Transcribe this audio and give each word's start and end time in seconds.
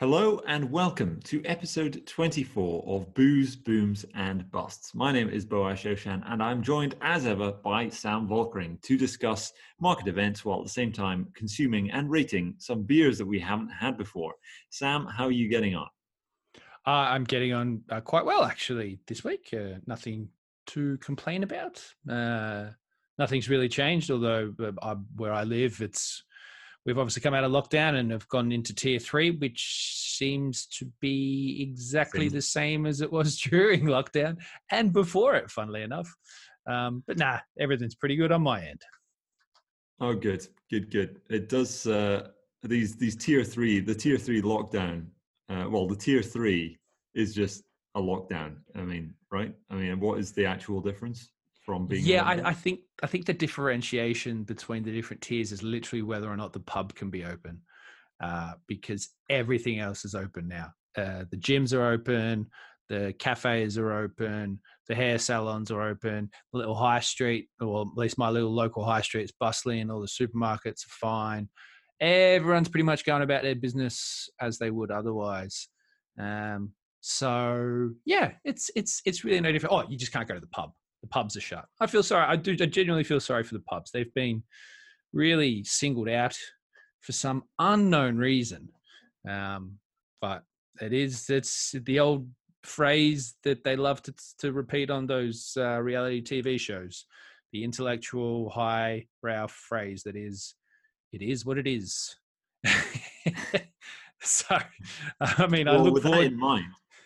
Hello 0.00 0.40
and 0.48 0.72
welcome 0.72 1.20
to 1.22 1.40
episode 1.44 2.04
24 2.04 2.82
of 2.84 3.14
Booze, 3.14 3.54
Booms 3.54 4.04
and 4.16 4.50
Busts. 4.50 4.92
My 4.92 5.12
name 5.12 5.28
is 5.28 5.44
Boaz 5.44 5.78
Shoshan 5.78 6.20
and 6.26 6.42
I'm 6.42 6.64
joined 6.64 6.96
as 7.00 7.26
ever 7.26 7.52
by 7.52 7.90
Sam 7.90 8.26
Volkering 8.26 8.82
to 8.82 8.98
discuss 8.98 9.52
market 9.80 10.08
events 10.08 10.44
while 10.44 10.58
at 10.58 10.64
the 10.64 10.68
same 10.68 10.90
time 10.90 11.28
consuming 11.36 11.92
and 11.92 12.10
rating 12.10 12.56
some 12.58 12.82
beers 12.82 13.18
that 13.18 13.26
we 13.26 13.38
haven't 13.38 13.68
had 13.68 13.96
before. 13.96 14.34
Sam, 14.68 15.06
how 15.06 15.26
are 15.26 15.30
you 15.30 15.48
getting 15.48 15.76
on? 15.76 15.86
Uh, 16.84 16.90
I'm 16.90 17.22
getting 17.22 17.52
on 17.52 17.82
uh, 17.88 18.00
quite 18.00 18.24
well 18.24 18.42
actually 18.42 18.98
this 19.06 19.22
week. 19.22 19.54
Uh, 19.56 19.78
nothing 19.86 20.28
to 20.66 20.98
complain 20.98 21.44
about. 21.44 21.80
Uh, 22.10 22.70
nothing's 23.16 23.48
really 23.48 23.68
changed, 23.68 24.10
although 24.10 24.52
uh, 24.82 24.96
where 25.14 25.32
I 25.32 25.44
live, 25.44 25.80
it's 25.80 26.24
we've 26.84 26.98
obviously 26.98 27.22
come 27.22 27.34
out 27.34 27.44
of 27.44 27.52
lockdown 27.52 27.94
and 27.94 28.10
have 28.10 28.28
gone 28.28 28.52
into 28.52 28.74
tier 28.74 28.98
three, 28.98 29.30
which 29.30 30.14
seems 30.16 30.66
to 30.66 30.90
be 31.00 31.58
exactly 31.60 32.28
the 32.28 32.42
same 32.42 32.86
as 32.86 33.00
it 33.00 33.10
was 33.10 33.38
during 33.50 33.84
lockdown 33.84 34.36
and 34.70 34.92
before 34.92 35.34
it, 35.34 35.50
funnily 35.50 35.82
enough. 35.82 36.12
Um, 36.66 37.02
but 37.06 37.18
nah, 37.18 37.40
everything's 37.58 37.94
pretty 37.94 38.16
good 38.16 38.32
on 38.32 38.42
my 38.42 38.64
end. 38.64 38.82
Oh, 40.00 40.14
good, 40.14 40.46
good, 40.70 40.90
good. 40.90 41.20
It 41.30 41.48
does 41.48 41.86
uh, 41.86 42.28
these 42.62 42.96
these 42.96 43.16
tier 43.16 43.44
three, 43.44 43.80
the 43.80 43.94
tier 43.94 44.18
three 44.18 44.42
lockdown. 44.42 45.06
Uh, 45.48 45.66
well, 45.68 45.86
the 45.86 45.96
tier 45.96 46.22
three 46.22 46.78
is 47.14 47.34
just 47.34 47.64
a 47.94 48.00
lockdown. 48.00 48.56
I 48.74 48.82
mean, 48.82 49.14
right? 49.30 49.54
I 49.70 49.74
mean, 49.74 50.00
what 50.00 50.18
is 50.18 50.32
the 50.32 50.46
actual 50.46 50.80
difference? 50.80 51.30
From 51.64 51.86
being 51.86 52.04
yeah 52.04 52.22
I, 52.22 52.50
I, 52.50 52.52
think 52.52 52.80
i 53.02 53.06
think 53.06 53.24
the 53.24 53.32
differentiation 53.32 54.44
between 54.44 54.82
the 54.82 54.92
different 54.92 55.22
tiers 55.22 55.50
is 55.50 55.62
literally 55.62 56.02
whether 56.02 56.30
or 56.30 56.36
not 56.36 56.52
the 56.52 56.60
pub 56.60 56.94
can 56.94 57.10
be 57.10 57.24
open 57.24 57.62
uh, 58.20 58.52
because 58.66 59.08
everything 59.28 59.80
else 59.80 60.04
is 60.04 60.14
open 60.14 60.48
now. 60.48 60.72
Uh, 60.96 61.24
the 61.30 61.36
gyms 61.36 61.74
are 61.74 61.90
open 61.90 62.46
the 62.88 63.14
cafes 63.18 63.78
are 63.78 63.92
open 63.92 64.60
the 64.88 64.94
hair 64.94 65.18
salons 65.18 65.70
are 65.70 65.82
open 65.88 66.30
the 66.52 66.58
little 66.58 66.74
high 66.74 67.00
street 67.00 67.48
or 67.60 67.82
at 67.82 67.96
least 67.96 68.18
my 68.18 68.28
little 68.28 68.54
local 68.54 68.84
high 68.84 69.00
street 69.00 69.24
is 69.24 69.32
bustling 69.40 69.90
all 69.90 70.00
the 70.00 70.06
supermarkets 70.06 70.86
are 70.86 70.98
fine. 71.00 71.48
Everyone's 72.00 72.68
pretty 72.68 72.84
much 72.84 73.04
going 73.04 73.22
about 73.22 73.42
their 73.42 73.54
business 73.54 74.28
as 74.40 74.58
they 74.58 74.70
would 74.70 74.90
otherwise. 74.90 75.68
Um, 76.18 76.72
so 77.00 77.90
yeah 78.04 78.32
it's 78.44 78.70
it's 78.76 79.02
it's 79.04 79.24
really 79.24 79.40
no 79.40 79.50
different. 79.50 79.72
Oh 79.74 79.88
you 79.88 79.98
just 79.98 80.12
can't 80.12 80.28
go 80.28 80.34
to 80.34 80.40
the 80.40 80.46
pub 80.46 80.70
the 81.04 81.08
pubs 81.08 81.36
are 81.36 81.42
shut. 81.42 81.66
I 81.80 81.86
feel 81.86 82.02
sorry. 82.02 82.24
I 82.26 82.36
do. 82.36 82.52
I 82.52 82.66
genuinely 82.66 83.04
feel 83.04 83.20
sorry 83.20 83.44
for 83.44 83.54
the 83.54 83.60
pubs. 83.60 83.90
They've 83.90 84.14
been 84.14 84.42
really 85.12 85.62
singled 85.64 86.08
out 86.08 86.36
for 87.00 87.12
some 87.12 87.44
unknown 87.58 88.16
reason. 88.16 88.70
Um, 89.28 89.78
but 90.22 90.44
it 90.80 90.94
is. 90.94 91.28
It's 91.28 91.74
the 91.84 92.00
old 92.00 92.26
phrase 92.62 93.34
that 93.44 93.62
they 93.64 93.76
love 93.76 94.02
to 94.04 94.14
to 94.38 94.52
repeat 94.52 94.90
on 94.90 95.06
those 95.06 95.52
uh, 95.58 95.78
reality 95.80 96.22
TV 96.22 96.58
shows. 96.58 97.04
The 97.52 97.64
intellectual 97.64 98.48
high 98.48 99.06
brow 99.22 99.46
phrase 99.46 100.02
that 100.04 100.16
is, 100.16 100.54
it 101.12 101.20
is 101.20 101.44
what 101.44 101.58
it 101.58 101.68
is. 101.68 102.16
so, 104.22 104.58
I 105.20 105.46
mean, 105.48 105.66
well, 105.66 105.80
I 105.80 105.82
look 105.82 105.94
with 105.94 106.02
forward. 106.04 106.22
That 106.22 106.32
in 106.32 106.38
mind, 106.38 106.64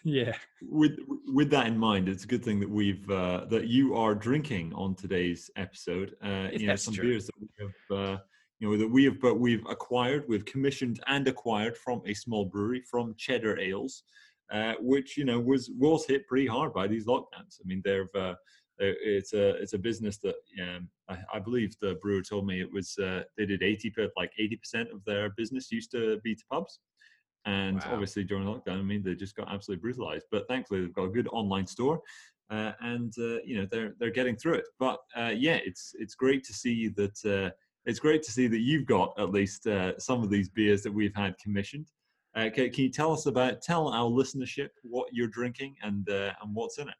yeah. 0.09 0.35
With 0.63 0.99
with 1.27 1.51
that 1.51 1.67
in 1.67 1.79
mind 1.79 2.09
it's 2.09 2.25
a 2.25 2.27
good 2.27 2.45
thing 2.45 2.61
that 2.61 2.71
we've 2.71 3.09
uh, 3.11 3.45
that 3.51 3.67
you 3.67 3.95
are 3.95 4.15
drinking 4.15 4.73
on 4.75 4.95
today's 4.95 5.51
episode 5.57 6.15
uh 6.25 6.49
you 6.53 6.67
know 6.67 6.77
some 6.77 6.95
true. 6.95 7.11
beers 7.11 7.27
that 7.27 7.35
we 7.41 7.49
have 7.61 7.99
uh 7.99 8.19
you 8.59 8.69
know 8.69 8.77
that 8.77 8.89
we 8.89 9.05
have 9.05 9.21
but 9.21 9.39
we've 9.39 9.65
acquired 9.69 10.25
we've 10.29 10.45
commissioned 10.45 11.01
and 11.07 11.29
acquired 11.29 11.77
from 11.77 12.03
a 12.07 12.15
small 12.15 12.45
brewery 12.45 12.83
from 12.91 13.15
cheddar 13.17 13.59
ales 13.59 14.03
uh 14.53 14.75
which 14.81 15.17
you 15.17 15.25
know 15.25 15.39
was 15.39 15.71
was 15.79 16.07
hit 16.07 16.27
pretty 16.27 16.47
hard 16.47 16.73
by 16.73 16.87
these 16.87 17.07
lockdowns. 17.07 17.61
I 17.61 17.67
mean 17.67 17.83
they've 17.85 18.15
uh 18.15 18.35
it's 18.81 19.33
a 19.33 19.57
it's 19.57 19.73
a 19.73 19.79
business 19.79 20.19
that 20.19 20.37
um, 20.63 20.89
I, 21.09 21.19
I, 21.35 21.39
believe 21.41 21.75
the 21.81 21.99
brewer 22.01 22.23
told 22.23 22.47
me 22.47 22.61
it 22.61 22.73
was 22.73 22.97
uh, 22.99 23.23
they 23.37 23.45
did 23.45 23.63
80 23.63 23.93
like 24.17 24.31
80 24.39 24.57
percent 24.57 24.89
of 24.93 25.05
their 25.05 25.31
business 25.31 25.73
used 25.73 25.91
to 25.93 26.19
be 26.23 26.35
to 26.35 26.45
pubs 26.51 26.79
and 27.49 27.77
wow. 27.77 27.93
obviously 27.93 28.25
during 28.25 28.47
lockdown, 28.47 28.79
I 28.79 28.83
mean, 28.83 29.03
they 29.03 29.15
just 29.15 29.35
got 29.35 29.51
absolutely 29.51 29.81
brutalized. 29.81 30.27
But 30.31 30.47
thankfully, 30.49 30.83
they've 30.83 30.93
got 30.93 31.05
a 31.05 31.11
good 31.11 31.29
online 31.33 31.67
store, 31.67 32.03
uh, 32.51 32.73
and 32.81 33.13
uh, 33.19 33.41
you 33.43 33.57
know 33.57 33.67
they're 33.71 33.95
they're 33.99 34.11
getting 34.11 34.37
through 34.37 34.55
it. 34.55 34.67
But 34.79 34.99
uh, 35.17 35.33
yeah, 35.35 35.59
it's 35.65 35.95
it's 35.99 36.15
great 36.15 36.45
to 36.45 36.53
see 36.53 36.89
that. 36.89 37.25
Uh, 37.25 37.51
it's 37.87 38.01
great 38.01 38.23
to 38.25 38.31
see 38.31 38.49
that 38.49 38.59
you've 38.59 38.85
got 38.85 39.15
at 39.19 39.31
least 39.31 39.67
uh, 39.67 39.99
some 39.99 40.23
of 40.23 40.29
these 40.29 40.51
beers 40.51 40.83
that 40.83 40.93
we've 40.93 41.15
had 41.15 41.39
commissioned. 41.39 41.87
Uh, 42.37 42.51
can, 42.55 42.71
can, 42.71 42.85
you 42.85 42.91
tell 42.91 43.13
us 43.13 43.25
about 43.25 43.63
tell 43.63 43.89
our 43.89 44.11
listenership 44.11 44.69
what 44.83 45.09
you're 45.11 45.29
drinking 45.29 45.75
and 45.83 46.07
and 46.09 46.55
what's 46.55 46.77
in 46.79 46.89
it? 46.89 46.95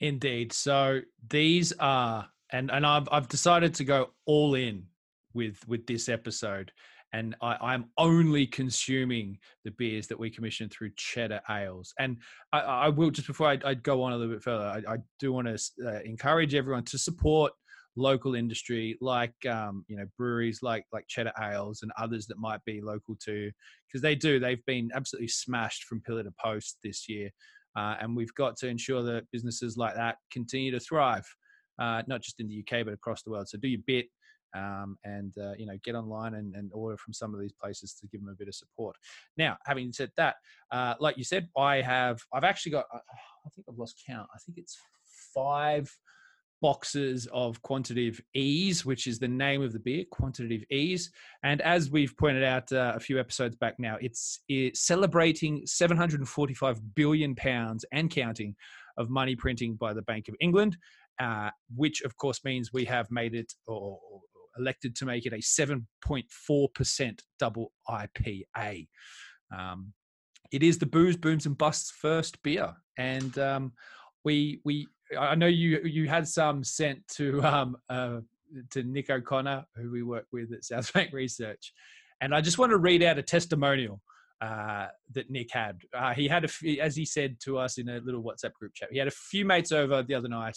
Indeed. 0.00 0.52
So 0.52 1.02
these 1.28 1.72
are 1.78 2.26
and 2.50 2.72
and 2.72 2.84
I've 2.84 3.08
I've 3.12 3.28
decided 3.28 3.72
to 3.74 3.84
go 3.84 4.10
all 4.26 4.56
in 4.56 4.86
with 5.32 5.62
with 5.68 5.86
this 5.86 6.08
episode 6.08 6.72
and 7.12 7.34
I, 7.42 7.74
am 7.74 7.86
only 7.98 8.46
consuming 8.46 9.38
the 9.64 9.72
beers 9.72 10.06
that 10.08 10.18
we 10.18 10.30
commission 10.30 10.68
through 10.68 10.90
Cheddar 10.96 11.40
Ales. 11.50 11.92
And 11.98 12.18
I, 12.52 12.60
I 12.60 12.88
will 12.88 13.10
just 13.10 13.26
before 13.26 13.48
I, 13.48 13.58
I, 13.64 13.74
go 13.74 14.02
on 14.02 14.12
a 14.12 14.16
little 14.16 14.32
bit 14.32 14.42
further, 14.42 14.64
I, 14.64 14.94
I 14.94 14.96
do 15.18 15.32
want 15.32 15.48
to 15.48 15.58
uh, 15.86 16.00
encourage 16.04 16.54
everyone 16.54 16.84
to 16.84 16.98
support 16.98 17.52
local 17.96 18.36
industry 18.36 18.96
like 19.00 19.34
um, 19.46 19.84
you 19.88 19.96
know 19.96 20.06
breweries 20.16 20.60
like 20.62 20.84
like 20.92 21.06
Cheddar 21.08 21.32
Ales 21.40 21.80
and 21.82 21.90
others 21.98 22.26
that 22.26 22.38
might 22.38 22.64
be 22.64 22.80
local 22.80 23.16
to 23.24 23.50
because 23.86 24.00
they 24.00 24.14
do 24.14 24.38
they've 24.38 24.64
been 24.64 24.90
absolutely 24.94 25.28
smashed 25.28 25.84
from 25.84 26.00
pillar 26.00 26.22
to 26.22 26.32
post 26.42 26.78
this 26.82 27.08
year. 27.08 27.30
Uh, 27.76 27.94
and 28.00 28.16
we've 28.16 28.34
got 28.34 28.56
to 28.56 28.66
ensure 28.66 29.02
that 29.02 29.30
businesses 29.32 29.76
like 29.76 29.94
that 29.94 30.16
continue 30.32 30.72
to 30.72 30.80
thrive, 30.80 31.24
uh, 31.78 32.02
not 32.08 32.20
just 32.20 32.40
in 32.40 32.48
the 32.48 32.64
UK 32.64 32.84
but 32.84 32.94
across 32.94 33.22
the 33.22 33.30
world. 33.30 33.48
So 33.48 33.58
do 33.58 33.68
your 33.68 33.80
bit, 33.86 34.06
um, 34.54 34.96
and 35.04 35.32
uh, 35.38 35.52
you 35.56 35.66
know 35.66 35.76
get 35.84 35.94
online 35.94 36.34
and, 36.34 36.54
and, 36.54 36.70
order 36.72 36.96
from 36.96 37.12
some 37.12 37.34
of 37.34 37.40
these 37.40 37.52
places 37.52 37.94
to 37.94 38.06
give 38.08 38.20
them 38.20 38.30
a 38.30 38.34
bit 38.34 38.48
of 38.48 38.54
support. 38.54 38.96
Now, 39.36 39.56
having 39.66 39.92
said 39.92 40.10
that, 40.16 40.36
uh, 40.72 40.94
like 40.98 41.16
you 41.16 41.24
said, 41.24 41.48
I 41.56 41.80
have 41.80 42.20
I've 42.32 42.44
actually 42.44 42.72
got 42.72 42.86
I 42.92 43.48
think 43.54 43.66
I've 43.68 43.78
lost 43.78 44.02
count. 44.06 44.28
I 44.34 44.38
think 44.38 44.58
it's 44.58 44.78
five 45.34 45.90
boxes 46.62 47.26
of 47.32 47.60
quantitative 47.62 48.20
ease 48.34 48.84
which 48.84 49.06
is 49.06 49.18
the 49.18 49.26
name 49.26 49.62
of 49.62 49.72
the 49.72 49.78
beer 49.78 50.04
quantitative 50.10 50.62
ease 50.70 51.10
and 51.42 51.62
as 51.62 51.90
we've 51.90 52.14
pointed 52.18 52.44
out 52.44 52.70
uh, 52.72 52.92
a 52.94 53.00
few 53.00 53.18
episodes 53.18 53.56
back 53.56 53.74
now 53.78 53.96
it's, 54.00 54.42
it's 54.48 54.86
celebrating 54.86 55.62
745 55.64 56.94
billion 56.94 57.34
pounds 57.34 57.84
and 57.92 58.10
counting 58.10 58.54
of 58.98 59.08
money 59.08 59.34
printing 59.34 59.74
by 59.74 59.94
the 59.94 60.02
bank 60.02 60.28
of 60.28 60.34
england 60.40 60.76
uh, 61.18 61.50
which 61.74 62.02
of 62.02 62.16
course 62.16 62.44
means 62.44 62.72
we 62.72 62.84
have 62.84 63.10
made 63.10 63.34
it 63.34 63.52
or, 63.66 63.98
elected 64.60 64.94
to 64.96 65.06
make 65.06 65.26
it 65.26 65.32
a 65.32 65.36
7.4% 65.36 67.18
double 67.38 67.72
IPA. 67.88 68.88
Um, 69.56 69.92
it 70.52 70.62
is 70.62 70.78
the 70.78 70.86
Booze, 70.86 71.16
Booms, 71.16 71.46
and 71.46 71.56
Busts 71.56 71.90
first 71.90 72.42
beer. 72.42 72.74
And 72.98 73.38
um, 73.38 73.72
we, 74.24 74.60
we, 74.64 74.86
I 75.18 75.34
know 75.34 75.46
you, 75.46 75.80
you 75.84 76.08
had 76.08 76.26
some 76.28 76.64
sent 76.64 77.06
to, 77.16 77.42
um, 77.42 77.76
uh, 77.88 78.20
to 78.70 78.82
Nick 78.82 79.10
O'Connor, 79.10 79.64
who 79.76 79.90
we 79.90 80.02
work 80.02 80.26
with 80.32 80.52
at 80.52 80.62
Southbank 80.62 81.12
Research. 81.12 81.72
And 82.20 82.34
I 82.34 82.40
just 82.40 82.58
want 82.58 82.70
to 82.70 82.78
read 82.78 83.02
out 83.02 83.18
a 83.18 83.22
testimonial 83.22 84.00
uh, 84.40 84.86
that 85.14 85.30
Nick 85.30 85.52
had. 85.52 85.80
Uh, 85.96 86.14
he 86.14 86.28
had, 86.28 86.44
a 86.44 86.48
few, 86.48 86.80
as 86.80 86.96
he 86.96 87.04
said 87.04 87.36
to 87.44 87.58
us 87.58 87.78
in 87.78 87.88
a 87.88 88.00
little 88.00 88.22
WhatsApp 88.22 88.52
group 88.54 88.72
chat, 88.74 88.88
he 88.90 88.98
had 88.98 89.08
a 89.08 89.12
few 89.12 89.44
mates 89.44 89.72
over 89.72 90.02
the 90.02 90.14
other 90.14 90.28
night 90.28 90.56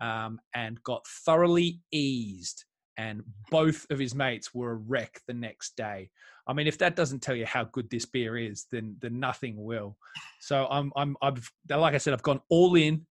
um, 0.00 0.38
and 0.54 0.82
got 0.82 1.02
thoroughly 1.24 1.80
eased 1.92 2.64
and 2.96 3.22
both 3.50 3.86
of 3.90 3.98
his 3.98 4.14
mates 4.14 4.54
were 4.54 4.72
a 4.72 4.76
wreck 4.76 5.20
the 5.26 5.34
next 5.34 5.76
day. 5.76 6.10
I 6.48 6.52
mean, 6.52 6.66
if 6.66 6.78
that 6.78 6.96
doesn't 6.96 7.20
tell 7.20 7.34
you 7.34 7.46
how 7.46 7.64
good 7.64 7.90
this 7.90 8.06
beer 8.06 8.36
is, 8.36 8.66
then 8.70 8.96
then 9.00 9.18
nothing 9.18 9.62
will. 9.62 9.96
So 10.40 10.66
I'm 10.70 10.92
I'm 10.96 11.16
I've 11.22 11.50
like 11.68 11.94
I 11.94 11.98
said, 11.98 12.12
I've 12.12 12.22
gone 12.22 12.40
all 12.48 12.76
in, 12.76 13.06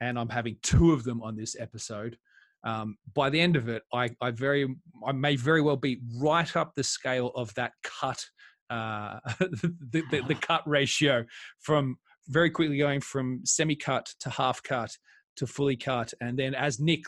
and 0.00 0.18
I'm 0.18 0.28
having 0.28 0.56
two 0.62 0.92
of 0.92 1.04
them 1.04 1.22
on 1.22 1.36
this 1.36 1.56
episode. 1.58 2.16
Um, 2.62 2.98
by 3.14 3.30
the 3.30 3.40
end 3.40 3.56
of 3.56 3.68
it, 3.68 3.82
I 3.92 4.10
I 4.20 4.32
very 4.32 4.66
I 5.06 5.12
may 5.12 5.36
very 5.36 5.62
well 5.62 5.76
be 5.76 6.00
right 6.18 6.54
up 6.56 6.74
the 6.74 6.84
scale 6.84 7.32
of 7.34 7.54
that 7.54 7.72
cut, 7.82 8.24
uh, 8.68 9.20
the, 9.38 10.02
the 10.10 10.22
the 10.26 10.34
cut 10.34 10.62
ratio 10.66 11.24
from 11.60 11.96
very 12.28 12.50
quickly 12.50 12.76
going 12.76 13.00
from 13.00 13.40
semi 13.44 13.76
cut 13.76 14.12
to 14.20 14.30
half 14.30 14.62
cut 14.62 14.90
to 15.36 15.46
fully 15.46 15.76
cut, 15.76 16.12
and 16.20 16.38
then 16.38 16.54
as 16.54 16.80
Nick 16.80 17.04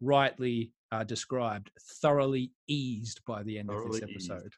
rightly 0.00 0.72
uh, 0.92 1.04
described, 1.04 1.70
thoroughly 2.00 2.52
eased 2.68 3.20
by 3.26 3.42
the 3.42 3.58
end 3.58 3.68
thoroughly 3.68 4.02
of 4.02 4.08
this 4.08 4.30
episode. 4.30 4.52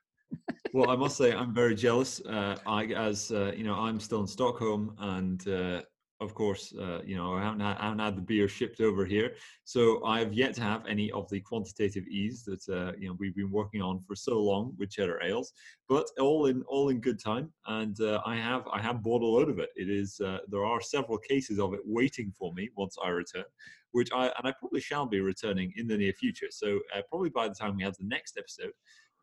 well, 0.72 0.90
I 0.90 0.96
must 0.96 1.16
say 1.16 1.32
I'm 1.34 1.54
very 1.54 1.74
jealous. 1.74 2.20
Uh, 2.20 2.56
I, 2.66 2.84
as 2.86 3.30
uh, 3.30 3.52
you 3.56 3.64
know, 3.64 3.74
I'm 3.74 4.00
still 4.00 4.20
in 4.20 4.26
Stockholm, 4.26 4.94
and 4.98 5.46
uh, 5.48 5.82
of 6.20 6.34
course, 6.34 6.74
uh, 6.76 7.00
you 7.04 7.16
know, 7.16 7.34
I 7.34 7.42
haven't, 7.42 7.60
had, 7.60 7.76
I 7.78 7.84
haven't, 7.84 8.00
had, 8.00 8.16
the 8.16 8.22
beer 8.22 8.48
shipped 8.48 8.80
over 8.80 9.04
here, 9.04 9.34
so 9.64 10.04
I 10.04 10.18
have 10.18 10.32
yet 10.32 10.52
to 10.54 10.62
have 10.62 10.84
any 10.86 11.12
of 11.12 11.28
the 11.28 11.40
quantitative 11.40 12.08
ease 12.08 12.44
that 12.44 12.68
uh, 12.68 12.92
you 12.98 13.08
know 13.08 13.16
we've 13.20 13.36
been 13.36 13.52
working 13.52 13.82
on 13.82 14.00
for 14.00 14.16
so 14.16 14.40
long 14.40 14.74
with 14.78 14.90
cheddar 14.90 15.20
ales. 15.22 15.52
But 15.88 16.06
all 16.18 16.46
in 16.46 16.62
all 16.62 16.88
in 16.88 17.00
good 17.00 17.20
time, 17.20 17.52
and 17.68 18.00
uh, 18.00 18.20
I 18.26 18.34
have 18.34 18.66
I 18.72 18.82
have 18.82 19.02
bought 19.02 19.22
a 19.22 19.26
load 19.26 19.48
of 19.48 19.60
it. 19.60 19.70
It 19.76 19.88
is 19.88 20.20
uh, 20.20 20.38
there 20.48 20.64
are 20.64 20.80
several 20.80 21.18
cases 21.18 21.60
of 21.60 21.72
it 21.72 21.80
waiting 21.84 22.32
for 22.36 22.52
me 22.52 22.68
once 22.76 22.96
I 23.02 23.10
return, 23.10 23.44
which 23.92 24.10
I 24.12 24.26
and 24.26 24.48
I 24.48 24.52
probably 24.58 24.80
shall 24.80 25.06
be 25.06 25.20
returning 25.20 25.72
in 25.76 25.86
the 25.86 25.96
near 25.96 26.12
future. 26.12 26.48
So 26.50 26.80
uh, 26.96 27.02
probably 27.08 27.30
by 27.30 27.46
the 27.46 27.54
time 27.54 27.76
we 27.76 27.84
have 27.84 27.96
the 27.96 28.08
next 28.08 28.36
episode, 28.36 28.72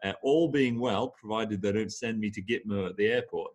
uh, 0.05 0.13
all 0.23 0.47
being 0.47 0.79
well, 0.79 1.09
provided 1.09 1.61
they 1.61 1.73
don't 1.73 1.91
send 1.91 2.21
me 2.21 2.31
to 2.31 2.41
Gitmo 2.41 2.89
at 2.89 2.95
the 2.95 3.07
airport 3.07 3.51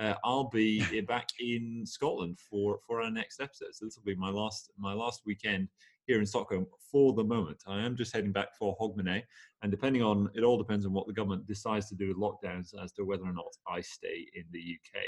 uh, 0.00 0.14
I'll 0.24 0.48
be 0.48 1.00
back 1.02 1.28
in 1.38 1.84
Scotland 1.84 2.38
for 2.38 2.78
for 2.86 3.02
our 3.02 3.10
next 3.10 3.40
episode. 3.40 3.74
So 3.74 3.84
this 3.84 3.96
will 3.96 4.04
be 4.04 4.18
my 4.18 4.30
last 4.30 4.70
my 4.78 4.94
last 4.94 5.22
weekend 5.26 5.68
here 6.06 6.18
in 6.18 6.26
Stockholm 6.26 6.66
for 6.90 7.12
the 7.12 7.22
moment. 7.22 7.62
I 7.66 7.80
am 7.80 7.96
just 7.96 8.14
heading 8.14 8.32
back 8.32 8.56
for 8.58 8.76
Hogmanay, 8.80 9.22
and 9.62 9.70
depending 9.70 10.02
on 10.02 10.30
it 10.34 10.42
all 10.42 10.56
depends 10.56 10.86
on 10.86 10.92
what 10.92 11.06
the 11.06 11.12
government 11.12 11.46
decides 11.46 11.88
to 11.90 11.94
do 11.94 12.08
with 12.08 12.16
lockdowns 12.16 12.74
as 12.82 12.92
to 12.92 13.04
whether 13.04 13.24
or 13.24 13.34
not 13.34 13.52
I 13.68 13.82
stay 13.82 14.26
in 14.34 14.44
the 14.50 14.58
UK. 14.58 15.02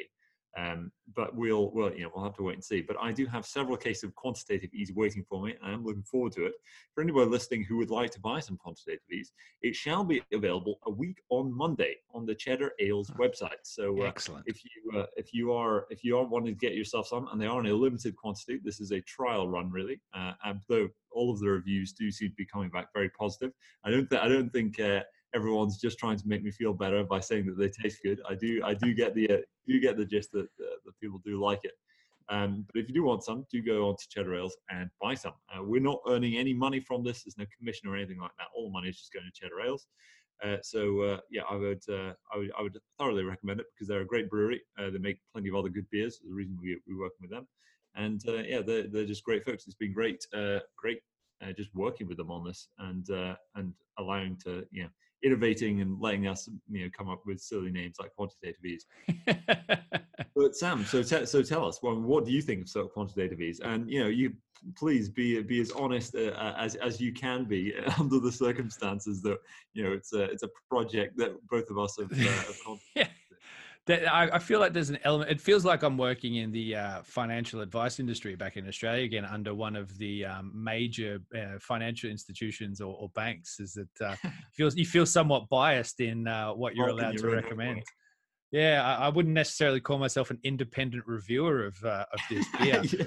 Um, 0.57 0.93
but 1.15 1.35
we'll, 1.35 1.71
well, 1.73 1.93
you 1.95 2.03
know, 2.03 2.11
we'll 2.15 2.25
have 2.25 2.37
to 2.37 2.43
wait 2.43 2.55
and 2.55 2.65
see. 2.65 2.81
But 2.81 2.97
I 3.01 3.13
do 3.13 3.27
have 3.27 3.47
several 3.47 3.77
cases 3.77 4.05
of 4.05 4.15
quantitative 4.15 4.73
ease 4.73 4.93
waiting 4.95 5.25
for 5.29 5.43
me. 5.43 5.55
I 5.63 5.73
am 5.73 5.85
looking 5.85 6.03
forward 6.03 6.33
to 6.33 6.47
it. 6.47 6.53
For 6.95 7.03
anyone 7.03 7.31
listening 7.31 7.65
who 7.65 7.77
would 7.79 7.91
like 7.91 8.11
to 8.13 8.21
buy 8.21 8.41
some 8.41 8.57
quantitative 8.57 9.01
ease, 9.11 9.33
it 9.63 9.75
shall 9.75 10.05
be 10.05 10.23
available 10.33 10.79
a 10.87 10.91
week 10.91 11.19
on 11.31 11.57
Monday 11.57 11.97
on 12.15 12.27
the 12.27 12.35
Cheddar 12.35 12.73
Ales 12.81 13.11
website. 13.19 13.63
So, 13.65 14.03
uh, 14.03 14.07
excellent. 14.07 14.45
If 14.47 14.63
you 14.65 15.01
uh, 15.01 15.07
if 15.17 15.33
you 15.33 15.53
are 15.53 15.87
if 15.91 16.05
you 16.05 16.19
are 16.19 16.25
wanting 16.25 16.55
to 16.55 16.59
get 16.59 16.75
yourself 16.75 17.07
some, 17.07 17.29
and 17.33 17.41
they 17.41 17.47
are 17.47 17.61
in 17.61 17.67
a 17.67 17.75
limited 17.75 18.17
quantity, 18.17 18.61
this 18.63 18.81
is 18.81 18.93
a 18.93 19.01
trial 19.03 19.49
run 19.49 19.71
really. 19.71 20.01
Uh, 20.15 20.33
and 20.45 20.61
though 20.69 20.89
all 21.13 21.31
of 21.31 21.41
the 21.41 21.49
reviews 21.49 21.93
do 21.93 22.11
seem 22.11 22.31
to 22.31 22.35
be 22.37 22.47
coming 22.47 22.71
back 22.71 22.89
very 22.95 23.11
positive, 23.11 23.53
I 23.85 23.91
don't 23.91 24.09
th- 24.09 24.23
I 24.23 24.29
don't 24.29 24.51
think 24.51 24.81
uh, 24.81 25.01
everyone's 25.35 25.79
just 25.79 25.99
trying 25.99 26.19
to 26.19 26.29
make 26.29 26.43
me 26.43 26.51
feel 26.51 26.73
better 26.73 27.05
by 27.05 27.21
saying 27.21 27.47
that 27.47 27.59
they 27.59 27.69
taste 27.69 27.99
good. 28.03 28.21
I 28.29 28.35
do 28.35 28.61
I 28.65 28.75
do 28.75 28.95
get 28.95 29.15
the 29.15 29.31
uh, 29.31 29.39
do 29.67 29.81
get 29.81 29.97
the 29.97 30.05
gist 30.05 30.33
that 30.33 30.47
uh, 30.61 30.77
that 30.85 31.01
people 31.01 31.21
do 31.25 31.41
like 31.41 31.61
it. 31.65 31.73
Um, 32.29 32.65
but 32.73 32.81
if 32.81 32.89
you 32.89 32.95
do 32.95 33.03
want 33.03 33.25
some, 33.25 33.45
do 33.51 33.61
go 33.63 33.89
on 33.89 33.97
to 33.97 34.09
Cheddar 34.09 34.35
Ales 34.37 34.57
and 34.71 34.89
buy 35.01 35.15
some. 35.15 35.35
Uh, 35.55 35.63
we're 35.63 35.81
not 35.81 36.01
earning 36.09 36.37
any 36.37 36.55
money 36.55 36.81
from 36.81 37.03
this. 37.03 37.25
There's 37.25 37.37
no 37.37 37.45
commission 37.59 37.89
or 37.89 37.97
anything 37.97 38.21
like 38.21 38.31
that. 38.39 38.47
All 38.55 38.69
the 38.69 38.73
money 38.73 38.89
is 38.89 38.99
just 38.99 39.13
going 39.13 39.27
to 39.27 39.33
Cheddar 39.33 39.61
Ales. 39.61 39.87
Uh, 40.43 40.57
so 40.63 41.01
uh, 41.03 41.21
yeah, 41.31 41.43
I 41.49 41.55
would, 41.55 41.83
uh, 41.89 42.13
I 42.33 42.39
would 42.39 42.53
I 42.59 42.63
would 42.63 42.79
thoroughly 42.99 43.23
recommend 43.23 43.61
it 43.61 43.67
because 43.75 43.87
they're 43.89 44.01
a 44.01 44.07
great 44.07 44.29
brewery. 44.29 44.61
Uh, 44.79 44.91
they 44.91 44.99
make 44.99 45.19
plenty 45.33 45.49
of 45.49 45.55
other 45.55 45.69
good 45.69 45.87
beers. 45.91 46.19
the 46.25 46.35
reason 46.35 46.59
we 46.61 46.79
we're 46.87 47.01
working 47.01 47.19
with 47.21 47.31
them. 47.31 47.47
And 47.95 48.23
uh, 48.27 48.43
yeah, 48.47 48.63
they're, 48.63 48.89
they're 48.89 49.05
just 49.05 49.25
great 49.25 49.45
folks. 49.45 49.67
It's 49.67 49.77
been 49.77 49.93
great, 49.93 50.25
great 50.77 51.01
just 51.57 51.75
working 51.75 52.07
with 52.07 52.17
them 52.17 52.31
on 52.31 52.45
this 52.45 52.69
and 52.79 53.07
and 53.57 53.75
allowing 53.99 54.37
to 54.45 54.65
know 54.73 54.89
innovating 55.23 55.81
and 55.81 56.01
letting 56.01 56.27
us 56.27 56.49
you 56.71 56.85
know 56.85 56.91
come 56.97 57.09
up 57.09 57.23
with 57.27 57.41
silly 57.41 57.71
names 57.71 57.97
like 58.01 58.15
quantitative 58.15 58.65
ease. 58.65 58.87
But 60.35 60.57
sam 60.57 60.85
so 60.85 61.03
te- 61.03 61.27
so 61.27 61.43
tell 61.43 61.67
us 61.67 61.81
well, 61.83 62.01
what 62.01 62.25
do 62.25 62.33
you 62.33 62.43
think 62.43 62.63
of 62.63 62.69
sort 62.69 62.87
of 62.87 62.93
quantitative 62.93 63.41
ease? 63.41 63.61
And 63.61 63.91
you 63.91 64.03
know 64.03 64.09
you 64.09 64.33
please 64.77 65.09
be 65.09 65.43
be 65.43 65.61
as 65.61 65.71
honest 65.73 66.15
uh, 66.15 66.55
as 66.57 66.75
as 66.77 67.01
you 67.01 67.13
can 67.13 67.45
be 67.45 67.75
under 67.99 68.19
the 68.19 68.33
circumstances 68.33 69.23
that 69.23 69.39
you 69.75 69.85
know 69.85 69.93
it's 69.93 70.13
a 70.13 70.25
it's 70.25 70.43
a 70.43 70.49
project 70.71 71.17
that 71.19 71.33
both 71.49 71.69
of 71.71 71.79
us 71.79 71.99
have, 71.99 72.13
uh, 72.13 72.75
have 72.97 73.09
that 73.87 74.13
I, 74.13 74.29
I, 74.37 74.39
feel 74.39 74.61
like 74.61 74.73
there's 74.73 74.91
an 74.91 74.99
element. 75.03 75.31
It 75.31 75.41
feels 75.41 75.65
like 75.65 75.83
I'm 75.83 75.99
working 75.99 76.37
in 76.37 76.53
the 76.53 76.77
uh, 76.77 77.03
financial 77.03 77.61
advice 77.61 77.99
industry 77.99 78.37
back 78.37 78.57
in 78.57 78.69
Australia 78.69 79.05
again, 79.05 79.25
under 79.25 79.55
one 79.55 79.75
of 79.75 79.97
the 79.99 80.25
um, 80.25 80.53
major 80.55 81.19
uh, 81.37 81.59
financial 81.59 82.09
institutions 82.09 82.81
or, 82.81 82.95
or, 82.95 83.09
banks. 83.11 83.59
Is 83.59 83.75
that 83.75 84.07
uh, 84.07 84.15
feels 84.53 84.77
you 84.77 84.87
feel 84.87 85.05
somewhat 85.05 85.49
biased 85.49 86.01
in 86.01 86.29
uh, 86.29 86.53
what 86.53 86.77
you're 86.77 86.89
allowed 86.89 87.19
to 87.19 87.29
recommend? 87.29 87.83
Yeah, 88.53 88.85
I, 88.85 89.07
I, 89.07 89.09
wouldn't 89.09 89.35
necessarily 89.35 89.81
call 89.81 89.99
myself 89.99 90.31
an 90.31 90.39
independent 90.45 91.05
reviewer 91.07 91.67
of 91.67 91.85
uh, 91.85 92.05
of 92.13 92.21
this 92.31 92.47
beer. 92.61 92.83
yeah. 92.85 93.07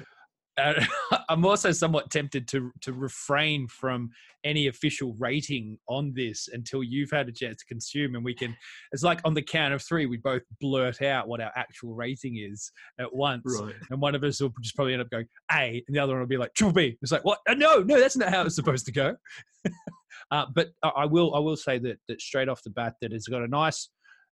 I'm 1.29 1.45
also 1.45 1.71
somewhat 1.71 2.09
tempted 2.09 2.47
to 2.49 2.71
to 2.81 2.93
refrain 2.93 3.67
from 3.67 4.09
any 4.43 4.67
official 4.67 5.15
rating 5.19 5.77
on 5.89 6.13
this 6.15 6.47
until 6.51 6.83
you've 6.83 7.11
had 7.11 7.27
a 7.27 7.31
chance 7.31 7.57
to 7.57 7.65
consume, 7.65 8.15
and 8.15 8.23
we 8.23 8.33
can. 8.33 8.55
It's 8.91 9.03
like 9.03 9.19
on 9.25 9.33
the 9.33 9.41
count 9.41 9.73
of 9.73 9.81
three, 9.81 10.05
we 10.05 10.17
both 10.17 10.43
blurt 10.61 11.01
out 11.01 11.27
what 11.27 11.41
our 11.41 11.51
actual 11.55 11.93
rating 11.93 12.37
is 12.37 12.71
at 12.99 13.13
once, 13.13 13.43
right. 13.61 13.75
and 13.89 13.99
one 13.99 14.15
of 14.15 14.23
us 14.23 14.39
will 14.39 14.53
just 14.61 14.75
probably 14.75 14.93
end 14.93 15.01
up 15.01 15.09
going 15.09 15.27
A, 15.51 15.83
and 15.87 15.95
the 15.95 15.99
other 15.99 16.13
one 16.13 16.21
will 16.21 16.27
be 16.27 16.37
like 16.37 16.53
triple 16.53 16.73
B. 16.73 16.97
It's 17.01 17.11
like 17.11 17.25
what? 17.25 17.39
No, 17.49 17.79
no, 17.79 17.99
that's 17.99 18.17
not 18.17 18.29
how 18.29 18.43
it's 18.43 18.55
supposed 18.55 18.85
to 18.85 18.91
go. 18.93 19.15
uh, 20.31 20.45
but 20.53 20.69
I 20.83 21.05
will, 21.05 21.35
I 21.35 21.39
will 21.39 21.57
say 21.57 21.79
that 21.79 21.97
that 22.07 22.21
straight 22.21 22.47
off 22.47 22.63
the 22.63 22.69
bat, 22.69 22.95
that 23.01 23.11
it's 23.11 23.27
got 23.27 23.41
a 23.41 23.47
nice 23.47 23.89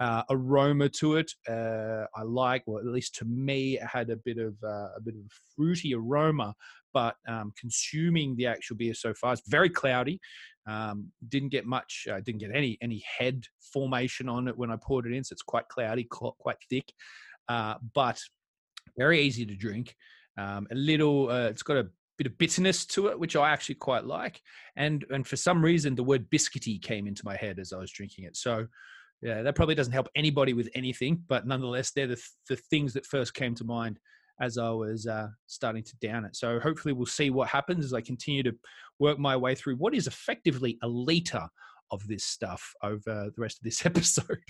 uh, 0.00 0.22
aroma 0.30 0.88
to 0.88 1.16
it. 1.16 1.32
Uh, 1.48 2.04
I 2.14 2.22
like, 2.22 2.62
well, 2.66 2.78
at 2.78 2.86
least 2.86 3.14
to 3.16 3.24
me, 3.24 3.78
it 3.78 3.86
had 3.86 4.10
a 4.10 4.16
bit 4.16 4.38
of 4.38 4.54
uh, 4.62 4.90
a 4.96 5.00
bit 5.02 5.14
of 5.14 5.30
fruity 5.54 5.94
aroma. 5.94 6.54
But 6.92 7.16
um, 7.28 7.52
consuming 7.58 8.36
the 8.36 8.46
actual 8.46 8.76
beer 8.76 8.94
so 8.94 9.12
far, 9.14 9.34
it's 9.34 9.48
very 9.48 9.68
cloudy. 9.68 10.18
Um, 10.66 11.12
didn't 11.28 11.50
get 11.50 11.66
much, 11.66 12.06
uh, 12.10 12.20
didn't 12.20 12.40
get 12.40 12.54
any 12.54 12.78
any 12.80 13.04
head 13.18 13.44
formation 13.72 14.28
on 14.28 14.48
it 14.48 14.56
when 14.56 14.70
I 14.70 14.76
poured 14.76 15.06
it 15.06 15.12
in, 15.12 15.22
so 15.22 15.32
it's 15.32 15.42
quite 15.42 15.68
cloudy, 15.68 16.06
quite 16.10 16.56
thick, 16.68 16.92
uh, 17.48 17.74
but 17.94 18.20
very 18.98 19.20
easy 19.20 19.46
to 19.46 19.54
drink. 19.54 19.94
Um, 20.38 20.66
a 20.70 20.74
little, 20.74 21.30
uh, 21.30 21.48
it's 21.48 21.62
got 21.62 21.76
a 21.76 21.88
bit 22.18 22.26
of 22.26 22.36
bitterness 22.38 22.86
to 22.86 23.08
it, 23.08 23.18
which 23.18 23.36
I 23.36 23.50
actually 23.50 23.76
quite 23.76 24.04
like. 24.04 24.40
And 24.76 25.04
and 25.10 25.26
for 25.26 25.36
some 25.36 25.64
reason, 25.64 25.94
the 25.94 26.02
word 26.02 26.28
biscuity 26.30 26.80
came 26.80 27.06
into 27.06 27.22
my 27.24 27.36
head 27.36 27.58
as 27.58 27.72
I 27.72 27.78
was 27.78 27.92
drinking 27.92 28.24
it. 28.24 28.36
So 28.36 28.66
yeah, 29.22 29.42
that 29.42 29.54
probably 29.54 29.74
doesn't 29.74 29.92
help 29.92 30.08
anybody 30.14 30.52
with 30.52 30.68
anything, 30.74 31.22
but 31.28 31.46
nonetheless, 31.46 31.90
they're 31.90 32.06
the, 32.06 32.22
the 32.48 32.56
things 32.56 32.92
that 32.94 33.06
first 33.06 33.34
came 33.34 33.54
to 33.54 33.64
mind 33.64 33.98
as 34.40 34.58
I 34.58 34.70
was 34.70 35.06
uh, 35.06 35.28
starting 35.46 35.82
to 35.82 35.96
down 36.00 36.24
it. 36.24 36.36
So 36.36 36.60
hopefully, 36.60 36.92
we'll 36.92 37.06
see 37.06 37.30
what 37.30 37.48
happens 37.48 37.84
as 37.84 37.94
I 37.94 38.00
continue 38.00 38.42
to 38.42 38.52
work 38.98 39.18
my 39.18 39.36
way 39.36 39.54
through 39.54 39.76
what 39.76 39.94
is 39.94 40.06
effectively 40.06 40.78
a 40.82 40.88
liter 40.88 41.48
of 41.90 42.06
this 42.06 42.24
stuff 42.24 42.72
over 42.82 43.30
the 43.34 43.40
rest 43.40 43.58
of 43.58 43.64
this 43.64 43.86
episode. 43.86 44.40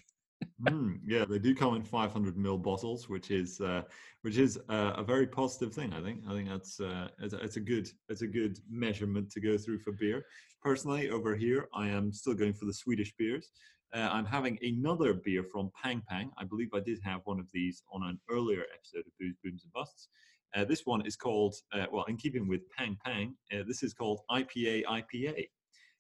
mm, 0.63 0.99
yeah, 1.07 1.25
they 1.25 1.39
do 1.39 1.55
come 1.55 1.77
in 1.77 1.83
500 1.83 2.37
ml 2.37 2.61
bottles, 2.61 3.09
which 3.09 3.31
is 3.31 3.61
uh, 3.61 3.83
which 4.23 4.37
is 4.37 4.59
uh, 4.69 4.95
a 4.97 5.05
very 5.05 5.27
positive 5.27 5.73
thing. 5.73 5.93
I 5.93 6.03
think. 6.03 6.23
I 6.29 6.33
think 6.33 6.49
that's 6.49 6.81
uh, 6.81 7.09
it's, 7.21 7.35
it's 7.35 7.57
a 7.57 7.61
good 7.61 7.89
it's 8.09 8.23
a 8.23 8.27
good 8.27 8.59
measurement 8.69 9.31
to 9.31 9.41
go 9.41 9.57
through 9.57 9.79
for 9.79 9.93
beer. 9.93 10.25
Personally, 10.63 11.11
over 11.11 11.37
here, 11.37 11.69
I 11.75 11.89
am 11.89 12.13
still 12.13 12.35
going 12.35 12.55
for 12.55 12.65
the 12.65 12.75
Swedish 12.75 13.15
beers. 13.17 13.51
Uh, 13.95 14.09
I'm 14.13 14.27
having 14.27 14.59
another 14.63 15.15
beer 15.15 15.45
from 15.45 15.71
Pang 15.81 16.03
Pang. 16.09 16.31
I 16.39 16.45
believe 16.45 16.71
I 16.75 16.81
did 16.81 16.99
have 17.05 17.21
one 17.25 17.39
of 17.39 17.47
these 17.53 17.83
on 17.93 18.03
an 18.03 18.19
earlier 18.31 18.65
episode 18.75 19.07
of 19.07 19.13
Booze, 19.19 19.37
Booms, 19.43 19.63
and 19.65 19.73
Busts. 19.73 20.09
Uh, 20.55 20.65
this 20.65 20.87
one 20.87 21.05
is 21.07 21.17
called, 21.17 21.55
uh, 21.73 21.87
well, 21.93 22.05
in 22.05 22.17
keeping 22.17 22.49
with 22.49 22.69
Pang 22.71 22.97
Pang, 23.05 23.35
uh, 23.53 23.63
this 23.67 23.83
is 23.83 23.93
called 23.93 24.21
IPA 24.31 24.85
IPA, 24.85 25.49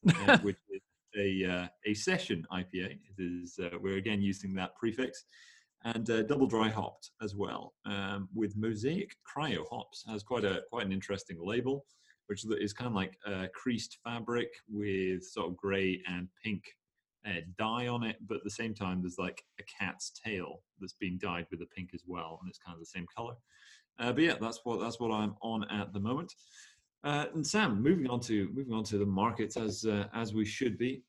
uh, 0.08 0.38
which 0.42 0.56
is 0.70 0.80
a, 1.18 1.44
uh, 1.44 1.68
a 1.84 1.94
session 1.94 2.44
IPA. 2.52 2.98
It 3.16 3.18
is, 3.18 3.58
we're 3.80 3.98
again 3.98 4.20
using 4.20 4.54
that 4.54 4.74
prefix, 4.76 5.24
and 5.84 6.06
double 6.26 6.46
dry 6.46 6.68
hopped 6.68 7.10
as 7.22 7.34
well, 7.34 7.74
um, 7.84 8.28
with 8.34 8.56
Mosaic 8.56 9.16
Cryo 9.24 9.64
hops. 9.70 10.04
Has 10.08 10.22
quite 10.22 10.44
a 10.44 10.62
quite 10.70 10.86
an 10.86 10.92
interesting 10.92 11.38
label, 11.40 11.84
which 12.26 12.44
is 12.44 12.72
kind 12.72 12.88
of 12.88 12.94
like 12.94 13.16
creased 13.54 13.98
fabric 14.02 14.48
with 14.68 15.22
sort 15.24 15.48
of 15.48 15.56
grey 15.56 16.02
and 16.08 16.28
pink 16.42 16.64
uh, 17.26 17.40
dye 17.58 17.88
on 17.88 18.02
it, 18.02 18.16
but 18.26 18.36
at 18.36 18.44
the 18.44 18.50
same 18.50 18.74
time, 18.74 19.02
there's 19.02 19.18
like 19.18 19.42
a 19.58 19.62
cat's 19.64 20.12
tail 20.24 20.62
that's 20.80 20.94
being 20.94 21.18
dyed 21.20 21.46
with 21.50 21.60
the 21.60 21.66
pink 21.66 21.90
as 21.94 22.02
well, 22.06 22.38
and 22.40 22.48
it's 22.48 22.58
kind 22.58 22.74
of 22.74 22.80
the 22.80 22.86
same 22.86 23.06
color. 23.14 23.34
Uh, 23.98 24.12
but 24.12 24.22
yeah, 24.22 24.34
that's 24.40 24.60
what 24.64 24.80
that's 24.80 25.00
what 25.00 25.10
I'm 25.10 25.34
on 25.42 25.64
at 25.70 25.92
the 25.92 26.00
moment. 26.00 26.32
Uh, 27.04 27.26
and 27.34 27.46
Sam, 27.46 27.82
moving 27.82 28.08
on 28.08 28.20
to 28.20 28.48
moving 28.54 28.74
on 28.74 28.84
to 28.84 28.98
the 28.98 29.06
markets 29.06 29.56
as 29.56 29.84
uh, 29.84 30.06
as 30.14 30.34
we 30.34 30.44
should 30.44 30.78
be. 30.78 31.02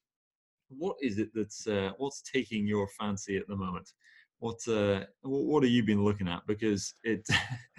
What 0.70 0.98
is 1.02 1.18
it 1.18 1.30
that's 1.34 1.68
uh, 1.68 1.92
what's 1.98 2.22
taking 2.22 2.68
your 2.68 2.88
fancy 3.00 3.38
at 3.38 3.48
the 3.48 3.56
moment? 3.56 3.90
What 4.40 4.60
uh, 4.68 5.06
what 5.24 5.64
have 5.64 5.72
you 5.72 5.84
been 5.84 6.04
looking 6.04 6.28
at? 6.28 6.46
Because 6.48 6.94
it, 7.04 7.28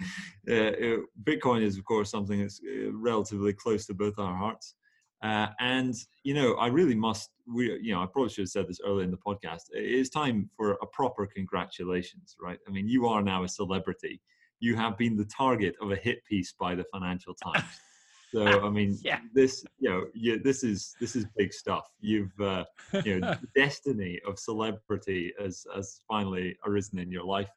it 0.45 0.99
Bitcoin 1.23 1.63
is 1.63 1.77
of 1.77 1.85
course 1.85 2.11
something 2.11 2.41
that's 2.41 2.61
relatively 2.91 3.53
close 3.53 3.85
to 3.87 3.93
both 3.93 4.19
our 4.19 4.35
hearts. 4.35 4.75
Uh, 5.21 5.47
and 5.59 5.95
you 6.23 6.33
know, 6.33 6.53
I 6.53 6.67
really 6.67 6.95
must. 6.95 7.29
We, 7.51 7.79
you 7.81 7.93
know, 7.93 8.01
I 8.01 8.05
probably 8.05 8.29
should 8.29 8.43
have 8.43 8.49
said 8.49 8.67
this 8.67 8.79
earlier 8.85 9.03
in 9.03 9.11
the 9.11 9.17
podcast. 9.17 9.63
It 9.73 9.83
is 9.83 10.09
time 10.09 10.49
for 10.55 10.73
a 10.73 10.85
proper 10.85 11.25
congratulations, 11.25 12.35
right? 12.41 12.59
I 12.67 12.71
mean, 12.71 12.87
you 12.87 13.07
are 13.07 13.21
now 13.21 13.43
a 13.43 13.49
celebrity. 13.49 14.21
You 14.59 14.75
have 14.75 14.97
been 14.97 15.17
the 15.17 15.25
target 15.25 15.75
of 15.81 15.91
a 15.91 15.95
hit 15.95 16.23
piece 16.25 16.53
by 16.53 16.75
the 16.75 16.85
Financial 16.85 17.33
Times. 17.33 17.65
So 18.31 18.45
I 18.45 18.69
mean, 18.69 18.95
yeah. 19.01 19.21
this 19.33 19.65
you 19.79 19.89
know, 19.89 20.05
you, 20.13 20.39
this 20.39 20.63
is 20.63 20.95
this 20.99 21.15
is 21.15 21.25
big 21.35 21.51
stuff. 21.51 21.89
You've 21.99 22.39
uh, 22.39 22.65
you 23.03 23.19
know, 23.19 23.35
the 23.41 23.47
destiny 23.55 24.19
of 24.27 24.37
celebrity 24.37 25.33
has 25.39 25.65
has 25.73 26.01
finally 26.07 26.55
arisen 26.63 26.99
in 26.99 27.11
your 27.11 27.23
life, 27.23 27.49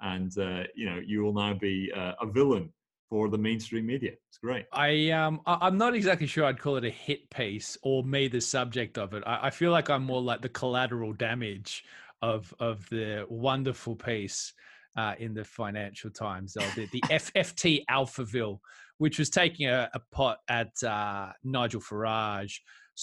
and 0.00 0.36
uh, 0.38 0.62
you 0.74 0.86
know, 0.86 0.98
you 1.04 1.22
will 1.22 1.34
now 1.34 1.52
be 1.52 1.92
uh, 1.94 2.12
a 2.22 2.26
villain 2.26 2.72
for 3.14 3.28
the 3.28 3.38
mainstream 3.38 3.86
media. 3.86 4.10
It's 4.28 4.38
great. 4.38 4.66
I 4.72 5.10
um 5.10 5.40
I'm 5.46 5.78
not 5.78 5.94
exactly 5.94 6.26
sure 6.26 6.46
I'd 6.46 6.58
call 6.58 6.78
it 6.78 6.84
a 6.84 6.90
hit 6.90 7.30
piece 7.30 7.78
or 7.84 8.02
me 8.02 8.26
the 8.26 8.40
subject 8.40 8.98
of 8.98 9.14
it. 9.14 9.22
I, 9.24 9.38
I 9.46 9.50
feel 9.50 9.70
like 9.70 9.88
I'm 9.88 10.02
more 10.02 10.20
like 10.20 10.42
the 10.42 10.48
collateral 10.48 11.12
damage 11.12 11.84
of 12.22 12.52
of 12.58 12.88
the 12.90 13.24
wonderful 13.28 13.94
piece 13.94 14.52
uh, 14.96 15.14
in 15.20 15.32
the 15.32 15.44
Financial 15.44 16.10
Times, 16.10 16.56
uh, 16.56 16.68
the, 16.74 16.88
the 16.90 17.00
FFT 17.02 17.84
Alphaville, 17.88 18.58
which 18.98 19.20
was 19.20 19.30
taking 19.30 19.68
a, 19.68 19.88
a 19.94 20.00
pot 20.10 20.38
at 20.48 20.72
uh, 20.82 21.28
Nigel 21.44 21.80
Farage. 21.80 22.56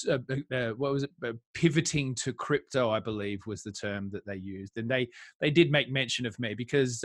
Uh, 0.10 0.18
uh, 0.54 0.72
what 0.72 0.92
was 0.92 1.04
it? 1.04 1.12
Uh, 1.26 1.32
pivoting 1.54 2.16
to 2.16 2.34
crypto, 2.34 2.90
I 2.90 3.00
believe, 3.00 3.40
was 3.48 3.64
the 3.64 3.72
term 3.72 4.10
that 4.12 4.26
they 4.26 4.36
used, 4.36 4.74
and 4.76 4.92
they 4.92 5.08
they 5.40 5.52
did 5.52 5.72
make 5.72 5.90
mention 5.90 6.26
of 6.26 6.38
me 6.38 6.54
because 6.54 7.02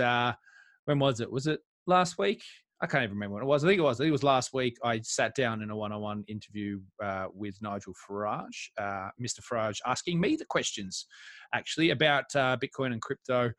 when 0.87 0.99
was 0.99 1.21
it? 1.21 1.31
Was 1.31 1.47
it 1.47 1.61
last 1.87 2.19
week? 2.19 2.43
I 2.83 2.87
can't 2.87 3.05
even 3.05 3.15
remember 3.15 3.35
when 3.35 3.43
it 3.43 3.47
was. 3.47 3.65
I 3.65 3.69
think 3.69 3.79
it 3.79 3.83
was. 3.83 3.99
I 3.99 4.05
think 4.05 4.11
it 4.11 4.13
was 4.13 4.23
last 4.23 4.53
week. 4.53 4.77
I 4.85 5.01
sat 5.01 5.35
down 5.35 5.63
in 5.63 5.71
a 5.71 5.77
one-on-one 5.77 6.25
interview 6.29 6.81
uh, 7.03 7.27
with 7.33 7.57
Nigel 7.63 7.95
Farage, 7.95 8.69
uh, 8.79 9.09
Mr. 9.21 9.41
Farage, 9.41 9.79
asking 9.87 10.21
me 10.21 10.37
the 10.37 10.45
questions, 10.45 11.07
actually 11.55 11.91
about 11.91 12.25
uh, 12.35 12.57
Bitcoin 12.63 12.93
and 12.93 13.01
crypto. 13.01 13.51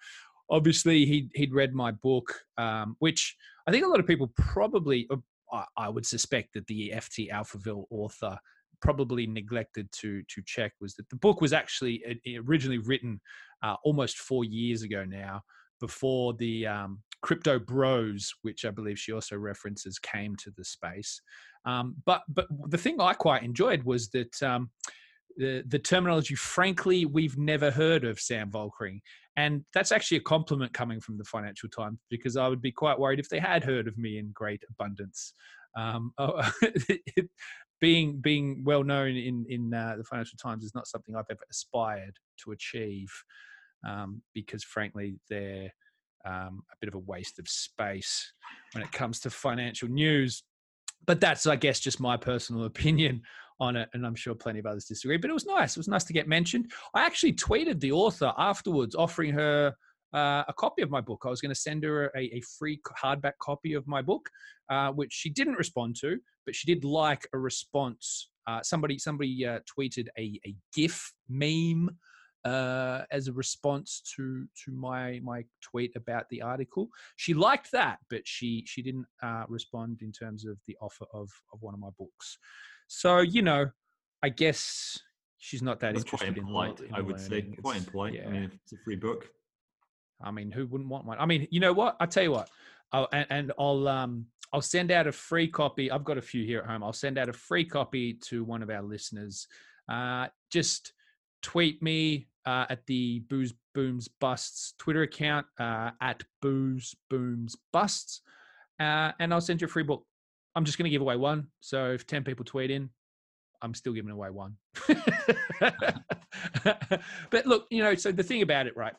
Obviously, 0.52 1.06
he'd 1.06 1.32
he'd 1.34 1.54
read 1.54 1.74
my 1.74 1.92
book, 1.92 2.32
um, 2.60 2.96
which 3.00 3.36
I 3.66 3.72
think 3.72 3.86
a 3.86 3.90
lot 3.90 4.00
of 4.00 4.06
people 4.06 4.32
probably, 4.38 5.08
uh, 5.10 5.64
I 5.76 5.90
would 5.90 6.06
suspect 6.06 6.54
that 6.54 6.68
the 6.68 6.94
FT 6.96 7.32
Alphaville 7.32 7.86
author 7.90 8.38
probably 8.82 9.26
neglected 9.26 9.92
to 9.92 10.22
to 10.30 10.44
check 10.46 10.74
was 10.80 10.94
that 10.94 11.10
the 11.10 11.16
book 11.16 11.42
was 11.42 11.54
actually 11.54 12.04
originally 12.46 12.78
written 12.78 13.20
uh, 13.64 13.76
almost 13.84 14.20
four 14.20 14.46
years 14.46 14.84
ago 14.84 15.04
now 15.04 15.42
before 15.80 16.34
the 16.36 16.68
um, 16.68 17.02
crypto 17.22 17.60
bros, 17.60 18.34
which 18.42 18.66
I 18.66 18.72
believe 18.72 19.00
she 19.00 19.12
also 19.12 19.38
references, 19.38 20.00
came 20.00 20.36
to 20.38 20.52
the 20.58 20.64
space. 20.64 21.22
Um, 21.66 21.96
but 22.06 22.22
but 22.30 22.48
the 22.70 22.78
thing 22.78 23.00
I 23.00 23.14
quite 23.14 23.44
enjoyed 23.44 23.84
was 23.84 24.10
that 24.10 24.42
um, 24.44 24.70
the 25.38 25.64
the 25.68 25.80
terminology. 25.80 26.36
Frankly, 26.36 27.06
we've 27.06 27.38
never 27.38 27.72
heard 27.72 28.04
of 28.04 28.20
Sam 28.20 28.52
Volkering, 28.52 29.00
and 29.36 29.64
that's 29.74 29.92
actually 29.92 30.18
a 30.18 30.22
compliment 30.22 30.74
coming 30.74 31.00
from 31.00 31.18
the 31.18 31.26
Financial 31.26 31.70
Times 31.70 32.00
because 32.10 32.38
I 32.38 32.48
would 32.48 32.62
be 32.62 32.72
quite 32.72 33.00
worried 33.00 33.20
if 33.20 33.30
they 33.30 33.40
had 33.40 33.64
heard 33.64 33.88
of 33.88 33.98
me 33.98 34.18
in 34.18 34.32
great 34.34 34.64
abundance. 34.70 35.34
Um, 35.76 36.12
oh, 36.18 36.52
being 37.80 38.20
being 38.20 38.64
well 38.64 38.84
known 38.84 39.16
in 39.16 39.46
in 39.50 39.74
uh, 39.74 39.96
the 39.98 40.04
Financial 40.04 40.38
Times 40.38 40.64
is 40.64 40.76
not 40.76 40.88
something 40.88 41.16
I've 41.16 41.26
ever 41.30 41.46
aspired 41.50 42.16
to 42.44 42.52
achieve 42.52 43.12
um, 43.88 44.22
because 44.34 44.64
frankly 44.64 45.20
they're 45.30 45.72
um, 46.28 46.64
a 46.72 46.76
bit 46.82 46.90
of 46.90 46.96
a 46.96 47.00
waste 47.00 47.40
of 47.40 47.48
space 47.48 48.34
when 48.74 48.84
it 48.84 48.92
comes 48.92 49.20
to 49.22 49.30
financial 49.30 49.88
news. 49.88 50.44
But 51.06 51.22
that's, 51.22 51.48
I 51.48 51.56
guess, 51.56 51.80
just 51.80 52.00
my 52.00 52.18
personal 52.18 52.66
opinion 52.72 53.22
on 53.60 53.76
it, 53.76 53.90
and 53.94 54.06
I'm 54.06 54.16
sure 54.16 54.36
plenty 54.36 54.60
of 54.60 54.66
others 54.66 54.86
disagree. 54.86 55.18
But 55.18 55.30
it 55.30 55.34
was 55.34 55.46
nice. 55.46 55.76
It 55.76 55.80
was 55.80 55.88
nice 55.88 56.04
to 56.06 56.14
get 56.14 56.28
mentioned. 56.28 56.72
I 56.94 57.06
actually 57.06 57.34
tweeted 57.34 57.80
the 57.80 57.92
author 57.92 58.34
afterwards, 58.38 58.94
offering 58.94 59.34
her 59.34 59.74
uh, 60.14 60.44
a 60.48 60.54
copy 60.58 60.82
of 60.82 60.90
my 60.90 61.02
book. 61.02 61.24
I 61.26 61.30
was 61.30 61.42
going 61.42 61.54
to 61.54 61.60
send 61.60 61.84
her 61.84 62.12
a, 62.16 62.20
a, 62.20 62.42
free 62.58 62.80
hardback 63.02 63.34
copy 63.42 63.74
of 63.74 63.88
my 63.88 64.02
book, 64.02 64.30
uh, 64.70 64.92
which 64.92 65.12
she 65.12 65.30
didn't 65.30 65.56
respond 65.56 65.98
to, 66.02 66.18
but 66.46 66.56
she 66.56 66.72
did 66.72 66.86
like 66.86 67.28
a 67.34 67.38
response. 67.38 68.30
Uh, 68.48 68.62
somebody 68.64 68.98
somebody 68.98 69.46
uh, 69.46 69.60
tweeted 69.78 70.08
a, 70.18 70.40
a 70.46 70.56
GIF 70.74 71.12
meme 71.28 71.90
uh, 72.46 73.04
as 73.12 73.28
a 73.28 73.34
response 73.34 74.02
to 74.16 74.46
to 74.66 74.72
my 74.72 75.20
my 75.24 75.44
tweet 75.62 75.96
about 75.96 76.30
the 76.30 76.42
article. 76.42 76.90
She 77.16 77.34
liked 77.34 77.72
that, 77.72 78.00
but 78.10 78.28
she 78.28 78.64
she 78.66 78.82
didn't 78.82 79.08
uh, 79.22 79.44
respond 79.48 80.02
in 80.02 80.12
terms 80.12 80.46
of 80.46 80.58
the 80.68 80.78
offer 80.82 81.06
of 81.14 81.30
of 81.54 81.62
one 81.62 81.74
of 81.74 81.80
my 81.80 81.90
books. 81.98 82.38
So 82.88 83.20
you 83.20 83.42
know, 83.42 83.72
I 84.24 84.30
guess 84.30 85.00
she's 85.38 85.62
not 85.62 85.80
that 85.82 85.94
That's 85.94 86.06
interested 86.06 86.36
quite 86.36 86.38
impolite, 86.38 86.80
in, 86.80 86.86
in 86.88 86.96
I 86.96 87.02
would 87.02 87.20
learning. 87.20 87.56
say 87.56 87.62
quite 87.62 87.78
impolite. 87.78 88.14
Yeah. 88.14 88.28
I 88.28 88.32
mean, 88.32 88.52
it's 88.64 88.74
a 88.74 88.78
free 88.84 88.96
book. 88.96 89.30
I 90.22 90.32
mean, 90.32 90.52
who 90.52 90.66
wouldn't 90.66 90.90
want 90.90 91.06
one? 91.06 91.20
I 91.20 91.26
mean, 91.26 91.48
you 91.52 91.60
know 91.60 91.74
what? 91.74 91.96
I 92.00 92.06
tell 92.06 92.24
you 92.24 92.32
what. 92.32 92.50
I'll, 92.92 93.08
and, 93.12 93.28
and 93.30 93.52
I'll 93.60 93.88
um 93.88 94.28
I'll 94.54 94.62
send 94.62 94.92
out 94.92 95.08
a 95.08 95.12
free 95.12 95.48
copy. 95.48 95.92
I've 95.92 96.06
got 96.06 96.18
a 96.18 96.22
few 96.22 96.46
here 96.46 96.60
at 96.60 96.66
home. 96.68 96.84
I'll 96.84 96.94
send 96.94 97.18
out 97.18 97.30
a 97.30 97.34
free 97.34 97.66
copy 97.66 98.14
to 98.30 98.44
one 98.44 98.64
of 98.64 98.70
our 98.70 98.82
listeners. 98.82 99.48
Uh, 99.90 100.28
just 100.52 100.94
tweet 101.42 101.82
me 101.82 102.28
uh, 102.46 102.66
at 102.70 102.86
the 102.88 103.20
Booze 103.30 103.54
Booms 103.74 104.08
Busts 104.08 104.74
Twitter 104.78 105.04
account 105.04 105.46
uh, 105.60 105.92
at 106.02 106.24
Booze 106.42 106.96
Booms 107.10 107.56
Busts, 107.74 108.22
uh, 108.80 109.12
and 109.20 109.34
I'll 109.34 109.42
send 109.42 109.62
you 109.62 109.66
a 109.66 109.70
free 109.70 109.84
book. 109.84 110.06
I'm 110.56 110.66
just 110.66 110.78
going 110.78 110.86
to 110.86 110.90
give 110.90 111.02
away 111.02 111.18
one. 111.18 111.48
So 111.60 111.92
if 111.92 112.08
10 112.08 112.24
people 112.24 112.46
tweet 112.46 112.72
in, 112.72 112.90
I'm 113.62 113.74
still 113.74 113.94
giving 113.94 114.12
away 114.12 114.30
one. 114.30 114.56
but 115.60 117.46
look, 117.46 117.68
you 117.70 117.84
know, 117.84 117.96
so 117.96 118.12
the 118.12 118.24
thing 118.24 118.42
about 118.42 118.68
it, 118.68 118.76
right, 118.76 118.96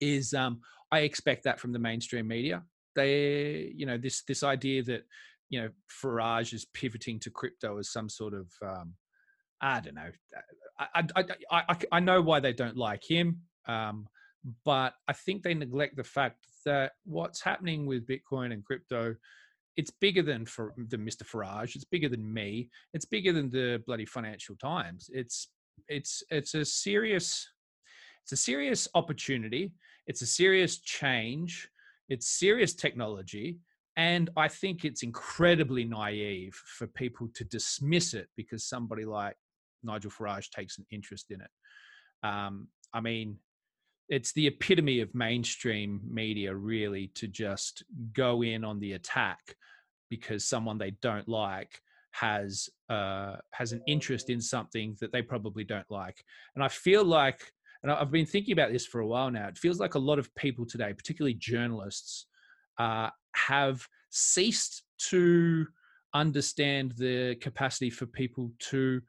is 0.00 0.34
um, 0.34 0.60
I 0.92 1.00
expect 1.00 1.44
that 1.44 1.60
from 1.60 1.72
the 1.72 1.78
mainstream 1.78 2.28
media. 2.28 2.62
They, 2.94 3.72
you 3.74 3.86
know, 3.86 3.98
this 3.98 4.22
this 4.22 4.42
idea 4.42 4.82
that 4.84 5.04
you 5.50 5.60
know 5.60 5.68
Farage 6.02 6.52
is 6.52 6.64
pivoting 6.64 7.18
to 7.20 7.30
crypto 7.30 7.78
as 7.78 7.90
some 7.90 8.08
sort 8.08 8.34
of 8.34 8.46
um, 8.62 8.94
I 9.60 9.80
don't 9.80 9.94
know. 9.94 10.10
I, 10.78 11.04
I, 11.16 11.24
I, 11.50 11.76
I 11.92 12.00
know 12.00 12.20
why 12.20 12.40
they 12.40 12.52
don't 12.52 12.76
like 12.76 13.08
him, 13.08 13.40
um, 13.66 14.08
but 14.64 14.94
I 15.08 15.12
think 15.12 15.42
they 15.42 15.54
neglect 15.54 15.96
the 15.96 16.04
fact 16.04 16.46
that 16.64 16.92
what's 17.04 17.40
happening 17.40 17.86
with 17.86 18.06
Bitcoin 18.06 18.52
and 18.52 18.64
crypto, 18.64 19.14
it's 19.76 19.90
bigger 19.90 20.22
than 20.22 20.46
for 20.46 20.72
than 20.76 21.04
Mr. 21.04 21.22
Farage. 21.22 21.74
It's 21.76 21.84
bigger 21.84 22.08
than 22.08 22.32
me. 22.32 22.70
It's 22.92 23.04
bigger 23.04 23.32
than 23.32 23.50
the 23.50 23.82
bloody 23.86 24.06
Financial 24.06 24.56
Times. 24.56 25.10
It's 25.12 25.48
it's 25.88 26.22
it's 26.30 26.54
a 26.54 26.64
serious 26.64 27.48
it's 28.22 28.32
a 28.32 28.36
serious 28.36 28.88
opportunity. 28.94 29.72
It's 30.06 30.22
a 30.22 30.26
serious 30.26 30.78
change. 30.78 31.68
It's 32.08 32.38
serious 32.38 32.74
technology. 32.74 33.58
And 33.96 34.30
I 34.36 34.48
think 34.48 34.84
it's 34.84 35.02
incredibly 35.02 35.84
naive 35.84 36.54
for 36.54 36.86
people 36.86 37.28
to 37.34 37.44
dismiss 37.44 38.12
it 38.12 38.28
because 38.36 38.64
somebody 38.64 39.04
like 39.04 39.36
Nigel 39.84 40.10
Farage 40.10 40.50
takes 40.50 40.78
an 40.78 40.86
interest 40.90 41.30
in 41.30 41.40
it. 41.40 41.50
Um, 42.22 42.68
I 42.92 43.00
mean, 43.00 43.38
it's 44.08 44.32
the 44.32 44.46
epitome 44.46 45.00
of 45.00 45.14
mainstream 45.14 46.00
media, 46.08 46.54
really, 46.54 47.08
to 47.14 47.26
just 47.26 47.84
go 48.12 48.42
in 48.42 48.64
on 48.64 48.80
the 48.80 48.92
attack 48.92 49.56
because 50.10 50.44
someone 50.44 50.78
they 50.78 50.92
don't 51.02 51.28
like 51.28 51.80
has 52.12 52.68
uh, 52.90 53.36
has 53.50 53.72
an 53.72 53.82
interest 53.86 54.30
in 54.30 54.40
something 54.40 54.96
that 55.00 55.10
they 55.12 55.22
probably 55.22 55.64
don't 55.64 55.90
like. 55.90 56.24
And 56.54 56.62
I 56.62 56.68
feel 56.68 57.04
like, 57.04 57.40
and 57.82 57.90
I've 57.90 58.10
been 58.10 58.26
thinking 58.26 58.52
about 58.52 58.72
this 58.72 58.86
for 58.86 59.00
a 59.00 59.06
while 59.06 59.30
now. 59.30 59.48
It 59.48 59.58
feels 59.58 59.80
like 59.80 59.94
a 59.94 59.98
lot 59.98 60.18
of 60.18 60.34
people 60.34 60.64
today, 60.66 60.92
particularly 60.92 61.34
journalists, 61.34 62.26
uh, 62.78 63.10
have 63.34 63.86
ceased 64.10 64.84
to 65.10 65.66
understand 66.14 66.92
the 66.96 67.34
capacity 67.40 67.90
for 67.90 68.06
people 68.06 68.52
to 68.70 69.00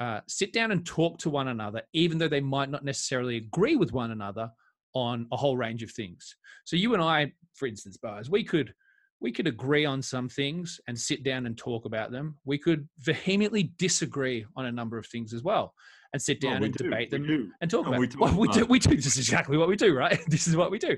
uh, 0.00 0.20
sit 0.26 0.52
down 0.52 0.72
and 0.72 0.84
talk 0.84 1.18
to 1.18 1.30
one 1.30 1.48
another, 1.48 1.82
even 1.92 2.18
though 2.18 2.28
they 2.28 2.40
might 2.40 2.70
not 2.70 2.84
necessarily 2.84 3.36
agree 3.36 3.76
with 3.76 3.92
one 3.92 4.10
another 4.10 4.50
on 4.94 5.26
a 5.32 5.36
whole 5.36 5.56
range 5.56 5.82
of 5.82 5.90
things. 5.90 6.36
So 6.64 6.76
you 6.76 6.94
and 6.94 7.02
I, 7.02 7.32
for 7.54 7.66
instance, 7.66 7.96
Boaz, 7.96 8.30
we 8.30 8.44
could 8.44 8.74
we 9.20 9.32
could 9.32 9.46
agree 9.46 9.86
on 9.86 10.02
some 10.02 10.28
things 10.28 10.80
and 10.86 10.98
sit 10.98 11.22
down 11.22 11.46
and 11.46 11.56
talk 11.56 11.86
about 11.86 12.10
them. 12.10 12.36
We 12.44 12.58
could 12.58 12.86
vehemently 12.98 13.72
disagree 13.78 14.44
on 14.54 14.66
a 14.66 14.72
number 14.72 14.98
of 14.98 15.06
things 15.06 15.32
as 15.32 15.42
well, 15.42 15.72
and 16.12 16.20
sit 16.20 16.40
down 16.40 16.54
well, 16.54 16.64
and 16.64 16.74
do. 16.74 16.84
debate 16.84 17.10
them 17.10 17.26
do. 17.26 17.50
and 17.60 17.70
talk 17.70 17.86
no, 17.86 17.92
about. 17.94 18.00
We, 18.00 18.08
well, 18.18 18.36
we 18.36 18.48
do. 18.48 18.66
We 18.66 18.78
do. 18.78 18.94
This 18.96 19.06
is 19.06 19.18
exactly 19.18 19.56
what 19.56 19.68
we 19.68 19.76
do, 19.76 19.94
right? 19.96 20.20
this 20.28 20.46
is 20.46 20.56
what 20.56 20.70
we 20.70 20.78
do, 20.78 20.96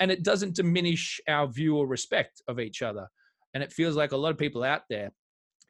and 0.00 0.10
it 0.10 0.22
doesn't 0.22 0.54
diminish 0.54 1.20
our 1.28 1.46
view 1.46 1.76
or 1.76 1.86
respect 1.86 2.42
of 2.48 2.60
each 2.60 2.82
other. 2.82 3.08
And 3.54 3.62
it 3.62 3.72
feels 3.72 3.94
like 3.94 4.10
a 4.10 4.16
lot 4.16 4.30
of 4.30 4.38
people 4.38 4.64
out 4.64 4.82
there 4.90 5.12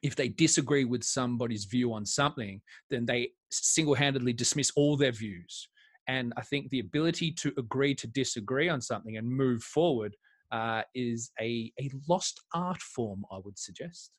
if 0.05 0.15
they 0.15 0.29
disagree 0.29 0.85
with 0.85 1.03
somebody's 1.03 1.65
view 1.65 1.91
on 1.91 2.05
something, 2.05 2.61
then 2.91 3.07
they 3.07 3.31
single 3.49 3.95
handedly 3.95 4.33
dismiss 4.33 4.71
all 4.75 4.95
their 4.95 5.11
views. 5.11 5.67
And 6.07 6.31
I 6.37 6.41
think 6.41 6.69
the 6.69 6.79
ability 6.79 7.31
to 7.31 7.51
agree 7.57 7.95
to 7.95 8.05
disagree 8.05 8.69
on 8.69 8.81
something 8.81 9.17
and 9.17 9.27
move 9.27 9.63
forward 9.63 10.15
uh, 10.51 10.83
is 10.93 11.31
a, 11.41 11.71
a 11.81 11.89
lost 12.07 12.39
art 12.53 12.79
form, 12.83 13.25
I 13.31 13.39
would 13.43 13.57
suggest. 13.57 14.11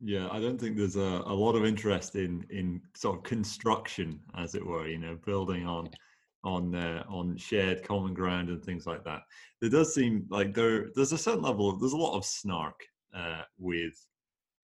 Yeah, 0.00 0.28
I 0.30 0.40
don't 0.40 0.58
think 0.58 0.78
there's 0.78 0.96
a, 0.96 1.22
a 1.26 1.34
lot 1.34 1.56
of 1.56 1.66
interest 1.66 2.14
in 2.14 2.44
in 2.48 2.80
sort 2.94 3.18
of 3.18 3.22
construction, 3.24 4.18
as 4.36 4.54
it 4.54 4.66
were. 4.66 4.88
You 4.88 4.98
know, 4.98 5.18
building 5.24 5.66
on 5.66 5.90
on 6.42 6.74
uh, 6.74 7.04
on 7.08 7.36
shared 7.36 7.82
common 7.84 8.14
ground 8.14 8.48
and 8.48 8.64
things 8.64 8.86
like 8.86 9.04
that. 9.04 9.20
There 9.60 9.70
does 9.70 9.94
seem 9.94 10.26
like 10.30 10.54
there 10.54 10.90
there's 10.94 11.12
a 11.12 11.18
certain 11.18 11.42
level 11.42 11.68
of 11.68 11.80
there's 11.80 11.92
a 11.92 12.06
lot 12.06 12.16
of 12.16 12.24
snark 12.24 12.80
uh, 13.16 13.42
with 13.58 13.94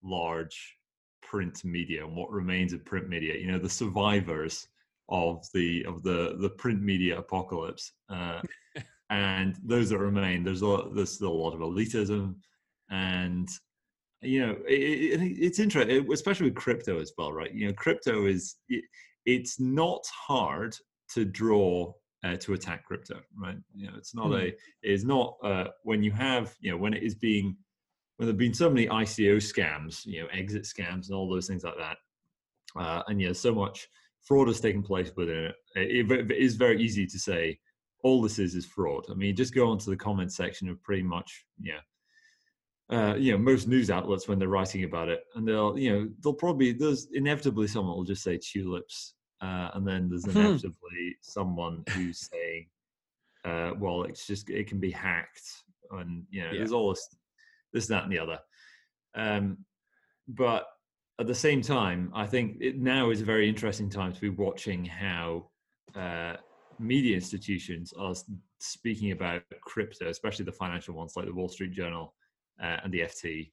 large 0.03 0.77
print 1.21 1.63
media 1.63 2.05
and 2.05 2.15
what 2.15 2.31
remains 2.31 2.73
of 2.73 2.83
print 2.85 3.07
media 3.07 3.35
you 3.37 3.51
know 3.51 3.59
the 3.59 3.69
survivors 3.69 4.67
of 5.09 5.45
the 5.53 5.85
of 5.85 6.01
the 6.03 6.37
the 6.39 6.49
print 6.49 6.81
media 6.81 7.17
apocalypse 7.17 7.93
uh, 8.09 8.41
and 9.09 9.57
those 9.63 9.89
that 9.89 9.97
remain 9.97 10.43
there's 10.43 10.61
a 10.61 10.67
lot, 10.67 10.95
there's 10.95 11.11
still 11.11 11.31
a 11.31 11.41
lot 11.43 11.53
of 11.53 11.59
elitism 11.59 12.35
and 12.89 13.49
you 14.21 14.45
know 14.45 14.55
it, 14.67 15.21
it, 15.21 15.21
it's 15.21 15.59
interesting 15.59 16.11
especially 16.11 16.47
with 16.49 16.55
crypto 16.55 16.99
as 16.99 17.11
well 17.17 17.31
right 17.31 17.53
you 17.53 17.67
know 17.67 17.73
crypto 17.73 18.25
is 18.25 18.55
it, 18.67 18.83
it's 19.25 19.59
not 19.59 20.05
hard 20.07 20.75
to 21.13 21.25
draw 21.25 21.91
uh, 22.23 22.35
to 22.35 22.53
attack 22.53 22.83
crypto 22.85 23.19
right 23.37 23.57
you 23.73 23.87
know 23.87 23.93
it's 23.97 24.13
not 24.13 24.27
mm. 24.27 24.49
a 24.49 24.55
it's 24.83 25.03
not 25.03 25.37
uh, 25.43 25.65
when 25.83 26.03
you 26.03 26.11
have 26.11 26.53
you 26.59 26.71
know 26.71 26.77
when 26.77 26.93
it 26.93 27.03
is 27.03 27.15
being 27.15 27.55
when 28.19 28.27
there've 28.27 28.37
been 28.37 28.53
so 28.53 28.69
many 28.69 28.85
ico 28.87 29.37
scams 29.37 30.05
you 30.05 30.21
know 30.21 30.27
exit 30.33 30.63
scams 30.63 31.07
and 31.07 31.15
all 31.15 31.29
those 31.29 31.47
things 31.47 31.63
like 31.63 31.77
that 31.77 31.97
uh, 32.77 33.01
and 33.07 33.21
yeah 33.21 33.31
so 33.31 33.55
much 33.55 33.87
fraud 34.21 34.47
has 34.47 34.59
taken 34.59 34.83
place 34.83 35.11
within 35.15 35.45
it. 35.45 35.55
it 35.75 36.11
it 36.11 36.31
is 36.31 36.55
very 36.55 36.81
easy 36.81 37.07
to 37.07 37.17
say 37.17 37.57
all 38.03 38.21
this 38.21 38.37
is 38.37 38.55
is 38.55 38.65
fraud 38.65 39.05
i 39.09 39.13
mean 39.13 39.35
just 39.35 39.55
go 39.55 39.69
onto 39.69 39.89
the 39.89 39.97
comment 39.97 40.33
section 40.33 40.67
of 40.67 40.81
pretty 40.83 41.01
much 41.01 41.45
yeah 41.61 41.79
uh, 42.91 43.15
you 43.15 43.31
know 43.31 43.37
most 43.37 43.67
news 43.67 43.91
outlets 43.91 44.27
when 44.27 44.39
they're 44.39 44.47
writing 44.47 44.83
about 44.83 45.09
it 45.09 45.21
and 45.35 45.47
they'll 45.47 45.77
you 45.77 45.91
know 45.91 46.09
they'll 46.21 46.33
probably 46.33 46.73
there's 46.73 47.07
inevitably 47.13 47.67
someone 47.67 47.95
will 47.95 48.03
just 48.03 48.23
say 48.23 48.37
tulips 48.37 49.13
uh, 49.41 49.69
and 49.75 49.87
then 49.87 50.09
there's 50.09 50.25
hmm. 50.25 50.31
inevitably 50.31 51.15
someone 51.21 51.83
who's 51.91 52.27
saying 52.31 52.65
uh, 53.45 53.71
well 53.79 54.03
it's 54.03 54.25
just 54.25 54.49
it 54.49 54.67
can 54.67 54.79
be 54.79 54.91
hacked 54.91 55.47
and 55.91 56.23
you 56.31 56.41
know 56.41 56.47
yeah. 56.51 56.57
there's 56.57 56.71
all 56.71 56.89
this 56.89 57.07
this 57.73 57.87
that 57.87 58.03
and 58.03 58.11
the 58.11 58.19
other 58.19 58.39
um, 59.15 59.57
but 60.27 60.67
at 61.19 61.27
the 61.27 61.35
same 61.35 61.61
time 61.61 62.11
i 62.15 62.25
think 62.25 62.57
it 62.61 62.77
now 62.79 63.09
is 63.09 63.21
a 63.21 63.25
very 63.25 63.47
interesting 63.47 63.89
time 63.89 64.13
to 64.13 64.21
be 64.21 64.29
watching 64.29 64.85
how 64.85 65.49
uh, 65.95 66.35
media 66.79 67.15
institutions 67.15 67.93
are 67.99 68.13
speaking 68.59 69.11
about 69.11 69.41
crypto 69.61 70.09
especially 70.09 70.45
the 70.45 70.51
financial 70.51 70.93
ones 70.93 71.13
like 71.15 71.25
the 71.25 71.33
wall 71.33 71.49
street 71.49 71.71
journal 71.71 72.13
uh, 72.61 72.77
and 72.83 72.93
the 72.93 73.01
FT. 73.01 73.51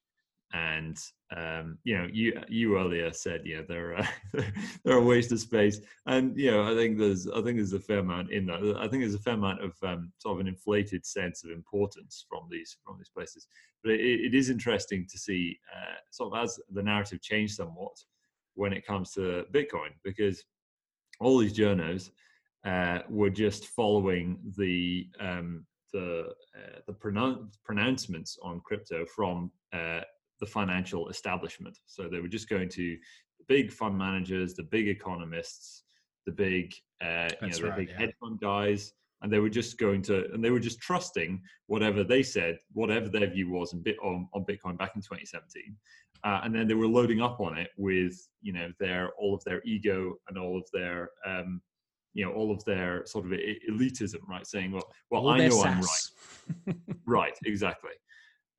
And 0.52 0.96
um, 1.34 1.78
you 1.82 1.98
know, 1.98 2.06
you 2.12 2.40
you 2.48 2.78
earlier 2.78 3.12
said, 3.12 3.42
you 3.44 3.56
know, 3.56 3.64
there 3.68 3.96
are 3.96 4.08
there 4.84 4.96
are 4.96 5.02
waste 5.02 5.32
of 5.32 5.40
space, 5.40 5.80
and 6.06 6.36
you 6.38 6.52
know, 6.52 6.70
I 6.70 6.74
think 6.74 6.98
there's 6.98 7.26
I 7.26 7.42
think 7.42 7.56
there's 7.56 7.72
a 7.72 7.80
fair 7.80 7.98
amount 7.98 8.30
in 8.30 8.46
that. 8.46 8.76
I 8.78 8.86
think 8.86 9.02
there's 9.02 9.14
a 9.14 9.18
fair 9.18 9.34
amount 9.34 9.62
of 9.62 9.74
um, 9.82 10.12
sort 10.18 10.36
of 10.36 10.40
an 10.40 10.46
inflated 10.46 11.04
sense 11.04 11.42
of 11.42 11.50
importance 11.50 12.24
from 12.28 12.46
these 12.48 12.76
from 12.84 12.96
these 12.98 13.08
places. 13.08 13.48
But 13.82 13.94
it, 13.94 14.00
it 14.00 14.34
is 14.34 14.50
interesting 14.50 15.06
to 15.10 15.18
see 15.18 15.58
uh, 15.74 15.96
sort 16.12 16.32
of 16.32 16.44
as 16.44 16.60
the 16.70 16.82
narrative 16.82 17.20
changed 17.20 17.56
somewhat 17.56 17.96
when 18.54 18.72
it 18.72 18.86
comes 18.86 19.10
to 19.12 19.46
Bitcoin, 19.52 19.90
because 20.04 20.44
all 21.18 21.38
these 21.38 21.56
journos 21.56 22.10
uh, 22.64 23.00
were 23.08 23.30
just 23.30 23.66
following 23.66 24.38
the 24.56 25.08
um, 25.18 25.66
the 25.92 26.28
uh, 26.56 26.78
the 26.86 26.92
pronoun- 26.92 27.50
pronouncements 27.64 28.38
on 28.42 28.60
crypto 28.60 29.04
from 29.04 29.50
uh, 29.72 30.02
the 30.40 30.46
financial 30.46 31.08
establishment. 31.08 31.78
So 31.86 32.08
they 32.08 32.20
were 32.20 32.28
just 32.28 32.48
going 32.48 32.68
to 32.70 32.96
the 33.38 33.44
big 33.48 33.72
fund 33.72 33.96
managers, 33.96 34.54
the 34.54 34.64
big 34.64 34.88
economists, 34.88 35.84
the 36.26 36.32
big 36.32 36.74
uh, 37.02 37.28
you 37.42 37.48
know 37.48 37.56
the 37.56 37.68
right, 37.68 37.76
big 37.76 37.88
yeah. 37.90 37.98
hedge 37.98 38.14
fund 38.20 38.40
guys, 38.40 38.92
and 39.22 39.32
they 39.32 39.38
were 39.38 39.50
just 39.50 39.78
going 39.78 40.02
to 40.02 40.32
and 40.32 40.44
they 40.44 40.50
were 40.50 40.60
just 40.60 40.80
trusting 40.80 41.40
whatever 41.66 42.04
they 42.04 42.22
said, 42.22 42.58
whatever 42.72 43.08
their 43.08 43.28
view 43.28 43.50
was 43.50 43.72
in 43.72 43.82
bit 43.82 43.96
on, 44.02 44.28
on 44.34 44.44
Bitcoin 44.44 44.78
back 44.78 44.92
in 44.94 45.02
2017. 45.02 45.76
Uh, 46.24 46.40
and 46.44 46.54
then 46.54 46.66
they 46.66 46.74
were 46.74 46.88
loading 46.88 47.20
up 47.20 47.40
on 47.40 47.56
it 47.56 47.68
with 47.76 48.26
you 48.42 48.52
know 48.52 48.70
their 48.80 49.10
all 49.18 49.34
of 49.34 49.44
their 49.44 49.62
ego 49.64 50.14
and 50.28 50.38
all 50.38 50.56
of 50.56 50.64
their 50.72 51.10
um, 51.26 51.60
you 52.16 52.24
know 52.24 52.32
all 52.32 52.50
of 52.50 52.64
their 52.64 53.04
sort 53.04 53.26
of 53.26 53.32
elitism 53.70 54.26
right 54.26 54.46
saying 54.46 54.72
well 54.72 54.88
well 55.10 55.22
all 55.22 55.28
i 55.28 55.46
know 55.46 55.62
i'm 55.62 55.80
right 55.80 56.76
right 57.06 57.38
exactly 57.44 57.90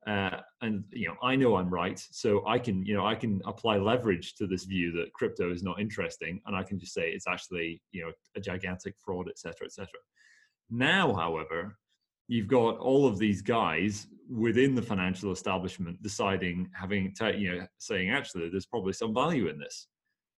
uh, 0.08 0.40
and 0.62 0.84
you 0.90 1.06
know 1.06 1.14
i 1.22 1.36
know 1.36 1.56
i'm 1.56 1.68
right 1.68 2.02
so 2.10 2.42
i 2.46 2.58
can 2.58 2.84
you 2.86 2.94
know 2.94 3.06
i 3.06 3.14
can 3.14 3.40
apply 3.44 3.76
leverage 3.76 4.34
to 4.34 4.46
this 4.46 4.64
view 4.64 4.90
that 4.90 5.12
crypto 5.12 5.52
is 5.52 5.62
not 5.62 5.78
interesting 5.78 6.40
and 6.46 6.56
i 6.56 6.62
can 6.62 6.78
just 6.78 6.94
say 6.94 7.10
it's 7.10 7.26
actually 7.28 7.80
you 7.92 8.02
know 8.02 8.10
a 8.34 8.40
gigantic 8.40 8.94
fraud 9.04 9.28
etc 9.28 9.66
etc 9.66 9.88
now 10.70 11.12
however 11.12 11.76
you've 12.26 12.48
got 12.48 12.78
all 12.78 13.06
of 13.06 13.18
these 13.18 13.42
guys 13.42 14.06
within 14.30 14.74
the 14.74 14.82
financial 14.82 15.32
establishment 15.32 16.00
deciding 16.02 16.68
having 16.72 17.14
to, 17.14 17.36
you 17.36 17.54
know 17.54 17.66
saying 17.78 18.10
actually 18.10 18.48
there's 18.48 18.66
probably 18.66 18.92
some 18.92 19.12
value 19.12 19.48
in 19.48 19.58
this 19.58 19.88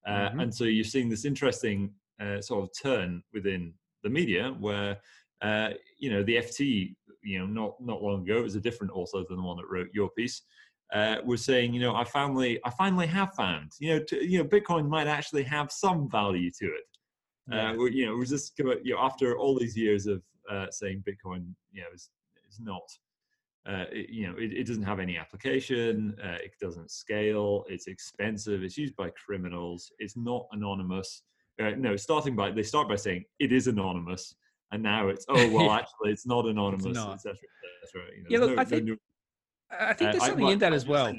uh, 0.06 0.10
mm-hmm. 0.10 0.40
and 0.40 0.54
so 0.54 0.64
you're 0.64 0.82
seeing 0.84 1.08
this 1.08 1.24
interesting 1.24 1.92
uh, 2.20 2.40
sort 2.40 2.64
of 2.64 2.70
turn 2.80 3.22
within 3.32 3.72
the 4.02 4.10
media 4.10 4.54
where 4.58 4.96
uh, 5.42 5.70
you 5.98 6.10
know 6.10 6.22
the 6.22 6.36
FT 6.36 6.94
you 7.22 7.38
know 7.38 7.46
not 7.46 7.74
not 7.80 8.02
long 8.02 8.22
ago 8.22 8.38
it 8.38 8.42
was 8.42 8.56
a 8.56 8.60
different 8.60 8.92
author 8.94 9.22
than 9.28 9.36
the 9.36 9.42
one 9.42 9.56
that 9.56 9.70
wrote 9.70 9.88
your 9.92 10.10
piece 10.10 10.42
uh, 10.94 11.16
was 11.24 11.44
saying 11.44 11.72
you 11.72 11.80
know 11.80 11.94
I 11.94 12.04
finally 12.04 12.58
I 12.64 12.70
finally 12.70 13.06
have 13.06 13.34
found 13.34 13.72
you 13.78 13.94
know 13.94 14.04
to, 14.08 14.24
you 14.24 14.38
know 14.38 14.44
Bitcoin 14.44 14.88
might 14.88 15.06
actually 15.06 15.44
have 15.44 15.70
some 15.70 16.10
value 16.10 16.50
to 16.60 16.66
it. 16.66 16.84
Uh, 17.52 17.72
you 17.86 18.06
know, 18.06 18.14
was 18.14 18.28
just 18.28 18.52
you 18.58 18.80
know 18.84 18.98
after 19.00 19.36
all 19.36 19.58
these 19.58 19.76
years 19.76 20.06
of 20.06 20.22
uh, 20.50 20.66
saying 20.70 21.02
Bitcoin, 21.08 21.46
you 21.72 21.82
know, 21.82 21.88
is 21.94 22.10
is 22.48 22.60
not, 22.60 22.82
uh, 23.68 23.84
it, 23.92 24.10
you 24.10 24.26
know, 24.26 24.34
it, 24.36 24.52
it, 24.52 24.66
doesn't 24.66 24.82
have 24.82 24.98
any 24.98 25.16
application, 25.16 26.16
uh, 26.22 26.38
it 26.42 26.52
doesn't 26.60 26.90
scale, 26.90 27.64
it's 27.68 27.86
expensive, 27.86 28.62
it's 28.62 28.76
used 28.76 28.96
by 28.96 29.10
criminals, 29.10 29.92
it's 29.98 30.16
not 30.16 30.46
anonymous, 30.52 31.22
uh, 31.62 31.70
no, 31.76 31.94
starting 31.96 32.34
by 32.34 32.50
they 32.50 32.62
start 32.62 32.88
by 32.88 32.96
saying 32.96 33.24
it 33.38 33.52
is 33.52 33.66
anonymous, 33.66 34.34
and 34.72 34.82
now 34.82 35.08
it's 35.08 35.26
oh 35.28 35.50
well, 35.50 35.70
actually 35.70 36.10
it's 36.10 36.26
not 36.26 36.46
anonymous, 36.46 36.96
etc. 36.96 37.34
Et 37.34 37.96
you 38.16 38.22
know, 38.22 38.28
yeah, 38.28 38.38
look, 38.38 38.56
no, 38.56 38.62
I 38.62 38.64
think 38.64 38.84
no, 38.86 38.96
I 39.70 39.94
think 39.94 40.12
there's 40.12 40.22
uh, 40.22 40.26
something 40.26 40.46
I, 40.46 40.52
in 40.52 40.58
that 40.58 40.72
I 40.72 40.76
as 40.76 40.86
well. 40.86 41.12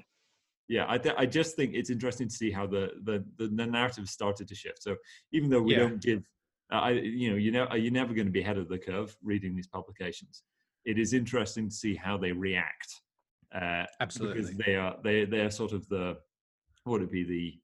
Yeah, 0.68 0.86
I, 0.88 0.98
th- 0.98 1.16
I 1.18 1.26
just 1.26 1.58
think 1.58 1.74
it's 1.74 1.90
interesting 1.90 2.30
to 2.30 2.34
see 2.34 2.50
how 2.50 2.66
the, 2.66 2.92
the 3.04 3.26
the, 3.38 3.48
the 3.48 3.66
narrative 3.66 4.08
started 4.08 4.48
to 4.48 4.56
shift. 4.56 4.82
So 4.82 4.96
even 5.34 5.50
though 5.50 5.62
we 5.62 5.74
yeah. 5.74 5.80
don't 5.80 6.02
give, 6.02 6.24
uh, 6.72 6.78
I 6.78 6.92
you 6.92 7.32
know 7.32 7.36
you 7.36 7.52
know 7.52 7.74
you're 7.74 7.92
never 7.92 8.14
going 8.14 8.28
to 8.28 8.32
be 8.32 8.42
ahead 8.42 8.58
of 8.58 8.70
the 8.70 8.78
curve 8.78 9.16
reading 9.22 9.56
these 9.56 9.68
publications. 9.68 10.44
It 10.86 10.98
is 10.98 11.14
interesting 11.14 11.70
to 11.70 11.76
see 11.76 11.96
how 11.96 12.18
they 12.18 12.32
react. 12.32 12.90
Uh, 13.54 13.84
Absolutely, 14.00 14.42
because 14.42 14.58
they 14.66 14.76
are 14.76 14.96
they 15.04 15.26
they 15.26 15.42
are 15.42 15.52
sort 15.52 15.74
of 15.74 15.88
the 15.90 16.18
what 16.86 16.94
would 16.94 17.04
it 17.04 17.12
be 17.12 17.24
the 17.24 17.60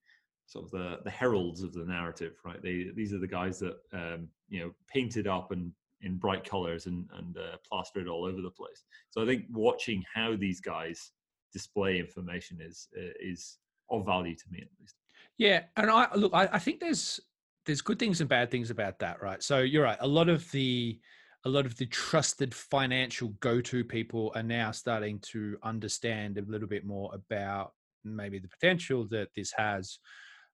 sort 0.48 0.66
of 0.66 0.72
the 0.72 1.00
the 1.04 1.10
heralds 1.10 1.62
of 1.62 1.74
the 1.74 1.86
narrative, 1.86 2.34
right? 2.44 2.62
They 2.62 2.88
these 2.96 3.14
are 3.14 3.20
the 3.20 3.28
guys 3.28 3.60
that 3.60 3.78
um, 3.94 4.30
you 4.50 4.62
know 4.62 4.72
painted 4.88 5.28
up 5.28 5.52
and 5.52 5.72
in 6.02 6.18
bright 6.18 6.44
colors 6.44 6.88
and 6.88 7.08
and 7.18 7.38
uh, 7.38 7.58
plastered 7.70 8.08
all 8.08 8.26
over 8.26 8.42
the 8.42 8.50
place. 8.50 8.84
So 9.10 9.22
I 9.22 9.26
think 9.26 9.46
watching 9.52 10.04
how 10.14 10.36
these 10.36 10.62
guys 10.62 11.12
display 11.54 12.00
information 12.00 12.60
is 12.62 12.88
uh, 12.98 13.14
is 13.22 13.58
of 13.92 14.06
value 14.06 14.36
to 14.36 14.46
me 14.50 14.60
at 14.62 14.70
least. 14.80 14.96
Yeah, 15.38 15.64
and 15.76 15.92
I 15.92 16.08
look, 16.16 16.34
I, 16.34 16.50
I 16.54 16.60
think 16.60 16.80
there's 16.80 17.20
there's 17.66 17.82
good 17.82 18.00
things 18.00 18.22
and 18.22 18.30
bad 18.30 18.50
things 18.50 18.72
about 18.72 19.00
that, 19.00 19.22
right? 19.22 19.44
So 19.44 19.60
you're 19.60 19.84
right. 19.84 19.98
A 20.00 20.08
lot 20.08 20.30
of 20.30 20.50
the 20.52 21.00
a 21.46 21.50
lot 21.50 21.66
of 21.66 21.78
the 21.78 21.86
trusted 21.86 22.54
financial 22.54 23.30
go-to 23.40 23.84
people 23.84 24.32
are 24.36 24.44
now 24.44 24.72
starting 24.72 25.20
to 25.20 25.58
understand 25.64 26.38
a 26.38 26.42
little 26.42 26.68
bit 26.68 26.86
more 26.86 27.14
about 27.14 27.74
maybe 28.04 28.40
the 28.40 28.48
potential 28.48 29.06
that 29.10 29.30
this 29.36 29.54
has 29.56 30.00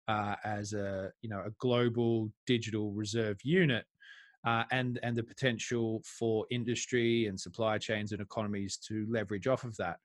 uh, 0.07 0.35
as 0.43 0.73
a 0.73 1.11
you 1.21 1.29
know 1.29 1.43
a 1.45 1.51
global 1.59 2.31
digital 2.45 2.91
reserve 2.91 3.37
unit 3.43 3.85
uh, 4.45 4.63
and 4.71 4.99
and 5.03 5.15
the 5.15 5.23
potential 5.23 6.01
for 6.05 6.45
industry 6.51 7.27
and 7.27 7.39
supply 7.39 7.77
chains 7.77 8.11
and 8.11 8.21
economies 8.21 8.77
to 8.77 9.05
leverage 9.09 9.47
off 9.47 9.63
of 9.63 9.75
that. 9.77 9.97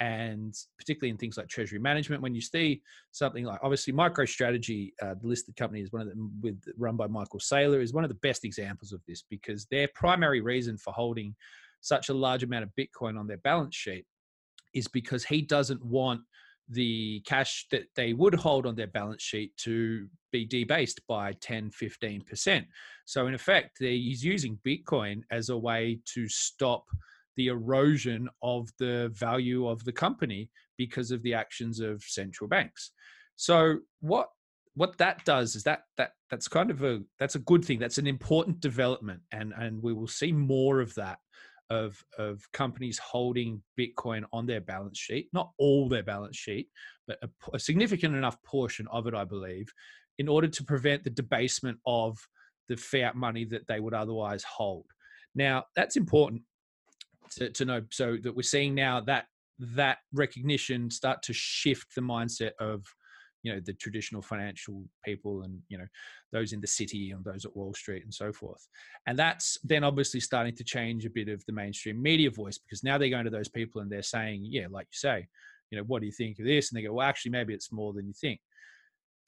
And 0.00 0.54
particularly 0.78 1.10
in 1.10 1.18
things 1.18 1.36
like 1.36 1.48
treasury 1.48 1.78
management 1.78 2.22
when 2.22 2.34
you 2.34 2.40
see 2.40 2.82
something 3.12 3.44
like 3.44 3.60
obviously 3.62 3.92
microstrategy 3.92 4.92
uh, 5.02 5.14
the 5.20 5.28
listed 5.28 5.54
company 5.54 5.82
is 5.82 5.92
one 5.92 6.00
of 6.02 6.08
them 6.08 6.32
with 6.40 6.60
run 6.76 6.96
by 6.96 7.06
michael 7.06 7.38
saylor 7.38 7.80
is 7.80 7.92
one 7.92 8.02
of 8.02 8.08
the 8.08 8.16
best 8.16 8.44
examples 8.44 8.92
of 8.92 9.00
this 9.06 9.22
because 9.28 9.66
their 9.66 9.86
primary 9.94 10.40
reason 10.40 10.76
for 10.78 10.92
holding 10.94 11.36
such 11.82 12.08
a 12.08 12.14
large 12.14 12.42
amount 12.42 12.64
of 12.64 12.70
bitcoin 12.76 13.20
on 13.20 13.26
their 13.28 13.36
balance 13.36 13.76
sheet 13.76 14.06
is 14.74 14.88
because 14.88 15.24
he 15.24 15.42
doesn't 15.42 15.84
want 15.84 16.22
the 16.68 17.20
cash 17.26 17.66
that 17.70 17.84
they 17.96 18.12
would 18.12 18.34
hold 18.34 18.66
on 18.66 18.74
their 18.74 18.86
balance 18.86 19.22
sheet 19.22 19.56
to 19.56 20.06
be 20.30 20.44
debased 20.44 21.00
by 21.06 21.32
10 21.40 21.70
15% 21.70 22.64
so 23.04 23.26
in 23.26 23.34
effect 23.34 23.76
he's 23.78 24.24
using 24.24 24.58
bitcoin 24.66 25.22
as 25.30 25.48
a 25.48 25.56
way 25.56 25.98
to 26.06 26.28
stop 26.28 26.84
the 27.36 27.48
erosion 27.48 28.28
of 28.42 28.68
the 28.78 29.10
value 29.14 29.66
of 29.66 29.84
the 29.84 29.92
company 29.92 30.50
because 30.76 31.10
of 31.10 31.22
the 31.22 31.34
actions 31.34 31.80
of 31.80 32.02
central 32.02 32.48
banks. 32.48 32.90
So 33.36 33.78
what 34.00 34.28
what 34.74 34.96
that 34.98 35.22
does 35.26 35.54
is 35.54 35.64
that 35.64 35.82
that 35.98 36.12
that's 36.30 36.48
kind 36.48 36.70
of 36.70 36.82
a 36.82 37.00
that's 37.18 37.34
a 37.34 37.40
good 37.40 37.64
thing. 37.64 37.78
That's 37.78 37.98
an 37.98 38.06
important 38.06 38.60
development 38.60 39.20
and 39.32 39.52
and 39.56 39.82
we 39.82 39.92
will 39.92 40.08
see 40.08 40.32
more 40.32 40.80
of 40.80 40.94
that 40.94 41.18
of 41.72 42.04
of 42.18 42.42
companies 42.52 42.98
holding 42.98 43.62
Bitcoin 43.78 44.24
on 44.32 44.46
their 44.46 44.60
balance 44.60 44.98
sheet, 44.98 45.28
not 45.32 45.52
all 45.58 45.88
their 45.88 46.02
balance 46.02 46.36
sheet, 46.36 46.68
but 47.06 47.18
a, 47.22 47.28
a, 47.54 47.58
significant 47.58 48.14
enough 48.14 48.36
portion 48.42 48.86
of 48.92 49.06
it, 49.06 49.14
I 49.14 49.24
believe, 49.24 49.72
in 50.18 50.28
order 50.28 50.48
to 50.48 50.64
prevent 50.64 51.02
the 51.02 51.10
debasement 51.10 51.78
of 51.86 52.18
the 52.68 52.76
fiat 52.76 53.16
money 53.16 53.44
that 53.46 53.66
they 53.68 53.80
would 53.80 53.94
otherwise 53.94 54.44
hold. 54.44 54.86
Now, 55.34 55.64
that's 55.74 55.96
important 55.96 56.42
to, 57.36 57.50
to 57.50 57.64
know, 57.64 57.82
so 57.90 58.18
that 58.22 58.36
we're 58.36 58.42
seeing 58.42 58.74
now 58.74 59.00
that 59.00 59.26
that 59.58 59.98
recognition 60.12 60.90
start 60.90 61.22
to 61.22 61.32
shift 61.32 61.94
the 61.94 62.02
mindset 62.02 62.52
of 62.60 62.84
you 63.42 63.52
know 63.52 63.60
the 63.64 63.72
traditional 63.74 64.22
financial 64.22 64.84
people 65.04 65.42
and 65.42 65.58
you 65.68 65.78
know 65.78 65.86
those 66.32 66.52
in 66.52 66.60
the 66.60 66.66
city 66.66 67.10
and 67.10 67.24
those 67.24 67.44
at 67.44 67.56
wall 67.56 67.74
street 67.74 68.04
and 68.04 68.14
so 68.14 68.32
forth. 68.32 68.66
And 69.06 69.18
that's 69.18 69.58
then 69.64 69.84
obviously 69.84 70.20
starting 70.20 70.54
to 70.56 70.64
change 70.64 71.04
a 71.04 71.10
bit 71.10 71.28
of 71.28 71.44
the 71.46 71.52
mainstream 71.52 72.00
media 72.00 72.30
voice 72.30 72.58
because 72.58 72.84
now 72.84 72.98
they're 72.98 73.08
going 73.08 73.24
to 73.24 73.30
those 73.30 73.48
people 73.48 73.80
and 73.80 73.90
they're 73.90 74.02
saying 74.02 74.46
yeah 74.48 74.66
like 74.70 74.86
you 74.86 74.98
say 74.98 75.26
you 75.70 75.78
know 75.78 75.84
what 75.84 76.00
do 76.00 76.06
you 76.06 76.12
think 76.12 76.38
of 76.38 76.44
this? 76.44 76.70
And 76.70 76.78
they 76.78 76.84
go 76.84 76.92
well 76.92 77.08
actually 77.08 77.32
maybe 77.32 77.54
it's 77.54 77.72
more 77.72 77.92
than 77.92 78.06
you 78.06 78.14
think. 78.14 78.40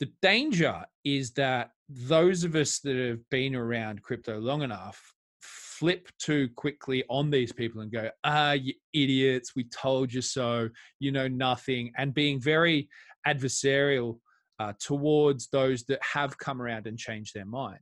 The 0.00 0.11
danger 0.22 0.85
is 1.05 1.33
that 1.33 1.70
those 1.88 2.44
of 2.44 2.55
us 2.57 2.81
that 2.81 2.96
have 2.96 3.20
been 3.31 3.55
around 3.55 4.03
crypto 4.03 4.38
long 4.38 4.62
enough 4.62 5.00
flip 5.40 6.09
too 6.18 6.48
quickly 6.57 7.05
on 7.09 7.31
these 7.31 7.53
people 7.53 7.81
and 7.81 7.90
go, 7.90 8.09
ah, 8.24 8.53
you 8.53 8.74
idiots, 8.92 9.55
we 9.57 9.64
told 9.64 10.12
you 10.12 10.22
so, 10.22 10.68
you 11.00 11.11
know 11.11 11.29
nothing, 11.29 11.92
and 11.96 12.14
being 12.14 12.40
very 12.40 12.88
adversarial 13.26 14.18
uh, 14.58 14.72
towards 14.78 15.48
those 15.48 15.84
that 15.84 16.00
have 16.02 16.38
come 16.38 16.60
around 16.62 16.87
and 16.87 16.98
changed 16.98 17.34
their 17.34 17.46
mind. 17.46 17.80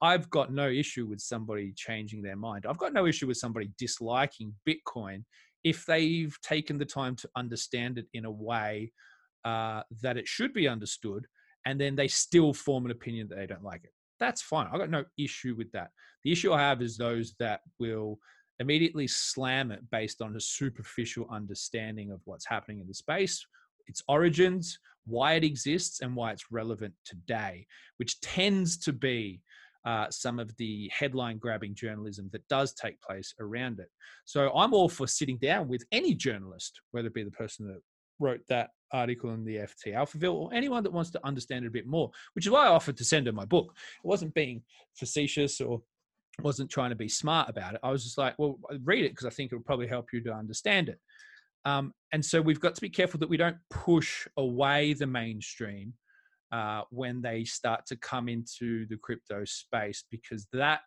I've 0.00 0.28
got 0.30 0.52
no 0.52 0.68
issue 0.68 1.06
with 1.06 1.20
somebody 1.20 1.72
changing 1.76 2.22
their 2.22 2.36
mind. 2.36 2.66
I've 2.68 2.78
got 2.78 2.92
no 2.92 3.06
issue 3.06 3.28
with 3.28 3.36
somebody 3.36 3.70
disliking 3.78 4.52
Bitcoin 4.68 5.24
if 5.64 5.86
they've 5.86 6.36
taken 6.42 6.76
the 6.76 6.84
time 6.84 7.14
to 7.16 7.28
understand 7.36 7.98
it 7.98 8.06
in 8.12 8.24
a 8.24 8.30
way 8.30 8.92
uh, 9.44 9.82
that 10.02 10.16
it 10.16 10.26
should 10.26 10.52
be 10.52 10.66
understood, 10.66 11.26
and 11.66 11.80
then 11.80 11.94
they 11.94 12.08
still 12.08 12.52
form 12.52 12.84
an 12.84 12.90
opinion 12.90 13.28
that 13.28 13.36
they 13.36 13.46
don't 13.46 13.62
like 13.62 13.84
it. 13.84 13.92
That's 14.18 14.42
fine. 14.42 14.66
I've 14.72 14.80
got 14.80 14.90
no 14.90 15.04
issue 15.18 15.54
with 15.56 15.70
that. 15.72 15.90
The 16.24 16.32
issue 16.32 16.52
I 16.52 16.60
have 16.60 16.82
is 16.82 16.96
those 16.96 17.34
that 17.38 17.60
will 17.78 18.18
immediately 18.58 19.06
slam 19.06 19.70
it 19.70 19.80
based 19.90 20.20
on 20.20 20.36
a 20.36 20.40
superficial 20.40 21.26
understanding 21.30 22.10
of 22.10 22.20
what's 22.24 22.46
happening 22.46 22.80
in 22.80 22.88
the 22.88 22.94
space 22.94 23.44
its 23.86 24.02
origins, 24.08 24.78
why 25.06 25.34
it 25.34 25.44
exists, 25.44 26.00
and 26.00 26.14
why 26.14 26.32
it's 26.32 26.50
relevant 26.50 26.94
today, 27.04 27.66
which 27.96 28.20
tends 28.20 28.76
to 28.78 28.92
be 28.92 29.40
uh, 29.84 30.06
some 30.10 30.38
of 30.38 30.54
the 30.58 30.90
headline 30.94 31.38
grabbing 31.38 31.74
journalism 31.74 32.28
that 32.32 32.46
does 32.48 32.72
take 32.74 33.00
place 33.00 33.34
around 33.40 33.80
it. 33.80 33.88
So 34.24 34.52
I'm 34.54 34.74
all 34.74 34.88
for 34.88 35.06
sitting 35.06 35.38
down 35.38 35.68
with 35.68 35.84
any 35.90 36.14
journalist, 36.14 36.80
whether 36.92 37.08
it 37.08 37.14
be 37.14 37.24
the 37.24 37.30
person 37.32 37.66
that 37.66 37.80
wrote 38.20 38.40
that 38.48 38.70
article 38.92 39.30
in 39.30 39.44
the 39.44 39.56
FT 39.56 39.94
Alphaville 39.94 40.34
or 40.34 40.54
anyone 40.54 40.82
that 40.84 40.92
wants 40.92 41.10
to 41.10 41.26
understand 41.26 41.64
it 41.64 41.68
a 41.68 41.72
bit 41.72 41.86
more, 41.86 42.10
which 42.34 42.46
is 42.46 42.52
why 42.52 42.66
I 42.66 42.70
offered 42.70 42.96
to 42.98 43.04
send 43.04 43.26
her 43.26 43.32
my 43.32 43.44
book. 43.44 43.74
It 44.04 44.06
wasn't 44.06 44.34
being 44.34 44.62
facetious 44.94 45.60
or 45.60 45.82
wasn't 46.40 46.70
trying 46.70 46.90
to 46.90 46.96
be 46.96 47.08
smart 47.08 47.48
about 47.48 47.74
it. 47.74 47.80
I 47.82 47.90
was 47.90 48.04
just 48.04 48.18
like, 48.18 48.38
well, 48.38 48.58
read 48.84 49.04
it 49.04 49.10
because 49.10 49.26
I 49.26 49.30
think 49.30 49.52
it 49.52 49.56
will 49.56 49.62
probably 49.62 49.88
help 49.88 50.12
you 50.12 50.22
to 50.22 50.32
understand 50.32 50.88
it. 50.88 50.98
Um, 51.64 51.92
and 52.12 52.24
so 52.24 52.40
we've 52.40 52.60
got 52.60 52.74
to 52.74 52.80
be 52.80 52.90
careful 52.90 53.20
that 53.20 53.28
we 53.28 53.36
don't 53.36 53.56
push 53.70 54.26
away 54.36 54.94
the 54.94 55.06
mainstream 55.06 55.94
uh, 56.50 56.82
when 56.90 57.22
they 57.22 57.44
start 57.44 57.86
to 57.86 57.96
come 57.96 58.28
into 58.28 58.86
the 58.86 58.96
crypto 58.96 59.44
space 59.44 60.04
because 60.10 60.46
that, 60.52 60.80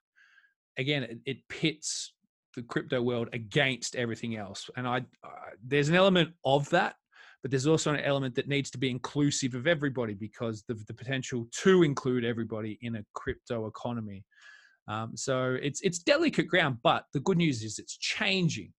again, 0.77 1.03
it, 1.03 1.19
it 1.25 1.37
pits 1.49 2.13
the 2.55 2.61
crypto 2.63 3.01
world 3.01 3.29
against 3.33 3.95
everything 3.95 4.35
else. 4.35 4.69
And 4.77 4.87
I, 4.87 4.97
uh, 5.23 5.29
there's 5.65 5.89
an 5.89 5.95
element 5.95 6.29
of 6.45 6.69
that, 6.69 6.95
but 7.41 7.51
there's 7.51 7.67
also 7.67 7.93
an 7.93 7.99
element 7.99 8.35
that 8.35 8.47
needs 8.47 8.69
to 8.71 8.77
be 8.77 8.89
inclusive 8.89 9.55
of 9.55 9.67
everybody 9.67 10.13
because 10.13 10.63
the, 10.67 10.75
the 10.87 10.93
potential 10.93 11.47
to 11.63 11.83
include 11.83 12.25
everybody 12.25 12.77
in 12.81 12.95
a 12.97 13.05
crypto 13.13 13.67
economy. 13.67 14.23
Um, 14.87 15.17
so 15.17 15.57
it's 15.61 15.81
it's 15.81 15.99
delicate 15.99 16.47
ground, 16.47 16.77
but 16.83 17.05
the 17.13 17.19
good 17.21 17.37
news 17.37 17.63
is 17.63 17.79
it's 17.79 17.97
changing. 17.97 18.71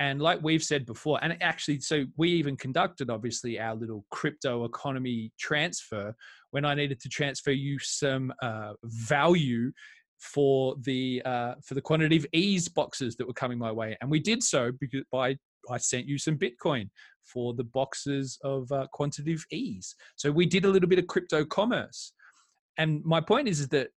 And 0.00 0.20
like 0.20 0.42
we've 0.42 0.62
said 0.62 0.86
before, 0.86 1.20
and 1.22 1.36
actually, 1.40 1.80
so 1.80 2.04
we 2.16 2.30
even 2.30 2.56
conducted 2.56 3.10
obviously 3.10 3.60
our 3.60 3.76
little 3.76 4.04
crypto 4.10 4.64
economy 4.64 5.32
transfer. 5.38 6.14
When 6.50 6.64
I 6.64 6.74
needed 6.74 7.00
to 7.00 7.08
transfer 7.08 7.52
you 7.52 7.78
some 7.78 8.32
uh, 8.42 8.72
value 8.82 9.72
for 10.18 10.74
the 10.80 11.22
uh, 11.24 11.54
for 11.64 11.74
the 11.74 11.80
quantitative 11.80 12.26
ease 12.32 12.68
boxes 12.68 13.14
that 13.16 13.26
were 13.26 13.34
coming 13.34 13.58
my 13.58 13.70
way, 13.70 13.96
and 14.00 14.10
we 14.10 14.18
did 14.18 14.42
so 14.42 14.72
because 14.80 15.04
by 15.12 15.36
I 15.70 15.78
sent 15.78 16.06
you 16.06 16.18
some 16.18 16.38
Bitcoin 16.38 16.90
for 17.22 17.54
the 17.54 17.64
boxes 17.64 18.38
of 18.42 18.70
uh, 18.72 18.86
quantitative 18.92 19.44
ease. 19.52 19.94
So 20.16 20.30
we 20.30 20.44
did 20.44 20.64
a 20.64 20.68
little 20.68 20.88
bit 20.88 20.98
of 20.98 21.06
crypto 21.06 21.44
commerce, 21.44 22.12
and 22.78 23.04
my 23.04 23.20
point 23.20 23.46
is, 23.48 23.60
is 23.60 23.68
that 23.68 23.90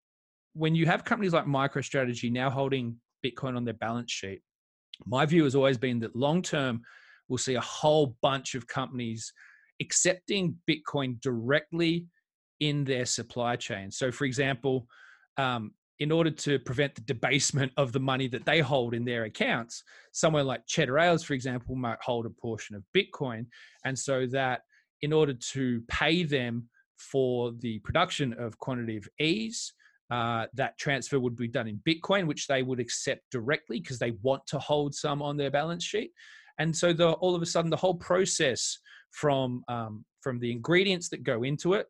when 0.53 0.75
you 0.75 0.85
have 0.85 1.05
companies 1.05 1.33
like 1.33 1.45
MicroStrategy 1.45 2.31
now 2.31 2.49
holding 2.51 2.97
Bitcoin 3.25 3.55
on 3.55 3.65
their 3.65 3.73
balance 3.75 4.11
sheet 4.11 4.41
my 5.05 5.25
view 5.25 5.43
has 5.43 5.55
always 5.55 5.77
been 5.77 5.99
that 5.99 6.15
long 6.15 6.41
term, 6.41 6.81
we'll 7.27 7.37
see 7.37 7.55
a 7.55 7.61
whole 7.61 8.15
bunch 8.21 8.55
of 8.55 8.67
companies 8.67 9.31
accepting 9.81 10.55
Bitcoin 10.69 11.19
directly 11.21 12.05
in 12.59 12.83
their 12.83 13.05
supply 13.05 13.55
chain. 13.55 13.91
So, 13.91 14.11
for 14.11 14.25
example, 14.25 14.87
um, 15.37 15.71
in 15.99 16.11
order 16.11 16.29
to 16.29 16.59
prevent 16.59 16.95
the 16.95 17.01
debasement 17.01 17.71
of 17.77 17.91
the 17.91 17.99
money 17.99 18.27
that 18.27 18.45
they 18.45 18.59
hold 18.59 18.93
in 18.93 19.03
their 19.03 19.23
accounts, 19.23 19.83
somewhere 20.11 20.43
like 20.43 20.65
Cheddar 20.67 20.99
Ales, 20.99 21.23
for 21.23 21.33
example, 21.33 21.75
might 21.75 21.97
hold 22.01 22.25
a 22.25 22.29
portion 22.29 22.75
of 22.75 22.83
Bitcoin. 22.95 23.45
And 23.83 23.97
so 23.97 24.25
that 24.27 24.61
in 25.01 25.13
order 25.13 25.33
to 25.33 25.81
pay 25.87 26.23
them 26.23 26.69
for 26.97 27.51
the 27.59 27.79
production 27.79 28.33
of 28.33 28.57
quantitative 28.59 29.07
ease, 29.19 29.73
uh, 30.09 30.45
that 30.53 30.77
transfer 30.77 31.19
would 31.19 31.35
be 31.35 31.47
done 31.47 31.67
in 31.67 31.81
Bitcoin, 31.87 32.27
which 32.27 32.47
they 32.47 32.63
would 32.63 32.79
accept 32.79 33.21
directly 33.31 33.79
because 33.79 33.99
they 33.99 34.11
want 34.21 34.45
to 34.47 34.59
hold 34.59 34.95
some 34.95 35.21
on 35.21 35.37
their 35.37 35.51
balance 35.51 35.83
sheet. 35.83 36.11
And 36.59 36.75
so 36.75 36.93
the, 36.93 37.11
all 37.13 37.35
of 37.35 37.41
a 37.41 37.45
sudden, 37.45 37.69
the 37.69 37.77
whole 37.77 37.95
process 37.95 38.79
from 39.11 39.63
um, 39.67 40.05
from 40.21 40.39
the 40.39 40.51
ingredients 40.51 41.09
that 41.09 41.23
go 41.23 41.43
into 41.43 41.73
it 41.73 41.87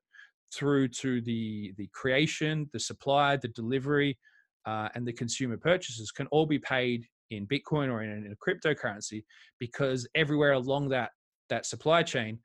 through 0.53 0.87
to 0.87 1.21
the 1.21 1.73
the 1.77 1.89
creation, 1.93 2.69
the 2.73 2.79
supply, 2.79 3.37
the 3.37 3.47
delivery, 3.49 4.17
uh, 4.65 4.89
and 4.95 5.07
the 5.07 5.13
consumer 5.13 5.57
purchases 5.57 6.11
can 6.11 6.27
all 6.27 6.45
be 6.45 6.59
paid 6.59 7.05
in 7.31 7.45
Bitcoin 7.45 7.91
or 7.91 8.03
in, 8.03 8.25
in 8.25 8.33
a 8.33 8.35
cryptocurrency 8.35 9.23
because 9.59 10.07
everywhere 10.15 10.53
along 10.53 10.89
that 10.89 11.11
that 11.49 11.65
supply 11.65 12.03
chain, 12.03 12.39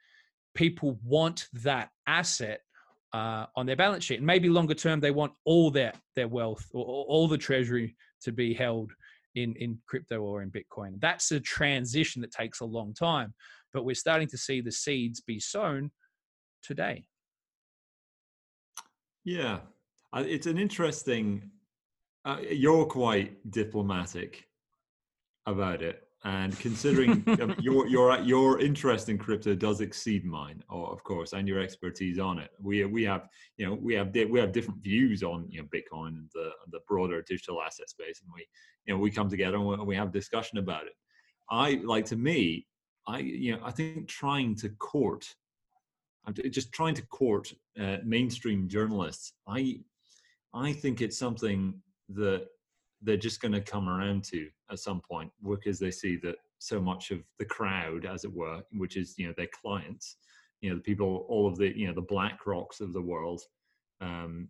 people 0.54 0.98
want 1.04 1.48
that 1.52 1.90
asset 2.06 2.60
uh, 3.12 3.46
on 3.56 3.66
their 3.66 3.76
balance 3.76 4.04
sheet. 4.04 4.18
And 4.18 4.26
maybe 4.26 4.48
longer 4.48 4.74
term, 4.74 5.00
they 5.00 5.10
want 5.10 5.32
all 5.44 5.70
their 5.70 5.92
their 6.16 6.28
wealth 6.28 6.66
or, 6.72 6.84
all 6.84 7.28
the 7.28 7.38
treasury 7.38 7.96
to 8.22 8.32
be 8.32 8.54
held 8.54 8.92
in 9.34 9.54
in 9.56 9.78
crypto 9.86 10.20
or 10.20 10.42
in 10.42 10.50
Bitcoin. 10.50 11.00
That's 11.00 11.32
a 11.32 11.40
transition 11.40 12.22
that 12.22 12.32
takes 12.32 12.60
a 12.60 12.64
long 12.64 12.94
time, 12.94 13.34
but 13.72 13.84
we're 13.84 13.94
starting 13.94 14.28
to 14.28 14.38
see 14.38 14.60
the 14.60 14.72
seeds 14.72 15.20
be 15.20 15.40
sown 15.40 15.90
today. 16.62 17.04
Yeah, 19.24 19.60
it's 20.14 20.46
an 20.46 20.58
interesting. 20.58 21.50
Uh, 22.24 22.38
you're 22.50 22.86
quite 22.86 23.50
diplomatic 23.50 24.46
about 25.46 25.82
it 25.82 26.06
and 26.24 26.58
considering 26.58 27.24
um, 27.40 27.54
your 27.60 27.86
your 27.88 28.18
your 28.20 28.60
interest 28.60 29.08
in 29.08 29.18
crypto 29.18 29.54
does 29.54 29.80
exceed 29.80 30.24
mine, 30.24 30.62
of 30.70 31.02
course, 31.02 31.32
and 31.32 31.48
your 31.48 31.60
expertise 31.60 32.18
on 32.18 32.38
it, 32.38 32.50
we 32.60 32.84
we 32.84 33.02
have 33.04 33.28
you 33.56 33.66
know 33.66 33.74
we 33.74 33.94
have 33.94 34.14
we 34.30 34.38
have 34.38 34.52
different 34.52 34.82
views 34.82 35.22
on 35.22 35.46
you 35.50 35.60
know 35.60 35.68
Bitcoin 35.68 36.08
and 36.08 36.28
the 36.34 36.50
the 36.70 36.80
broader 36.86 37.22
digital 37.22 37.60
asset 37.62 37.90
space, 37.90 38.20
and 38.22 38.32
we 38.32 38.46
you 38.86 38.94
know 38.94 39.00
we 39.00 39.10
come 39.10 39.28
together 39.28 39.56
and 39.56 39.86
we 39.86 39.96
have 39.96 40.12
discussion 40.12 40.58
about 40.58 40.86
it. 40.86 40.94
I 41.50 41.80
like 41.84 42.06
to 42.06 42.16
me, 42.16 42.66
I 43.06 43.18
you 43.18 43.52
know 43.52 43.60
I 43.64 43.72
think 43.72 44.08
trying 44.08 44.54
to 44.56 44.68
court, 44.70 45.26
just 46.50 46.72
trying 46.72 46.94
to 46.94 47.06
court 47.06 47.52
uh, 47.80 47.96
mainstream 48.04 48.68
journalists. 48.68 49.32
I 49.48 49.80
I 50.54 50.72
think 50.72 51.00
it's 51.00 51.18
something 51.18 51.74
that 52.10 52.46
they're 53.02 53.16
just 53.16 53.40
going 53.40 53.52
to 53.52 53.60
come 53.60 53.88
around 53.88 54.24
to 54.24 54.48
at 54.70 54.78
some 54.78 55.00
point 55.00 55.30
because 55.48 55.78
they 55.78 55.90
see 55.90 56.16
that 56.16 56.36
so 56.58 56.80
much 56.80 57.10
of 57.10 57.20
the 57.38 57.44
crowd 57.44 58.06
as 58.06 58.24
it 58.24 58.32
were 58.32 58.62
which 58.72 58.96
is 58.96 59.14
you 59.18 59.26
know 59.26 59.34
their 59.36 59.48
clients 59.48 60.16
you 60.60 60.70
know 60.70 60.76
the 60.76 60.82
people 60.82 61.26
all 61.28 61.46
of 61.46 61.56
the 61.56 61.76
you 61.76 61.86
know 61.86 61.92
the 61.92 62.00
black 62.00 62.46
rocks 62.46 62.80
of 62.80 62.92
the 62.92 63.02
world 63.02 63.42
um 64.00 64.48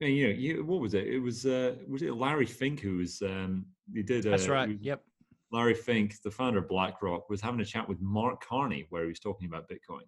and, 0.00 0.14
you 0.14 0.26
know 0.26 0.34
you, 0.34 0.64
what 0.64 0.80
was 0.80 0.94
it? 0.94 1.06
It 1.06 1.20
was 1.20 1.46
uh 1.46 1.76
was 1.88 2.02
it 2.02 2.14
larry 2.14 2.46
fink 2.46 2.80
who 2.80 2.98
was 2.98 3.22
um 3.22 3.64
he 3.92 4.02
did 4.02 4.26
uh, 4.26 4.30
that's 4.30 4.48
right 4.48 4.68
was, 4.68 4.78
yep. 4.80 5.02
Larry 5.50 5.74
fink 5.74 6.20
the 6.22 6.30
founder 6.30 6.58
of 6.58 6.68
blackrock 6.68 7.30
was 7.30 7.40
having 7.40 7.60
a 7.60 7.64
chat 7.64 7.88
with 7.88 8.00
mark 8.00 8.44
carney 8.44 8.86
where 8.90 9.02
he 9.02 9.08
was 9.08 9.20
talking 9.20 9.46
about 9.46 9.68
bitcoin. 9.68 10.02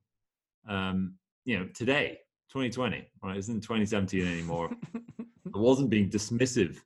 Um 0.68 1.14
you 1.44 1.58
know 1.58 1.66
today 1.72 2.18
2020 2.52 3.06
right? 3.22 3.36
Isn't 3.36 3.60
2017 3.60 4.26
anymore. 4.26 4.70
It 5.46 5.60
wasn't 5.60 5.90
being 5.90 6.10
dismissive 6.10 6.80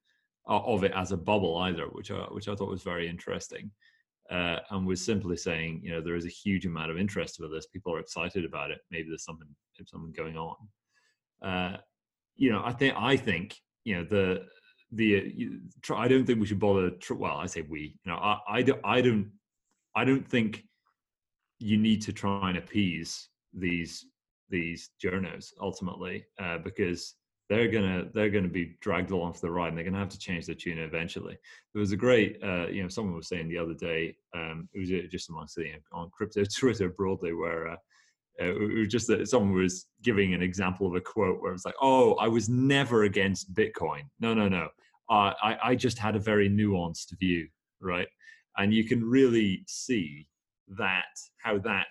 of 0.51 0.85
it 0.85 0.93
as 0.95 1.13
a 1.13 1.17
bubble 1.17 1.57
either, 1.59 1.85
which 1.87 2.11
I, 2.11 2.27
which 2.31 2.49
I 2.49 2.55
thought 2.55 2.71
was 2.71 2.83
very 2.83 3.09
interesting. 3.09 3.71
Uh, 4.31 4.61
and 4.71 4.87
was 4.87 5.05
simply 5.05 5.37
saying, 5.37 5.81
you 5.83 5.91
know, 5.91 6.01
there 6.01 6.15
is 6.15 6.25
a 6.25 6.29
huge 6.29 6.65
amount 6.65 6.89
of 6.89 6.97
interest 6.97 7.37
for 7.37 7.49
this. 7.49 7.67
People 7.67 7.93
are 7.93 7.99
excited 7.99 8.45
about 8.45 8.71
it. 8.71 8.79
Maybe 8.93 9.09
there's 9.09 9.25
something, 9.25 9.49
something 9.85 10.13
going 10.13 10.37
on. 10.37 10.57
Uh, 11.43 11.77
you 12.37 12.53
know, 12.53 12.63
I 12.65 12.73
think, 12.73 12.95
I 12.97 13.17
think, 13.17 13.57
you 13.83 13.97
know, 13.97 14.05
the, 14.05 14.47
the, 14.93 15.51
I 15.93 16.07
don't 16.07 16.25
think 16.25 16.39
we 16.39 16.47
should 16.47 16.61
bother. 16.61 16.93
Well, 17.11 17.39
I 17.39 17.47
say 17.47 17.63
we, 17.63 17.99
you 18.05 18.13
know, 18.13 18.19
I, 18.19 18.39
I 18.49 18.63
don't, 18.63 18.81
I 18.85 19.01
don't, 19.01 19.33
I 19.97 20.05
don't 20.05 20.27
think 20.27 20.65
you 21.59 21.77
need 21.77 22.01
to 22.03 22.13
try 22.13 22.51
and 22.51 22.59
appease 22.59 23.29
these 23.53 24.07
these 24.49 24.91
journos 25.03 25.53
ultimately 25.61 26.25
uh, 26.41 26.59
because 26.59 27.15
they're 27.51 27.69
gonna 27.69 28.05
they're 28.15 28.31
gonna 28.31 28.49
be 28.49 28.77
dragged 28.81 29.11
along 29.11 29.33
for 29.33 29.41
the 29.41 29.51
ride 29.51 29.69
and 29.69 29.77
they're 29.77 29.85
gonna 29.85 29.99
have 29.99 30.09
to 30.09 30.19
change 30.19 30.47
their 30.47 30.55
tune 30.55 30.79
eventually. 30.79 31.37
There 31.75 31.81
was 31.81 31.91
a 31.91 31.97
great 31.97 32.39
uh, 32.43 32.69
you 32.69 32.83
know 32.83 32.89
someone 32.89 33.17
was 33.17 33.29
saying 33.29 33.49
the 33.49 33.59
other 33.59 33.75
day 33.75 34.17
um, 34.35 34.69
it 34.73 34.79
was 34.79 34.91
uh, 34.91 35.09
just 35.11 35.29
amongst 35.29 35.57
the, 35.57 35.65
know, 35.65 35.79
on 35.93 36.11
crypto 36.11 36.45
Twitter 36.59 36.89
broadly 36.89 37.35
where 37.35 37.69
uh, 37.69 37.77
uh, 38.41 38.55
it 38.55 38.79
was 38.79 38.89
just 38.89 39.09
that 39.09 39.29
someone 39.29 39.53
was 39.53 39.87
giving 40.03 40.33
an 40.33 40.43
example 40.43 40.87
of 40.87 40.95
a 40.95 41.01
quote 41.01 41.43
where 41.43 41.51
it 41.51 41.55
was 41.55 41.65
like, 41.65 41.75
"Oh, 41.83 42.15
I 42.15 42.29
was 42.29 42.49
never 42.49 43.03
against 43.03 43.53
Bitcoin. 43.53 44.03
No, 44.21 44.33
no, 44.33 44.49
no. 44.49 44.69
Uh, 45.11 45.35
I 45.43 45.59
I 45.65 45.75
just 45.75 45.99
had 45.99 46.15
a 46.15 46.21
very 46.21 46.49
nuanced 46.49 47.19
view, 47.19 47.49
right?" 47.81 48.09
And 48.59 48.73
you 48.73 48.85
can 48.85 49.05
really 49.05 49.65
see 49.67 50.29
that 50.79 51.17
how 51.43 51.59
that 51.59 51.89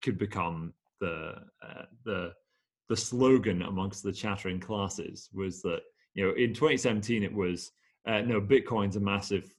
could 0.00 0.16
become 0.16 0.72
the 1.00 1.34
uh, 1.60 1.82
the 2.04 2.32
the 2.88 2.96
slogan 2.96 3.62
amongst 3.62 4.02
the 4.02 4.12
chattering 4.12 4.60
classes 4.60 5.28
was 5.32 5.62
that 5.62 5.80
you 6.14 6.24
know 6.24 6.34
in 6.34 6.54
2017 6.54 7.22
it 7.22 7.32
was 7.32 7.72
uh, 8.06 8.20
no 8.20 8.40
bitcoin's 8.40 8.96
a 8.96 9.00
massive 9.00 9.52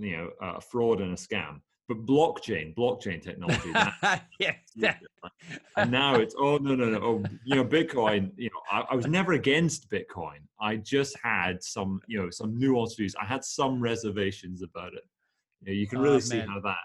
you 0.00 0.16
know 0.16 0.30
uh, 0.40 0.60
fraud 0.60 1.00
and 1.00 1.12
a 1.12 1.16
scam 1.16 1.60
but 1.88 2.04
blockchain 2.04 2.74
blockchain 2.74 3.22
technology 3.22 3.70
yeah. 4.38 4.96
And 5.76 5.90
now 5.90 6.16
it's 6.16 6.34
oh 6.38 6.58
no 6.58 6.74
no 6.74 6.90
no 6.90 6.98
oh 6.98 7.24
you 7.44 7.54
know 7.54 7.64
bitcoin 7.64 8.32
you 8.36 8.50
know 8.50 8.60
I, 8.70 8.92
I, 8.92 8.94
was 8.94 9.06
never 9.06 9.32
against 9.32 9.90
bitcoin. 9.90 10.40
I 10.60 10.76
just 10.76 11.16
had 11.22 11.62
some 11.62 12.00
you 12.06 12.20
know 12.20 12.30
some 12.30 12.58
nuanced 12.58 12.96
views. 12.96 13.14
I 13.20 13.24
had 13.24 13.44
some 13.44 13.80
reservations 13.80 14.62
about 14.62 14.94
it. 14.94 15.04
You 15.62 15.66
know 15.66 15.78
you 15.78 15.86
can 15.86 16.00
really 16.00 16.16
oh, 16.16 16.20
see 16.20 16.40
how 16.40 16.60
that 16.60 16.76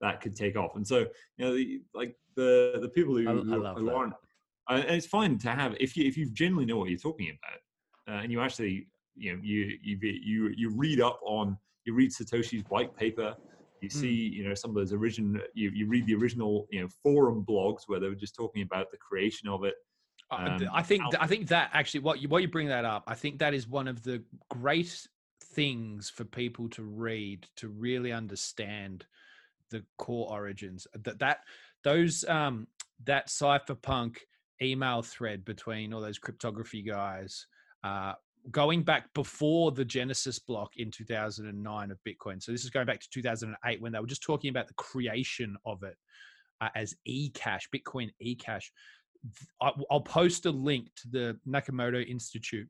that 0.00 0.20
could 0.20 0.36
take 0.36 0.56
off. 0.56 0.76
And 0.76 0.86
so 0.86 1.06
you 1.38 1.44
know 1.44 1.54
the, 1.54 1.80
like 1.94 2.14
the 2.36 2.78
the 2.80 2.88
people 2.88 3.16
who, 3.16 3.28
I, 3.28 3.32
who, 3.32 3.64
who 3.64 3.90
aren't 3.90 4.14
and 4.74 4.96
it's 4.96 5.06
fine 5.06 5.38
to 5.38 5.50
have 5.50 5.74
if 5.80 5.96
you 5.96 6.06
if 6.06 6.16
you 6.16 6.30
genuinely 6.30 6.66
know 6.66 6.78
what 6.78 6.90
you're 6.90 6.98
talking 6.98 7.30
about, 7.30 8.14
uh, 8.14 8.22
and 8.22 8.32
you 8.32 8.40
actually 8.40 8.86
you 9.14 9.32
know 9.32 9.40
you 9.42 9.78
you 9.82 9.98
you 10.02 10.54
you 10.56 10.70
read 10.74 11.00
up 11.00 11.20
on 11.24 11.56
you 11.84 11.94
read 11.94 12.10
Satoshi's 12.10 12.64
white 12.68 12.94
paper. 12.96 13.34
You 13.80 13.88
hmm. 13.88 13.98
see, 13.98 14.12
you 14.12 14.48
know, 14.48 14.54
some 14.54 14.70
of 14.70 14.76
those 14.76 14.92
original. 14.92 15.40
You, 15.54 15.70
you 15.70 15.86
read 15.88 16.06
the 16.06 16.14
original, 16.14 16.66
you 16.70 16.80
know, 16.80 16.88
forum 17.02 17.44
blogs 17.48 17.82
where 17.86 17.98
they 17.98 18.08
were 18.08 18.14
just 18.14 18.34
talking 18.34 18.62
about 18.62 18.90
the 18.90 18.96
creation 18.98 19.48
of 19.48 19.64
it. 19.64 19.74
Um, 20.30 20.66
I 20.72 20.82
think 20.82 21.02
I 21.20 21.26
think 21.26 21.48
that 21.48 21.70
actually, 21.74 22.00
what 22.00 22.22
you 22.22 22.28
what 22.28 22.42
you 22.42 22.48
bring 22.48 22.68
that 22.68 22.84
up, 22.84 23.04
I 23.06 23.14
think 23.14 23.38
that 23.40 23.54
is 23.54 23.68
one 23.68 23.88
of 23.88 24.02
the 24.02 24.22
great 24.48 25.06
things 25.42 26.08
for 26.08 26.24
people 26.24 26.68
to 26.70 26.82
read 26.82 27.46
to 27.56 27.68
really 27.68 28.12
understand 28.12 29.04
the 29.70 29.84
core 29.98 30.30
origins. 30.30 30.86
That 30.94 31.18
that 31.18 31.40
those 31.84 32.24
um 32.28 32.68
that 33.04 33.28
cypherpunk 33.28 34.18
email 34.62 35.02
thread 35.02 35.44
between 35.44 35.92
all 35.92 36.00
those 36.00 36.18
cryptography 36.18 36.82
guys 36.82 37.46
uh, 37.84 38.12
going 38.50 38.82
back 38.82 39.12
before 39.14 39.70
the 39.70 39.84
Genesis 39.84 40.38
block 40.38 40.72
in 40.76 40.90
2009 40.90 41.90
of 41.90 41.98
Bitcoin. 42.06 42.42
So 42.42 42.52
this 42.52 42.64
is 42.64 42.70
going 42.70 42.86
back 42.86 43.00
to 43.00 43.10
2008 43.10 43.80
when 43.80 43.92
they 43.92 44.00
were 44.00 44.06
just 44.06 44.22
talking 44.22 44.50
about 44.50 44.68
the 44.68 44.74
creation 44.74 45.56
of 45.64 45.82
it 45.82 45.96
uh, 46.60 46.68
as 46.74 46.94
eCash, 47.08 47.62
Bitcoin 47.74 48.10
eCash. 48.24 48.64
I'll 49.60 50.00
post 50.00 50.46
a 50.46 50.50
link 50.50 50.88
to 50.96 51.08
the 51.08 51.38
Nakamoto 51.46 52.04
Institute, 52.04 52.68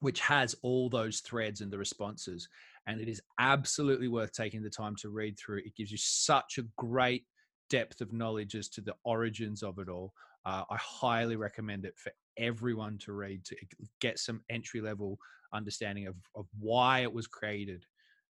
which 0.00 0.20
has 0.20 0.54
all 0.62 0.90
those 0.90 1.20
threads 1.20 1.62
and 1.62 1.70
the 1.70 1.78
responses. 1.78 2.46
And 2.86 3.00
it 3.00 3.08
is 3.08 3.22
absolutely 3.38 4.08
worth 4.08 4.32
taking 4.32 4.62
the 4.62 4.70
time 4.70 4.96
to 4.96 5.08
read 5.08 5.38
through. 5.38 5.58
It 5.58 5.76
gives 5.76 5.90
you 5.90 5.98
such 5.98 6.58
a 6.58 6.66
great 6.76 7.24
depth 7.70 8.02
of 8.02 8.12
knowledge 8.12 8.54
as 8.54 8.68
to 8.70 8.82
the 8.82 8.94
origins 9.04 9.62
of 9.62 9.78
it 9.78 9.88
all. 9.88 10.12
Uh, 10.48 10.64
I 10.70 10.76
highly 10.78 11.36
recommend 11.36 11.84
it 11.84 11.94
for 11.98 12.10
everyone 12.38 12.96
to 12.98 13.12
read 13.12 13.44
to 13.44 13.56
get 14.00 14.18
some 14.18 14.40
entry 14.48 14.80
level 14.80 15.18
understanding 15.52 16.06
of, 16.06 16.16
of 16.34 16.46
why 16.58 17.00
it 17.00 17.12
was 17.12 17.26
created. 17.26 17.84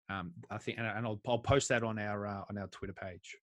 Um, 0.09 0.33
I 0.51 0.57
think, 0.57 0.79
and, 0.79 1.07
I'll, 1.07 1.21
I'll 1.27 1.39
post 1.39 1.69
that 1.69 1.83
on 1.83 1.99
our 1.99 2.27
uh, 2.27 2.43
on 2.49 2.57
our 2.57 2.69
Twitter 2.69 2.95
page. 2.95 3.37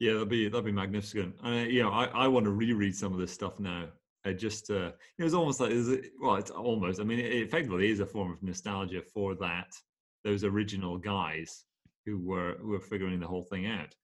Yeah, 0.00 0.14
that'd 0.14 0.30
be 0.30 0.48
that'd 0.48 0.64
be 0.64 0.72
magnificent. 0.72 1.34
I 1.42 1.64
you 1.64 1.82
know, 1.82 1.90
I, 1.90 2.04
I 2.06 2.26
want 2.26 2.44
to 2.44 2.52
reread 2.52 2.96
some 2.96 3.12
of 3.12 3.18
this 3.18 3.32
stuff 3.32 3.60
now. 3.60 3.88
I 4.24 4.32
just 4.32 4.70
uh, 4.70 4.92
it 5.18 5.24
was 5.24 5.34
almost 5.34 5.60
like 5.60 5.72
is 5.72 5.88
it 5.88 6.12
well, 6.18 6.36
it's 6.36 6.50
almost. 6.50 7.00
I 7.00 7.04
mean, 7.04 7.18
it 7.18 7.32
effectively 7.32 7.90
is 7.90 8.00
a 8.00 8.06
form 8.06 8.32
of 8.32 8.42
nostalgia 8.42 9.02
for 9.02 9.34
that 9.36 9.74
those 10.24 10.42
original 10.42 10.96
guys 10.96 11.64
who 12.06 12.18
were 12.18 12.56
who 12.62 12.68
were 12.68 12.80
figuring 12.80 13.20
the 13.20 13.26
whole 13.26 13.42
thing 13.42 13.66
out. 13.66 13.94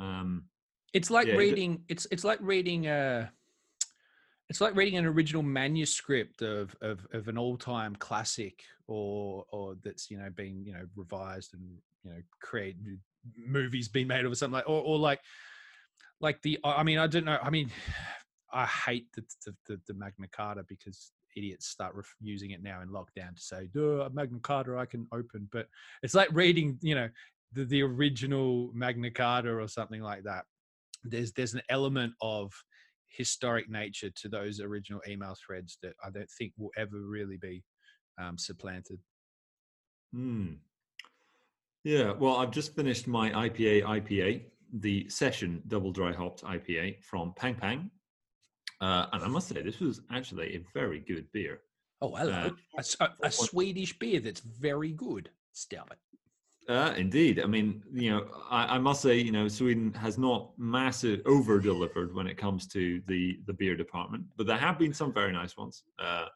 Um, 0.00 0.46
it's 0.92 1.10
like 1.10 1.26
yeah, 1.26 1.34
reading. 1.34 1.82
It's 1.88 2.06
it's 2.10 2.24
like 2.24 2.38
reading 2.42 2.86
a. 2.86 3.30
It's 4.48 4.60
like 4.60 4.76
reading 4.76 4.98
an 4.98 5.06
original 5.06 5.42
manuscript 5.42 6.42
of 6.42 6.76
of, 6.82 7.06
of 7.12 7.28
an 7.28 7.38
all 7.38 7.56
time 7.56 7.96
classic, 7.96 8.62
or 8.86 9.44
or 9.50 9.76
that's 9.82 10.10
you 10.10 10.18
know 10.18 10.28
been 10.30 10.64
you 10.64 10.72
know 10.74 10.86
revised 10.94 11.54
and 11.54 11.62
you 12.04 12.10
know 12.10 12.18
created 12.40 12.98
movies 13.36 13.88
being 13.88 14.08
made 14.08 14.24
of 14.24 14.32
or 14.32 14.34
something 14.34 14.54
like, 14.54 14.68
or 14.68 14.82
or 14.82 14.98
like 14.98 15.20
like 16.20 16.42
the. 16.42 16.58
I 16.64 16.82
mean, 16.82 16.98
I 16.98 17.06
don't 17.06 17.24
know. 17.24 17.38
I 17.42 17.50
mean, 17.50 17.70
I 18.52 18.66
hate 18.66 19.06
the 19.14 19.24
the, 19.46 19.54
the, 19.66 19.80
the 19.88 19.94
Magna 19.94 20.28
Carta 20.28 20.64
because 20.68 21.12
idiots 21.34 21.66
start 21.68 21.94
ref- 21.94 22.14
using 22.20 22.50
it 22.50 22.62
now 22.62 22.82
in 22.82 22.88
lockdown 22.88 23.34
to 23.34 23.42
say, 23.42 23.68
"Duh, 23.72 24.02
a 24.02 24.10
Magna 24.10 24.40
Carta 24.40 24.76
I 24.76 24.84
can 24.84 25.06
open," 25.12 25.48
but 25.50 25.68
it's 26.02 26.14
like 26.14 26.28
reading, 26.32 26.78
you 26.82 26.94
know, 26.94 27.08
the, 27.54 27.64
the 27.64 27.82
original 27.82 28.70
Magna 28.74 29.10
Carta 29.10 29.50
or 29.50 29.66
something 29.68 30.02
like 30.02 30.24
that 30.24 30.44
there's 31.04 31.32
there's 31.32 31.54
an 31.54 31.62
element 31.68 32.12
of 32.20 32.52
historic 33.08 33.68
nature 33.68 34.10
to 34.10 34.28
those 34.28 34.60
original 34.60 35.00
email 35.06 35.36
threads 35.44 35.78
that 35.82 35.92
I 36.04 36.10
don't 36.10 36.30
think 36.38 36.52
will 36.56 36.70
ever 36.76 37.00
really 37.00 37.36
be 37.36 37.62
um, 38.18 38.38
supplanted. 38.38 38.98
Hmm. 40.12 40.54
Yeah, 41.84 42.12
well, 42.12 42.36
I've 42.36 42.52
just 42.52 42.74
finished 42.76 43.08
my 43.08 43.30
IPA 43.30 43.82
IPA, 43.82 44.42
the 44.72 45.08
session 45.08 45.62
double 45.68 45.92
dry 45.92 46.12
hopped 46.12 46.44
IPA 46.44 47.02
from 47.02 47.34
Pang 47.36 47.54
Pang. 47.54 47.90
Uh, 48.80 49.06
and 49.12 49.22
I 49.22 49.28
must 49.28 49.48
say, 49.48 49.62
this 49.62 49.78
was 49.78 50.00
actually 50.10 50.56
a 50.56 50.64
very 50.74 51.00
good 51.00 51.30
beer. 51.32 51.60
Oh, 52.00 52.14
hello. 52.16 52.50
Uh, 52.76 52.82
a, 53.00 53.04
a, 53.04 53.26
a 53.28 53.30
Swedish 53.30 53.96
beer 53.98 54.18
that's 54.18 54.40
very 54.40 54.90
good. 54.90 55.30
Stop 55.52 55.92
it. 55.92 55.98
Uh, 56.68 56.94
indeed. 56.96 57.40
I 57.40 57.46
mean, 57.46 57.82
you 57.92 58.10
know, 58.10 58.26
I, 58.48 58.76
I, 58.76 58.78
must 58.78 59.02
say, 59.02 59.18
you 59.18 59.32
know, 59.32 59.48
Sweden 59.48 59.92
has 59.94 60.16
not 60.16 60.50
massive 60.56 61.20
over 61.26 61.58
delivered 61.58 62.14
when 62.14 62.28
it 62.28 62.36
comes 62.36 62.68
to 62.68 63.02
the 63.08 63.40
the 63.46 63.52
beer 63.52 63.74
department, 63.74 64.24
but 64.36 64.46
there 64.46 64.56
have 64.56 64.78
been 64.78 64.94
some 64.94 65.12
very 65.12 65.32
nice 65.32 65.56
ones. 65.56 65.82
Uh, 65.98 66.26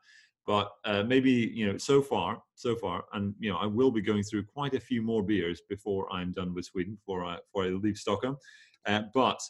but 0.45 0.73
uh, 0.85 1.05
maybe 1.05 1.31
you 1.31 1.71
know, 1.71 1.79
so 1.79 2.03
far, 2.03 2.43
so 2.57 2.75
far, 2.75 3.05
and 3.13 3.35
you 3.39 3.51
know, 3.51 3.57
I 3.57 3.67
will 3.67 3.93
be 3.93 4.01
going 4.01 4.25
through 4.25 4.45
quite 4.47 4.75
a 4.75 4.81
few 4.81 5.01
more 5.01 5.23
beers 5.23 5.63
before 5.69 6.13
I'm 6.13 6.33
done 6.33 6.55
with 6.55 6.65
Sweden, 6.65 6.97
before 6.97 7.25
I 7.25 7.37
before 7.37 7.65
I 7.65 7.69
leave 7.69 7.97
Stockholm. 7.97 8.37
Uh, 8.85 9.03
but 9.15 9.41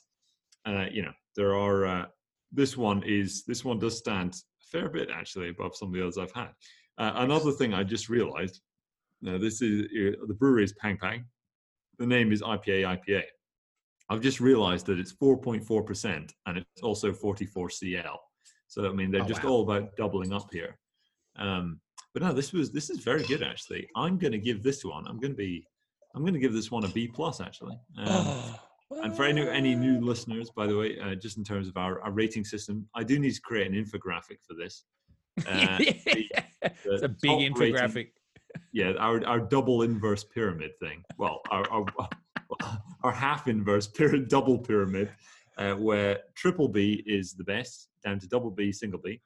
uh, 0.66 0.86
you 0.90 1.02
know, 1.02 1.12
there 1.36 1.54
are. 1.54 1.86
Uh, 1.86 2.06
this 2.52 2.76
one 2.76 3.02
is 3.02 3.44
this 3.44 3.64
one 3.64 3.78
does 3.78 3.98
stand 3.98 4.34
a 4.34 4.64
fair 4.70 4.88
bit 4.88 5.10
actually 5.10 5.48
above 5.48 5.74
some 5.74 5.88
of 5.88 5.94
the 5.94 6.02
others 6.02 6.18
I've 6.18 6.32
had. 6.32 6.50
another 6.98 7.50
thing 7.50 7.74
I 7.74 7.82
just 7.82 8.08
realised 8.08 8.60
now, 9.22 9.38
this 9.38 9.62
is 9.62 9.88
the 9.92 10.36
brewery 10.38 10.64
is 10.64 10.72
Pang 10.74 10.98
Pang. 10.98 11.24
The 11.98 12.06
name 12.06 12.32
is 12.32 12.42
IPA 12.42 12.98
IPA. 12.98 13.22
I've 14.08 14.20
just 14.20 14.40
realized 14.40 14.86
that 14.86 14.98
it's 14.98 15.12
4.4% 15.12 16.30
and 16.46 16.58
it's 16.58 16.82
also 16.82 17.12
44 17.12 17.70
CL. 17.70 18.20
So 18.68 18.88
I 18.88 18.92
mean, 18.92 19.10
they're 19.10 19.22
oh, 19.22 19.26
just 19.26 19.42
wow. 19.42 19.50
all 19.50 19.62
about 19.62 19.96
doubling 19.96 20.32
up 20.32 20.48
here. 20.52 20.78
Um, 21.36 21.80
but 22.12 22.22
no, 22.22 22.32
this 22.32 22.52
was 22.52 22.72
this 22.72 22.90
is 22.90 23.00
very 23.00 23.24
good 23.24 23.42
actually. 23.42 23.88
I'm 23.96 24.18
going 24.18 24.32
to 24.32 24.38
give 24.38 24.62
this 24.62 24.84
one. 24.84 25.06
I'm 25.06 25.18
going 25.18 25.32
to 25.32 25.36
be. 25.36 25.66
I'm 26.14 26.22
going 26.22 26.34
to 26.34 26.40
give 26.40 26.54
this 26.54 26.70
one 26.70 26.84
a 26.84 26.88
B 26.88 27.08
plus 27.08 27.40
actually. 27.40 27.78
Um, 27.98 28.06
oh. 28.08 28.60
And 29.02 29.16
for 29.16 29.24
any 29.24 29.40
any 29.48 29.74
new 29.74 30.00
listeners, 30.00 30.48
by 30.50 30.68
the 30.68 30.78
way, 30.78 30.96
uh, 31.00 31.16
just 31.16 31.38
in 31.38 31.42
terms 31.42 31.66
of 31.66 31.76
our, 31.76 32.00
our 32.02 32.12
rating 32.12 32.44
system, 32.44 32.88
I 32.94 33.02
do 33.02 33.18
need 33.18 33.34
to 33.34 33.40
create 33.40 33.66
an 33.66 33.74
infographic 33.74 34.38
for 34.46 34.54
this. 34.54 34.84
Uh, 35.46 35.76
the, 35.76 36.00
the 36.06 36.30
it's 36.84 37.02
a 37.02 37.08
big 37.08 37.52
infographic. 37.52 37.94
Rating, 37.94 38.10
yeah, 38.72 38.92
our 38.98 39.24
our 39.26 39.40
double 39.40 39.82
inverse 39.82 40.24
pyramid 40.24 40.72
thing. 40.80 41.02
Well, 41.18 41.40
our 41.50 41.68
our, 41.70 41.84
our 43.02 43.12
half 43.12 43.48
inverse 43.48 43.86
pyramid, 43.86 44.28
double 44.28 44.58
pyramid, 44.58 45.10
uh, 45.58 45.74
where 45.74 46.20
triple 46.34 46.68
B 46.68 47.02
is 47.06 47.34
the 47.34 47.44
best, 47.44 47.88
down 48.04 48.18
to 48.20 48.28
double 48.28 48.50
B, 48.50 48.72
single 48.72 49.00
B. 49.02 49.20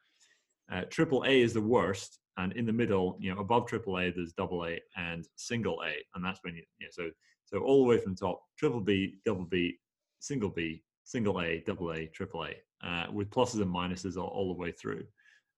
Uh, 0.73 0.83
triple 0.89 1.25
A 1.27 1.41
is 1.41 1.53
the 1.53 1.61
worst, 1.61 2.19
and 2.37 2.53
in 2.53 2.65
the 2.65 2.73
middle, 2.73 3.17
you 3.21 3.35
know, 3.35 3.41
above 3.41 3.67
triple 3.67 3.99
A, 3.99 4.11
there's 4.11 4.33
double 4.33 4.65
A 4.67 4.81
and 4.97 5.27
single 5.37 5.83
A, 5.85 5.95
and 6.15 6.25
that's 6.25 6.41
when 6.43 6.55
you, 6.55 6.63
you 6.79 6.87
know, 6.87 6.91
so 6.93 7.11
so 7.45 7.59
all 7.59 7.83
the 7.83 7.89
way 7.89 7.99
from 7.99 8.15
the 8.15 8.21
top, 8.21 8.43
triple 8.57 8.81
B, 8.81 9.19
double 9.25 9.45
B, 9.45 9.79
single 10.21 10.51
B, 10.51 10.83
single 11.03 11.41
A, 11.41 11.63
double 11.67 11.93
A, 11.93 12.07
triple 12.07 12.45
A, 12.45 12.55
uh, 12.87 13.07
with 13.13 13.31
pluses 13.31 13.61
and 13.61 13.75
minuses 13.75 14.17
all, 14.17 14.29
all 14.29 14.55
the 14.55 14.59
way 14.59 14.71
through. 14.71 15.03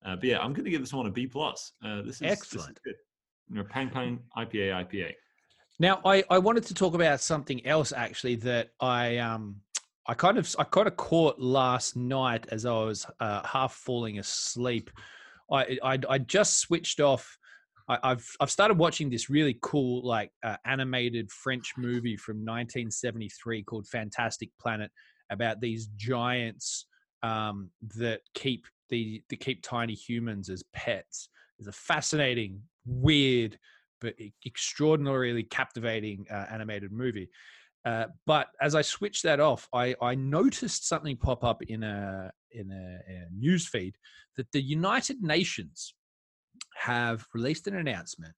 Uh, 0.05 0.17
but 0.17 0.25
yeah, 0.25 0.39
I'm 0.39 0.53
going 0.53 0.65
to 0.65 0.71
give 0.71 0.81
this 0.81 0.93
one 0.93 1.07
a 1.07 1.11
B 1.11 1.27
plus. 1.27 1.73
Uh, 1.85 2.03
this 2.03 2.17
is 2.17 2.23
excellent. 2.23 2.81
This 2.85 2.95
is 2.95 3.01
you 3.53 3.65
IPA 3.65 4.21
IPA. 4.37 5.12
Now, 5.79 6.01
I, 6.05 6.23
I 6.31 6.38
wanted 6.38 6.65
to 6.67 6.75
talk 6.75 6.95
about 6.95 7.21
something 7.21 7.67
else 7.67 7.93
actually 7.93 8.37
that 8.37 8.71
I 8.81 9.19
um 9.19 9.57
I 10.07 10.15
kind 10.15 10.38
of 10.38 10.55
I 10.59 10.65
kind 10.65 10.88
of 10.88 10.97
caught 10.97 11.38
last 11.38 11.97
night 11.97 12.47
as 12.51 12.67
I 12.67 12.73
was 12.73 13.07
uh, 13.21 13.47
half 13.47 13.75
falling 13.75 14.19
asleep. 14.19 14.91
I, 15.51 15.79
I 15.83 15.99
I 16.09 16.19
just 16.19 16.59
switched 16.59 17.01
off. 17.01 17.38
I, 17.88 17.99
have 18.03 18.25
I've 18.41 18.51
started 18.51 18.79
watching 18.79 19.11
this 19.11 19.29
really 19.29 19.59
cool 19.61 20.07
like 20.07 20.31
uh, 20.43 20.57
animated 20.65 21.31
French 21.31 21.73
movie 21.77 22.17
from 22.17 22.37
1973 22.37 23.65
called 23.65 23.87
Fantastic 23.88 24.51
Planet 24.61 24.91
about 25.31 25.61
these 25.61 25.87
giants 25.97 26.87
um, 27.23 27.71
that 27.97 28.21
keep 28.35 28.67
the 28.88 29.23
to 29.29 29.37
keep 29.37 29.62
tiny 29.62 29.95
humans 29.95 30.49
as 30.49 30.62
pets. 30.73 31.29
It's 31.59 31.69
a 31.69 31.73
fascinating, 31.73 32.62
weird, 32.85 33.59
but 34.01 34.14
extraordinarily 34.47 35.42
captivating 35.45 36.27
uh, 36.31 36.47
animated 36.51 36.92
movie. 36.92 37.29
Uh, 37.85 38.07
but 38.27 38.49
as 38.61 38.75
I 38.75 38.83
switched 38.83 39.25
that 39.25 39.40
off, 39.40 39.68
I, 39.73 39.95
I 40.01 40.14
noticed 40.14 40.87
something 40.87 41.16
pop 41.16 41.42
up 41.42 41.62
in 41.62 41.83
a 41.83 42.31
in 42.53 42.71
a, 42.71 43.12
a 43.12 43.27
news 43.37 43.66
feed 43.66 43.97
that 44.37 44.51
the 44.53 44.62
United 44.62 45.23
Nations 45.23 45.95
have 46.77 47.25
released 47.35 47.66
an 47.66 47.77
announcement 47.77 48.35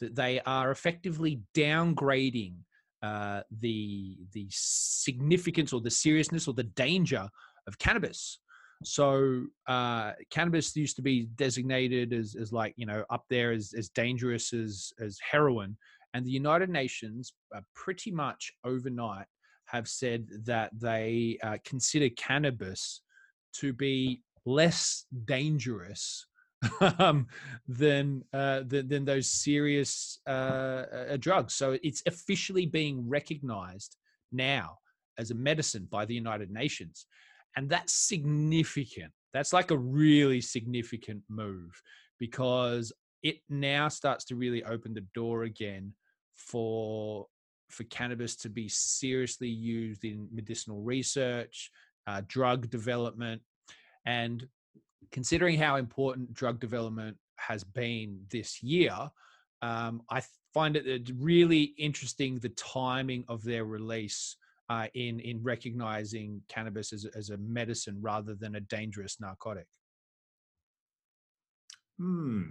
that 0.00 0.14
they 0.16 0.40
are 0.40 0.70
effectively 0.70 1.40
downgrading 1.54 2.54
uh, 3.02 3.42
the 3.60 4.18
the 4.32 4.46
significance 4.50 5.72
or 5.72 5.80
the 5.80 5.90
seriousness 5.90 6.48
or 6.48 6.54
the 6.54 6.64
danger 6.64 7.28
of 7.66 7.78
cannabis. 7.78 8.40
So 8.84 9.46
uh, 9.66 10.12
cannabis 10.30 10.76
used 10.76 10.96
to 10.96 11.02
be 11.02 11.26
designated 11.34 12.12
as, 12.12 12.36
as 12.40 12.52
like 12.52 12.74
you 12.76 12.86
know 12.86 13.04
up 13.10 13.24
there 13.28 13.52
as, 13.52 13.74
as 13.76 13.88
dangerous 13.88 14.52
as 14.52 14.92
as 15.00 15.18
heroin, 15.30 15.76
and 16.14 16.24
the 16.24 16.30
United 16.30 16.70
Nations 16.70 17.32
uh, 17.54 17.60
pretty 17.74 18.10
much 18.10 18.52
overnight 18.64 19.26
have 19.66 19.88
said 19.88 20.26
that 20.44 20.70
they 20.78 21.38
uh, 21.42 21.58
consider 21.64 22.08
cannabis 22.10 23.02
to 23.52 23.72
be 23.72 24.22
less 24.46 25.04
dangerous 25.26 26.26
um, 26.98 27.26
than, 27.68 28.24
uh, 28.32 28.62
than, 28.66 28.88
than 28.88 29.04
those 29.04 29.28
serious 29.28 30.20
uh, 30.26 30.30
uh, 31.10 31.16
drugs. 31.18 31.54
So 31.54 31.78
it's 31.82 32.02
officially 32.06 32.66
being 32.66 33.08
recognized 33.08 33.96
now 34.32 34.78
as 35.18 35.30
a 35.30 35.34
medicine 35.34 35.86
by 35.90 36.04
the 36.04 36.14
United 36.14 36.50
Nations, 36.50 37.06
and 37.58 37.68
that's 37.68 37.92
significant. 37.92 39.10
That's 39.32 39.52
like 39.52 39.72
a 39.72 39.76
really 39.76 40.40
significant 40.40 41.24
move 41.28 41.82
because 42.20 42.92
it 43.24 43.38
now 43.48 43.88
starts 43.88 44.24
to 44.26 44.36
really 44.36 44.62
open 44.62 44.94
the 44.94 45.04
door 45.12 45.42
again 45.42 45.92
for 46.36 47.26
for 47.68 47.82
cannabis 47.84 48.36
to 48.36 48.48
be 48.48 48.68
seriously 48.68 49.48
used 49.48 50.04
in 50.04 50.28
medicinal 50.32 50.82
research, 50.82 51.72
uh, 52.06 52.22
drug 52.28 52.70
development, 52.70 53.42
and 54.06 54.46
considering 55.10 55.58
how 55.58 55.76
important 55.76 56.32
drug 56.32 56.60
development 56.60 57.16
has 57.38 57.64
been 57.64 58.20
this 58.30 58.62
year, 58.62 58.96
um, 59.62 60.00
I 60.08 60.22
find 60.54 60.76
it 60.76 61.10
really 61.18 61.74
interesting 61.76 62.38
the 62.38 62.50
timing 62.50 63.24
of 63.26 63.42
their 63.42 63.64
release 63.64 64.36
uh, 64.68 64.86
in 64.94 65.20
in 65.20 65.42
recognizing 65.42 66.42
cannabis 66.48 66.92
as, 66.92 67.06
as 67.16 67.30
a 67.30 67.36
medicine 67.38 67.98
rather 68.00 68.34
than 68.34 68.56
a 68.56 68.60
dangerous 68.60 69.20
narcotic. 69.20 69.66
Hmm. 71.98 72.42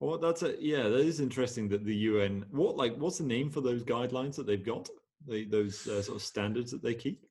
Well, 0.00 0.18
that's 0.18 0.42
a 0.42 0.54
yeah. 0.58 0.84
That 0.84 1.00
is 1.00 1.20
interesting 1.20 1.68
that 1.68 1.84
the 1.84 1.94
UN. 1.94 2.44
What 2.50 2.76
like 2.76 2.96
what's 2.96 3.18
the 3.18 3.24
name 3.24 3.50
for 3.50 3.60
those 3.60 3.84
guidelines 3.84 4.36
that 4.36 4.46
they've 4.46 4.64
got? 4.64 4.88
They, 5.26 5.44
those 5.44 5.86
uh, 5.86 6.02
sort 6.02 6.16
of 6.16 6.22
standards 6.22 6.70
that 6.70 6.82
they 6.82 6.94
keep. 6.94 7.26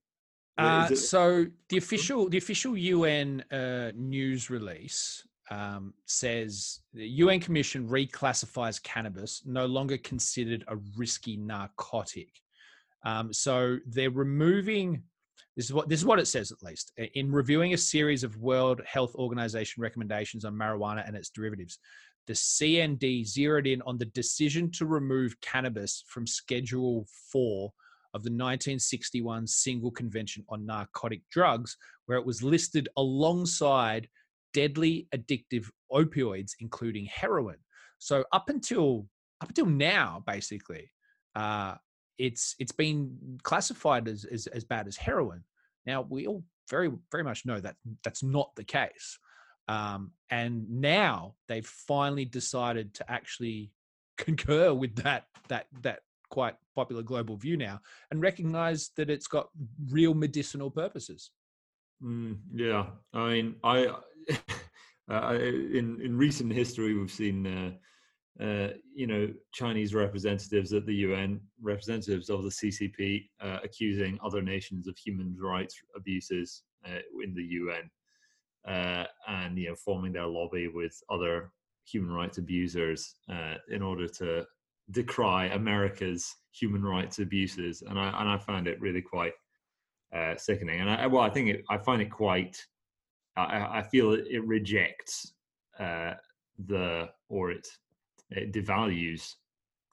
Uh, 0.58 0.94
so 0.94 1.46
the 1.70 1.78
official 1.78 2.30
the 2.30 2.38
official 2.38 2.78
UN 2.78 3.44
uh, 3.50 3.92
news 3.96 4.50
release 4.50 5.26
um, 5.50 5.94
says 6.06 6.82
the 6.94 7.08
UN 7.08 7.40
Commission 7.40 7.88
reclassifies 7.88 8.82
cannabis 8.84 9.42
no 9.46 9.66
longer 9.66 9.98
considered 9.98 10.64
a 10.68 10.76
risky 10.98 11.38
narcotic. 11.38 12.30
Um, 13.04 13.34
so 13.34 13.78
they're 13.88 14.12
removing. 14.12 15.04
This 15.56 15.66
is 15.66 15.74
what 15.74 15.90
this 15.90 16.00
is 16.00 16.06
what 16.06 16.20
it 16.20 16.28
says 16.28 16.52
at 16.52 16.64
least 16.64 16.94
in 17.16 17.32
reviewing 17.32 17.74
a 17.74 17.78
series 17.78 18.24
of 18.24 18.38
World 18.38 18.82
Health 18.86 19.14
Organization 19.16 19.82
recommendations 19.82 20.46
on 20.46 20.54
marijuana 20.54 21.06
and 21.06 21.18
its 21.18 21.30
derivatives 21.30 21.80
the 22.30 22.36
CND 22.36 23.26
zeroed 23.26 23.66
in 23.66 23.82
on 23.88 23.98
the 23.98 24.06
decision 24.06 24.70
to 24.74 24.86
remove 24.86 25.42
cannabis 25.42 26.04
from 26.08 26.28
Schedule 26.28 27.08
4 27.32 27.74
of 28.14 28.22
the 28.22 28.30
1961 28.30 29.48
Single 29.48 29.90
Convention 29.90 30.46
on 30.48 30.64
Narcotic 30.64 31.24
Drugs, 31.32 31.76
where 32.06 32.20
it 32.20 32.26
was 32.26 32.44
listed 32.44 32.88
alongside 32.98 34.08
deadly 34.54 35.08
addictive 35.12 35.66
opioids, 35.92 36.52
including 36.60 37.06
heroin. 37.06 37.58
So 37.98 38.24
up 38.32 38.50
until 38.50 39.08
up 39.42 39.50
until 39.50 39.66
now, 39.66 40.24
basically, 40.28 40.92
uh, 41.36 41.76
it's 42.20 42.56
it's 42.60 42.74
been 42.74 43.40
classified 43.42 44.08
as, 44.08 44.26
as 44.26 44.46
as 44.48 44.64
bad 44.64 44.88
as 44.88 44.98
heroin. 44.98 45.44
Now 45.86 46.06
we 46.08 46.28
all 46.28 46.44
very 46.70 46.92
very 47.12 47.24
much 47.24 47.46
know 47.46 47.60
that 47.60 47.78
that's 48.04 48.22
not 48.22 48.56
the 48.56 48.64
case. 48.64 49.18
Um, 49.68 50.12
and 50.30 50.70
now 50.70 51.36
they've 51.48 51.66
finally 51.66 52.26
decided 52.26 52.94
to 52.96 53.10
actually 53.10 53.72
concur 54.18 54.74
with 54.74 54.96
that 54.98 55.26
that 55.48 55.68
that 55.82 56.02
quite 56.30 56.56
popular 56.76 57.02
global 57.02 57.36
view 57.38 57.58
now 57.58 57.82
and 58.12 58.22
recognize 58.22 58.92
that 58.98 59.10
it's 59.10 59.26
got 59.26 59.50
real 59.90 60.14
medicinal 60.14 60.70
purposes. 60.70 61.32
Mm, 62.04 62.38
yeah, 62.54 62.86
I 63.14 63.30
mean, 63.30 63.56
I 63.64 63.88
uh, 65.12 65.34
in 65.34 66.00
in 66.02 66.18
recent 66.18 66.52
history 66.52 66.94
we've 66.94 67.12
seen. 67.12 67.48
Uh, 67.48 67.72
uh, 68.42 68.70
you 68.94 69.06
know, 69.06 69.28
Chinese 69.54 69.94
representatives 69.94 70.72
at 70.72 70.86
the 70.86 70.96
UN, 70.96 71.42
representatives 71.62 72.30
of 72.30 72.44
the 72.44 72.50
CCP, 72.50 73.28
uh, 73.42 73.58
accusing 73.64 74.18
other 74.24 74.42
nations 74.42 74.88
of 74.88 74.98
human 74.98 75.36
rights 75.38 75.76
abuses 75.96 76.64
uh, 76.86 77.00
in 77.22 77.34
the 77.34 77.44
UN 77.44 77.90
uh, 78.68 79.06
and 79.28 79.58
you 79.58 79.70
know 79.70 79.76
forming 79.76 80.14
their 80.14 80.26
lobby 80.26 80.70
with 80.70 80.98
other 81.10 81.52
human 81.86 82.14
rights 82.14 82.38
abusers 82.38 83.16
uh, 83.30 83.56
in 83.70 83.82
order 83.82 84.08
to 84.08 84.46
decry 84.92 85.48
America's 85.48 86.34
human 86.54 86.84
rights 86.84 87.20
abuses, 87.20 87.82
and 87.82 88.00
I 88.00 88.22
and 88.22 88.30
I 88.30 88.38
found 88.38 88.68
it 88.68 88.80
really 88.80 89.02
quite 89.02 89.34
sickening. 90.38 90.80
And 90.80 90.90
I 90.90 91.08
well, 91.08 91.24
I 91.24 91.30
think 91.30 91.50
it, 91.50 91.64
I 91.70 91.78
find 91.78 92.02
it 92.02 92.10
quite. 92.10 92.58
I, 93.36 93.80
I 93.80 93.84
feel 93.84 94.14
it, 94.14 94.26
it 94.30 94.46
rejects 94.46 95.34
the 95.78 97.10
or 97.28 97.52
it 97.52 97.68
it 98.32 98.54
devalues 98.54 99.34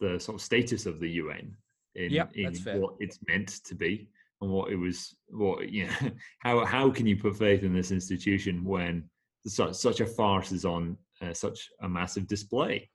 the 0.00 0.18
sort 0.18 0.36
of 0.36 0.42
status 0.42 0.86
of 0.86 1.00
the 1.00 1.10
UN 1.12 1.54
in, 1.94 2.10
yep, 2.10 2.30
in 2.34 2.54
what 2.78 2.94
it's 3.00 3.18
meant 3.26 3.64
to 3.64 3.74
be 3.74 4.08
and 4.42 4.50
what 4.50 4.70
it 4.70 4.76
was 4.76 5.16
what 5.28 5.68
you 5.68 5.86
know 5.86 6.10
how 6.40 6.64
how 6.64 6.90
can 6.90 7.06
you 7.06 7.16
put 7.16 7.36
faith 7.36 7.62
in 7.62 7.74
this 7.74 7.90
institution 7.90 8.64
when 8.64 9.04
such 9.46 9.74
such 9.74 10.00
a 10.00 10.06
farce 10.06 10.52
is 10.52 10.64
on 10.64 10.96
uh, 11.22 11.32
such 11.32 11.68
a 11.82 11.88
massive 11.88 12.26
display? 12.26 12.88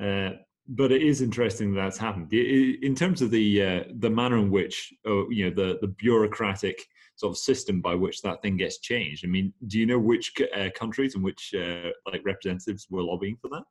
Uh, 0.00 0.30
but 0.68 0.92
it 0.92 1.02
is 1.02 1.20
interesting 1.20 1.74
that 1.74 1.82
that's 1.82 1.98
happened. 1.98 2.32
In 2.32 2.94
terms 2.94 3.22
of 3.22 3.30
the 3.30 3.62
uh, 3.62 3.84
the 3.98 4.10
manner 4.10 4.38
in 4.38 4.50
which 4.50 4.92
oh, 5.06 5.28
you 5.30 5.50
know 5.50 5.54
the 5.54 5.78
the 5.80 5.88
bureaucratic 5.88 6.86
sort 7.16 7.32
of 7.32 7.38
system 7.38 7.82
by 7.82 7.94
which 7.94 8.22
that 8.22 8.40
thing 8.40 8.56
gets 8.56 8.78
changed 8.78 9.26
i 9.26 9.28
mean 9.28 9.52
do 9.66 9.78
you 9.78 9.84
know 9.84 9.98
which 9.98 10.32
uh, 10.56 10.70
countries 10.74 11.14
and 11.14 11.22
which 11.22 11.54
uh, 11.54 11.90
like 12.10 12.22
representatives 12.24 12.86
were 12.88 13.02
lobbying 13.02 13.36
for 13.42 13.48
that 13.48 13.62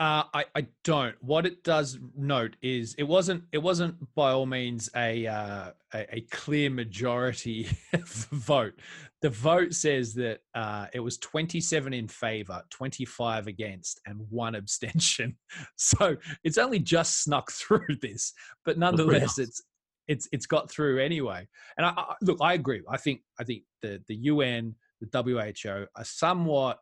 uh, 0.00 0.22
I, 0.32 0.44
I 0.54 0.66
don't. 0.84 1.16
What 1.20 1.44
it 1.44 1.64
does 1.64 1.98
note 2.16 2.54
is 2.62 2.94
it 2.98 3.02
wasn't 3.02 3.42
it 3.50 3.58
wasn't 3.58 3.96
by 4.14 4.30
all 4.30 4.46
means 4.46 4.88
a 4.94 5.26
uh, 5.26 5.70
a, 5.92 6.16
a, 6.16 6.20
clear 6.30 6.70
majority 6.70 7.68
vote. 7.96 8.74
The 9.22 9.30
vote 9.30 9.74
says 9.74 10.14
that 10.14 10.38
uh, 10.54 10.86
it 10.94 11.00
was 11.00 11.18
27 11.18 11.92
in 11.92 12.06
favor, 12.06 12.62
25 12.70 13.48
against, 13.48 14.00
and 14.06 14.20
one 14.30 14.54
abstention. 14.54 15.36
So 15.76 16.16
it's 16.44 16.58
only 16.58 16.78
just 16.78 17.24
snuck 17.24 17.50
through 17.50 17.96
this, 18.00 18.32
but 18.64 18.78
nonetheless, 18.78 19.38
it's 19.38 19.62
it's 20.06 20.28
it's 20.30 20.46
got 20.46 20.70
through 20.70 21.00
anyway. 21.00 21.48
And 21.76 21.86
I, 21.86 21.90
I, 21.96 22.14
look, 22.22 22.38
I 22.40 22.54
agree. 22.54 22.82
I 22.88 22.98
think 22.98 23.22
I 23.40 23.44
think 23.44 23.62
the 23.82 24.00
the 24.06 24.14
UN, 24.14 24.76
the 25.00 25.22
WHO 25.22 25.86
are 25.96 26.04
somewhat 26.04 26.78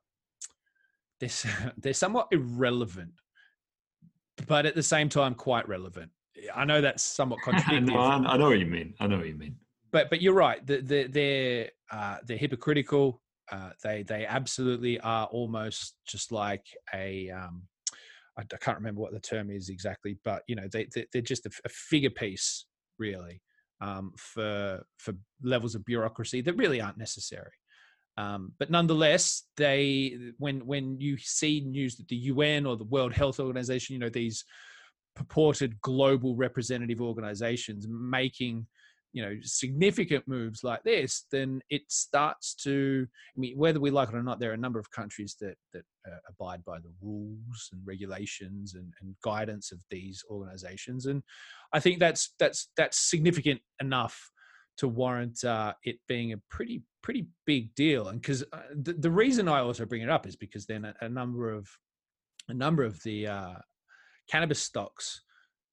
they're, 1.20 1.30
they're 1.78 1.94
somewhat 1.94 2.28
irrelevant, 2.30 3.12
but 4.46 4.66
at 4.66 4.74
the 4.74 4.82
same 4.82 5.08
time 5.08 5.34
quite 5.34 5.68
relevant. 5.68 6.10
I 6.54 6.64
know 6.64 6.80
that's 6.80 7.02
somewhat 7.02 7.40
contradictory. 7.44 7.94
no, 7.94 8.00
I, 8.00 8.36
know 8.36 8.48
what 8.48 8.58
you 8.58 8.66
mean. 8.66 8.94
I 9.00 9.06
know 9.06 9.18
what 9.18 9.26
you 9.26 9.34
mean. 9.34 9.56
But 9.92 10.10
but 10.10 10.20
you're 10.20 10.34
right. 10.34 10.64
The, 10.66 10.80
the, 10.80 11.04
they're 11.04 11.70
uh, 11.90 12.18
they're 12.26 12.36
hypocritical. 12.36 13.22
Uh, 13.50 13.70
they 13.82 14.02
they 14.02 14.26
absolutely 14.26 14.98
are 15.00 15.26
almost 15.26 15.94
just 16.06 16.32
like 16.32 16.66
a 16.92 17.30
um, 17.30 17.62
I, 18.36 18.42
I, 18.42 18.56
can't 18.60 18.76
remember 18.76 19.00
what 19.00 19.12
the 19.12 19.20
term 19.20 19.50
is 19.50 19.68
exactly, 19.68 20.18
but 20.24 20.42
you 20.48 20.56
know 20.56 20.68
they, 20.70 20.88
they 20.94 21.18
are 21.18 21.22
just 21.22 21.46
a, 21.46 21.50
a, 21.64 21.68
figure 21.68 22.10
piece 22.10 22.66
really 22.98 23.40
um, 23.80 24.12
for 24.16 24.84
for 24.98 25.14
levels 25.42 25.74
of 25.74 25.84
bureaucracy 25.84 26.40
that 26.42 26.56
really 26.56 26.80
aren't 26.80 26.98
necessary. 26.98 27.52
Um, 28.18 28.52
but 28.58 28.70
nonetheless, 28.70 29.44
they 29.56 30.16
when 30.38 30.66
when 30.66 30.98
you 31.00 31.18
see 31.18 31.60
news 31.60 31.96
that 31.96 32.08
the 32.08 32.16
UN 32.16 32.66
or 32.66 32.76
the 32.76 32.84
World 32.84 33.12
Health 33.12 33.40
Organization, 33.40 33.94
you 33.94 33.98
know 33.98 34.08
these 34.08 34.44
purported 35.14 35.80
global 35.80 36.36
representative 36.36 37.00
organizations 37.00 37.86
making 37.88 38.66
you 39.12 39.22
know 39.22 39.34
significant 39.40 40.28
moves 40.28 40.62
like 40.62 40.82
this 40.82 41.24
then 41.32 41.58
it 41.70 41.80
starts 41.88 42.54
to 42.54 43.06
i 43.34 43.40
mean 43.40 43.56
whether 43.56 43.80
we 43.80 43.90
like 43.90 44.10
it 44.10 44.14
or 44.14 44.22
not 44.22 44.38
there 44.38 44.50
are 44.50 44.54
a 44.54 44.58
number 44.58 44.78
of 44.78 44.90
countries 44.90 45.36
that 45.40 45.54
that 45.72 45.84
uh, 46.06 46.18
abide 46.28 46.62
by 46.64 46.78
the 46.78 46.92
rules 47.00 47.70
and 47.72 47.80
regulations 47.84 48.74
and, 48.74 48.92
and 49.00 49.16
guidance 49.22 49.72
of 49.72 49.78
these 49.90 50.22
organizations. 50.30 51.06
And 51.06 51.22
i 51.72 51.80
think 51.80 51.98
that's 51.98 52.34
that's 52.38 52.70
that's 52.76 52.98
significant 52.98 53.60
enough 53.80 54.30
to 54.76 54.88
warrant 54.88 55.44
uh, 55.44 55.72
it 55.84 55.98
being 56.06 56.32
a 56.32 56.38
pretty 56.50 56.82
pretty 57.02 57.26
big 57.46 57.74
deal 57.74 58.08
and 58.08 58.20
because 58.20 58.42
uh, 58.52 58.60
the, 58.74 58.92
the 58.94 59.10
reason 59.10 59.48
i 59.48 59.60
also 59.60 59.86
bring 59.86 60.02
it 60.02 60.10
up 60.10 60.26
is 60.26 60.34
because 60.34 60.66
then 60.66 60.84
a, 60.84 60.94
a 61.02 61.08
number 61.08 61.50
of 61.52 61.68
a 62.48 62.54
number 62.54 62.82
of 62.82 63.00
the 63.02 63.26
uh, 63.26 63.54
cannabis 64.28 64.60
stocks 64.60 65.22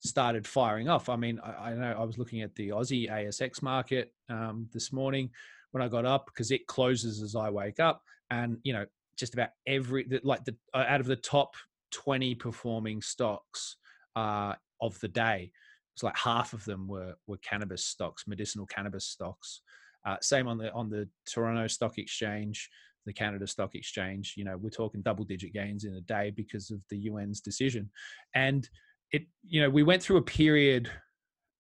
started 0.03 0.45
firing 0.45 0.89
off. 0.89 1.09
I 1.09 1.15
mean, 1.15 1.39
I, 1.43 1.71
I 1.71 1.73
know 1.73 1.95
I 1.97 2.03
was 2.03 2.17
looking 2.17 2.41
at 2.41 2.53
the 2.55 2.69
Aussie 2.69 3.09
ASX 3.09 3.61
market 3.61 4.13
um, 4.29 4.67
this 4.73 4.91
morning 4.91 5.29
when 5.71 5.81
I 5.81 5.87
got 5.87 6.05
up 6.05 6.25
because 6.27 6.51
it 6.51 6.67
closes 6.67 7.21
as 7.21 7.35
I 7.35 7.49
wake 7.49 7.79
up, 7.79 8.01
and 8.29 8.57
you 8.63 8.73
know, 8.73 8.85
just 9.17 9.33
about 9.33 9.49
every 9.65 10.07
like 10.23 10.43
the 10.45 10.55
uh, 10.73 10.85
out 10.87 10.99
of 10.99 11.07
the 11.07 11.15
top 11.15 11.55
twenty 11.91 12.35
performing 12.35 13.01
stocks 13.01 13.77
uh, 14.15 14.53
of 14.81 14.99
the 14.99 15.07
day, 15.07 15.51
it's 15.93 16.03
like 16.03 16.17
half 16.17 16.53
of 16.53 16.65
them 16.65 16.87
were 16.87 17.13
were 17.27 17.37
cannabis 17.37 17.85
stocks, 17.85 18.23
medicinal 18.27 18.65
cannabis 18.65 19.05
stocks. 19.05 19.61
Uh, 20.05 20.17
same 20.21 20.47
on 20.47 20.57
the 20.57 20.71
on 20.73 20.89
the 20.89 21.07
Toronto 21.27 21.67
Stock 21.67 21.97
Exchange, 21.97 22.69
the 23.05 23.13
Canada 23.13 23.45
Stock 23.47 23.75
Exchange. 23.75 24.33
You 24.35 24.45
know, 24.45 24.57
we're 24.57 24.69
talking 24.69 25.01
double 25.01 25.23
digit 25.23 25.53
gains 25.53 25.85
in 25.85 25.93
a 25.93 26.01
day 26.01 26.31
because 26.35 26.71
of 26.71 26.81
the 26.89 27.09
UN's 27.09 27.41
decision, 27.41 27.89
and 28.33 28.67
it 29.11 29.23
you 29.43 29.61
know 29.61 29.69
we 29.69 29.83
went 29.83 30.01
through 30.01 30.17
a 30.17 30.23
period 30.23 30.89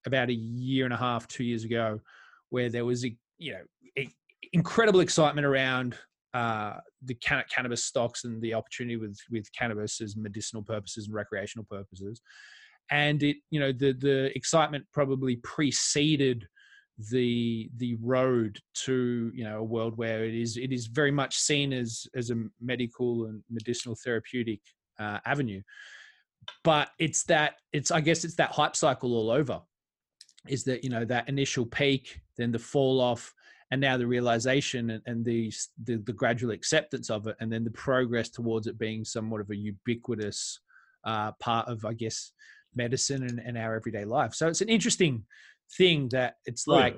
about 0.05 0.29
a 0.29 0.33
year 0.33 0.85
and 0.85 0.93
a 0.93 0.97
half, 0.97 1.27
two 1.27 1.43
years 1.43 1.63
ago, 1.63 1.99
where 2.49 2.69
there 2.69 2.85
was 2.85 3.05
a 3.05 3.15
you 3.37 3.53
know 3.53 3.63
a, 3.97 4.09
incredible 4.51 4.99
excitement 4.99 5.45
around 5.45 5.95
uh, 6.33 6.77
the 7.05 7.13
can- 7.15 7.45
cannabis 7.53 7.85
stocks 7.85 8.23
and 8.23 8.41
the 8.41 8.53
opportunity 8.55 8.97
with 8.97 9.17
with 9.29 9.47
cannabis 9.57 10.01
as 10.01 10.17
medicinal 10.17 10.63
purposes 10.63 11.05
and 11.05 11.15
recreational 11.15 11.65
purposes, 11.69 12.19
and 12.91 13.23
it 13.23 13.37
you 13.49 13.59
know 13.59 13.71
the 13.71 13.93
the 13.93 14.35
excitement 14.35 14.85
probably 14.93 15.37
preceded 15.37 16.47
the 17.09 17.69
the 17.77 17.95
road 18.01 18.59
to 18.73 19.31
you 19.33 19.43
know 19.43 19.59
a 19.59 19.63
world 19.63 19.97
where 19.97 20.23
it 20.23 20.35
is 20.35 20.57
it 20.57 20.71
is 20.71 20.87
very 20.87 21.11
much 21.11 21.37
seen 21.37 21.73
as 21.73 22.05
as 22.15 22.29
a 22.29 22.35
medical 22.61 23.25
and 23.25 23.41
medicinal 23.49 23.95
therapeutic 24.03 24.59
uh, 24.99 25.19
avenue. 25.25 25.61
But 26.63 26.89
it's 26.99 27.23
that 27.23 27.55
it's 27.71 27.89
i 27.89 28.01
guess 28.01 28.25
it's 28.25 28.35
that 28.35 28.51
hype 28.51 28.75
cycle 28.75 29.15
all 29.15 29.31
over 29.31 29.61
is 30.47 30.63
that 30.65 30.83
you 30.83 30.89
know 30.89 31.05
that 31.05 31.29
initial 31.29 31.65
peak 31.65 32.19
then 32.37 32.51
the 32.51 32.59
fall 32.59 32.99
off 32.99 33.33
and 33.71 33.79
now 33.81 33.97
the 33.97 34.05
realization 34.05 34.91
and, 34.91 35.01
and 35.07 35.25
the, 35.25 35.51
the, 35.85 35.95
the 36.05 36.13
gradual 36.13 36.51
acceptance 36.51 37.09
of 37.09 37.25
it 37.27 37.35
and 37.39 37.51
then 37.51 37.63
the 37.63 37.71
progress 37.71 38.29
towards 38.29 38.67
it 38.67 38.77
being 38.77 39.03
somewhat 39.03 39.41
of 39.41 39.49
a 39.49 39.55
ubiquitous 39.55 40.59
uh, 41.05 41.31
part 41.39 41.67
of 41.67 41.85
i 41.85 41.93
guess 41.93 42.33
medicine 42.75 43.23
and, 43.23 43.39
and, 43.39 43.57
our 43.57 43.75
everyday 43.75 44.05
life 44.05 44.33
so 44.33 44.47
it's 44.47 44.61
an 44.61 44.69
interesting 44.69 45.23
thing 45.77 46.07
that 46.09 46.35
it's 46.45 46.65
oh, 46.67 46.73
like 46.73 46.93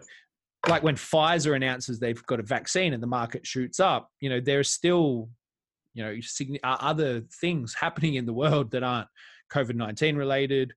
yeah. 0.65 0.71
like 0.71 0.84
when 0.84 0.95
pfizer 0.95 1.55
announces 1.55 1.99
they've 1.99 2.26
got 2.26 2.39
a 2.39 2.43
vaccine 2.43 2.93
and 2.93 3.01
the 3.01 3.07
market 3.07 3.45
shoots 3.45 3.80
up 3.80 4.09
you 4.19 4.30
know 4.30 4.39
there's 4.39 4.69
still 4.69 5.30
you 5.95 6.03
know 6.03 6.15
other 6.63 7.21
things 7.41 7.73
happening 7.73 8.15
in 8.15 8.26
the 8.26 8.34
world 8.34 8.69
that 8.71 8.84
aren't 8.84 9.07
COVID 9.51 9.76
nineteen 9.76 10.15
related, 10.15 10.73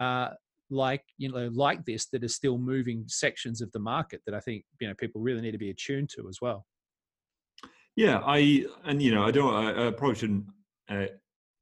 uh, 0.00 0.30
like 0.70 1.04
you 1.18 1.30
know, 1.30 1.48
like 1.52 1.84
this 1.84 2.06
that 2.08 2.24
are 2.24 2.28
still 2.28 2.58
moving 2.58 3.04
sections 3.06 3.60
of 3.60 3.70
the 3.72 3.78
market 3.78 4.22
that 4.26 4.34
I 4.34 4.40
think 4.40 4.64
you 4.80 4.88
know 4.88 4.94
people 4.94 5.20
really 5.20 5.42
need 5.42 5.52
to 5.52 5.58
be 5.58 5.70
attuned 5.70 6.10
to 6.16 6.28
as 6.28 6.38
well. 6.40 6.66
Yeah, 7.94 8.20
I 8.24 8.64
and 8.84 9.00
you 9.00 9.14
know 9.14 9.24
I 9.24 9.30
don't 9.30 9.54
I, 9.54 9.88
I 9.88 9.90
probably 9.90 10.16
shouldn't. 10.16 10.46
Uh, 10.90 11.06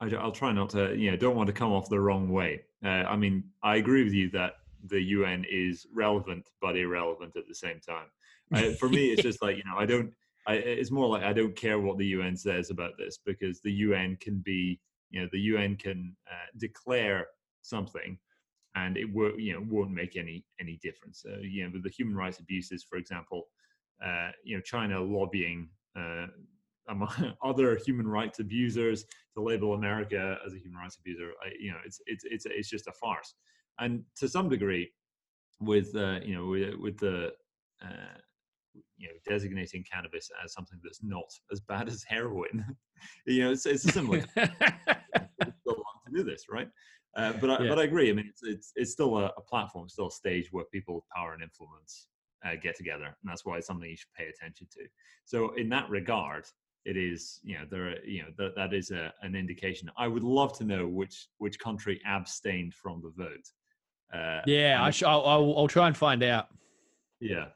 I, 0.01 0.07
will 0.07 0.33
try 0.33 0.53
not 0.53 0.71
to 0.71 0.97
you 0.97 1.11
know 1.11 1.17
don't 1.17 1.37
want 1.37 1.49
to 1.49 1.53
come 1.53 1.73
off 1.73 1.89
the 1.89 2.01
wrong 2.01 2.31
way. 2.31 2.65
Uh, 2.85 3.05
I 3.09 3.17
mean 3.17 3.45
I 3.63 3.77
agree 3.77 4.05
with 4.05 4.13
you 4.13 4.31
that 4.31 4.55
the 4.87 5.01
UN 5.01 5.45
is 5.51 5.87
relevant 5.95 6.49
but 6.61 6.77
irrelevant 6.77 7.37
at 7.37 7.49
the 7.49 7.55
same 7.55 7.81
time. 7.81 8.07
Uh, 8.53 8.73
for 8.81 8.89
me, 8.89 9.13
it's 9.13 9.23
just 9.23 9.41
like 9.43 9.57
you 9.57 9.63
know 9.65 9.79
I 9.79 9.87
don't. 9.87 10.13
I, 10.49 10.55
it's 10.55 10.91
more 10.91 11.07
like 11.07 11.23
I 11.23 11.33
don't 11.33 11.55
care 11.55 11.79
what 11.79 11.99
the 11.99 12.07
UN 12.07 12.37
says 12.37 12.71
about 12.71 12.99
this 12.99 13.17
because 13.25 13.61
the 13.61 13.71
UN 13.71 14.17
can 14.21 14.43
be 14.45 14.81
you 15.11 15.21
know 15.21 15.29
the 15.31 15.39
UN 15.53 15.77
can 15.77 16.17
uh, 16.29 16.49
declare 16.59 17.29
something 17.63 18.19
and 18.75 18.97
it 18.97 19.13
will 19.13 19.39
you 19.39 19.53
know 19.53 19.65
won't 19.69 19.93
make 19.93 20.17
any 20.17 20.45
any 20.61 20.81
difference. 20.83 21.25
Uh, 21.25 21.39
you 21.43 21.63
know 21.63 21.71
with 21.73 21.85
the 21.85 21.91
human 21.91 22.17
rights 22.17 22.41
abuses, 22.41 22.83
for 22.83 22.99
example, 22.99 23.49
uh, 24.05 24.31
you 24.43 24.57
know 24.57 24.63
China 24.63 25.01
lobbying 25.01 25.69
uh, 25.97 26.27
among 26.89 27.35
other 27.45 27.79
human 27.85 28.07
rights 28.07 28.41
abusers 28.41 29.05
to 29.35 29.43
label 29.43 29.75
America 29.75 30.39
as 30.47 30.55
a 30.55 30.59
human 30.59 30.79
rights 30.79 30.97
abuser. 30.99 31.31
I, 31.45 31.51
you 31.59 31.71
know 31.71 31.79
it's 31.85 32.01
it's 32.07 32.25
it's 32.25 32.47
it's 32.47 32.71
just 32.71 32.87
a 32.87 32.93
farce. 32.93 33.35
And 33.79 34.03
to 34.17 34.29
some 34.29 34.51
degree, 34.51 34.91
with 35.61 35.95
uh, 35.95 36.21
you 36.25 36.35
know 36.35 36.47
with, 36.47 36.75
with 36.77 36.99
the 36.99 37.33
uh, 37.83 38.19
you 38.97 39.09
know 39.09 39.15
designating 39.29 39.85
cannabis 39.91 40.31
as 40.43 40.53
something 40.53 40.79
that's 40.83 41.03
not 41.03 41.31
as 41.53 41.61
bad 41.61 41.89
as 41.89 42.03
heroin 42.03 42.65
you 43.27 43.45
know 43.45 43.53
it's, 43.53 43.67
it's 43.67 43.85
a 43.85 43.93
similar 43.93 44.21
to 44.37 44.51
do 46.13 46.23
this 46.23 46.47
right 46.51 46.69
uh, 47.17 47.33
but 47.41 47.51
I, 47.51 47.63
yeah. 47.63 47.69
but 47.69 47.79
I 47.79 47.85
agree 47.85 48.11
I 48.11 48.13
mean 48.13 48.27
it's 48.29 48.43
it's, 48.43 48.73
it's 48.77 48.93
still 48.93 49.19
a, 49.19 49.27
a, 49.37 49.41
platform 49.43 49.89
still 49.89 50.09
a 50.09 50.13
stage 50.13 50.49
where 50.51 50.65
people 50.67 50.95
with 50.95 51.05
power 51.15 51.35
and 51.35 51.43
influence 51.43 52.09
uh, 52.45 52.55
get 52.63 52.77
together 52.77 53.05
and 53.05 53.15
that's 53.25 53.45
why 53.45 53.59
it's 53.59 53.67
something 53.67 53.89
you 53.89 53.97
should 53.97 54.13
pay 54.17 54.29
attention 54.29 54.67
to 54.73 54.81
so 55.25 55.55
in 55.55 55.69
that 55.69 55.89
regard 55.91 56.45
it 56.85 56.97
is 56.97 57.41
you 57.43 57.59
know 57.59 57.65
there 57.71 57.91
are, 57.91 58.05
you 58.05 58.23
know 58.23 58.29
that 58.39 58.55
that 58.57 58.73
is 58.73 58.91
a, 58.91 59.13
an 59.23 59.35
indication 59.35 59.91
I 59.97 60.09
would 60.09 60.25
love 60.25 60.57
to 60.59 60.65
know 60.65 60.87
which 60.87 61.29
which 61.39 61.59
country 61.59 62.01
abstained 62.07 62.75
from 62.75 63.03
the 63.03 63.11
vote 63.25 63.47
uh, 64.13 64.41
yeah 64.47 64.83
I 64.83 64.91
sh- 64.91 65.03
I'll, 65.03 65.25
I'll, 65.25 65.55
I'll 65.59 65.69
try 65.69 65.87
and 65.87 65.97
find 65.97 66.23
out 66.23 66.49
yeah 67.21 67.47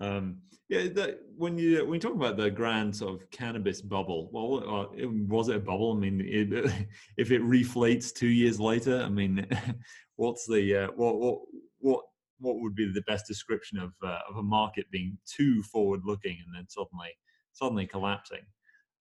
um, 0.00 0.38
yeah, 0.68 0.88
that, 0.94 1.20
when 1.36 1.58
you 1.58 1.84
when 1.84 1.94
you 1.94 2.00
talk 2.00 2.14
about 2.14 2.36
the 2.36 2.50
grand 2.50 2.96
sort 2.96 3.20
of 3.20 3.30
cannabis 3.30 3.82
bubble, 3.82 4.30
well, 4.32 4.90
uh, 4.92 5.08
was 5.28 5.48
it 5.48 5.56
a 5.56 5.60
bubble? 5.60 5.92
I 5.92 5.96
mean, 5.96 6.20
it, 6.20 6.72
if 7.16 7.30
it 7.30 7.42
reflates 7.42 8.12
two 8.12 8.28
years 8.28 8.58
later, 8.58 9.02
I 9.02 9.08
mean, 9.08 9.46
what's 10.16 10.46
the 10.46 10.76
uh, 10.76 10.88
what 10.96 11.16
what 11.18 11.38
what 11.78 12.00
what 12.38 12.60
would 12.60 12.74
be 12.74 12.90
the 12.90 13.02
best 13.02 13.26
description 13.26 13.78
of 13.78 13.92
uh, 14.02 14.20
of 14.28 14.36
a 14.38 14.42
market 14.42 14.90
being 14.90 15.18
too 15.26 15.62
forward 15.62 16.00
looking 16.04 16.38
and 16.44 16.54
then 16.54 16.66
suddenly 16.68 17.10
suddenly 17.52 17.86
collapsing? 17.86 18.42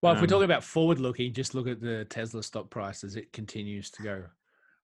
Well, 0.04 0.12
if 0.12 0.18
we're 0.20 0.24
um, 0.24 0.28
talking 0.28 0.44
about 0.44 0.66
forward 0.66 1.00
looking, 1.00 1.32
just 1.32 1.56
look 1.56 1.66
at 1.66 1.80
the 1.80 2.04
Tesla 2.04 2.44
stock 2.44 2.70
price 2.70 3.06
as 3.06 3.16
it 3.16 3.32
continues 3.32 3.90
to 3.92 4.04
go 4.04 4.24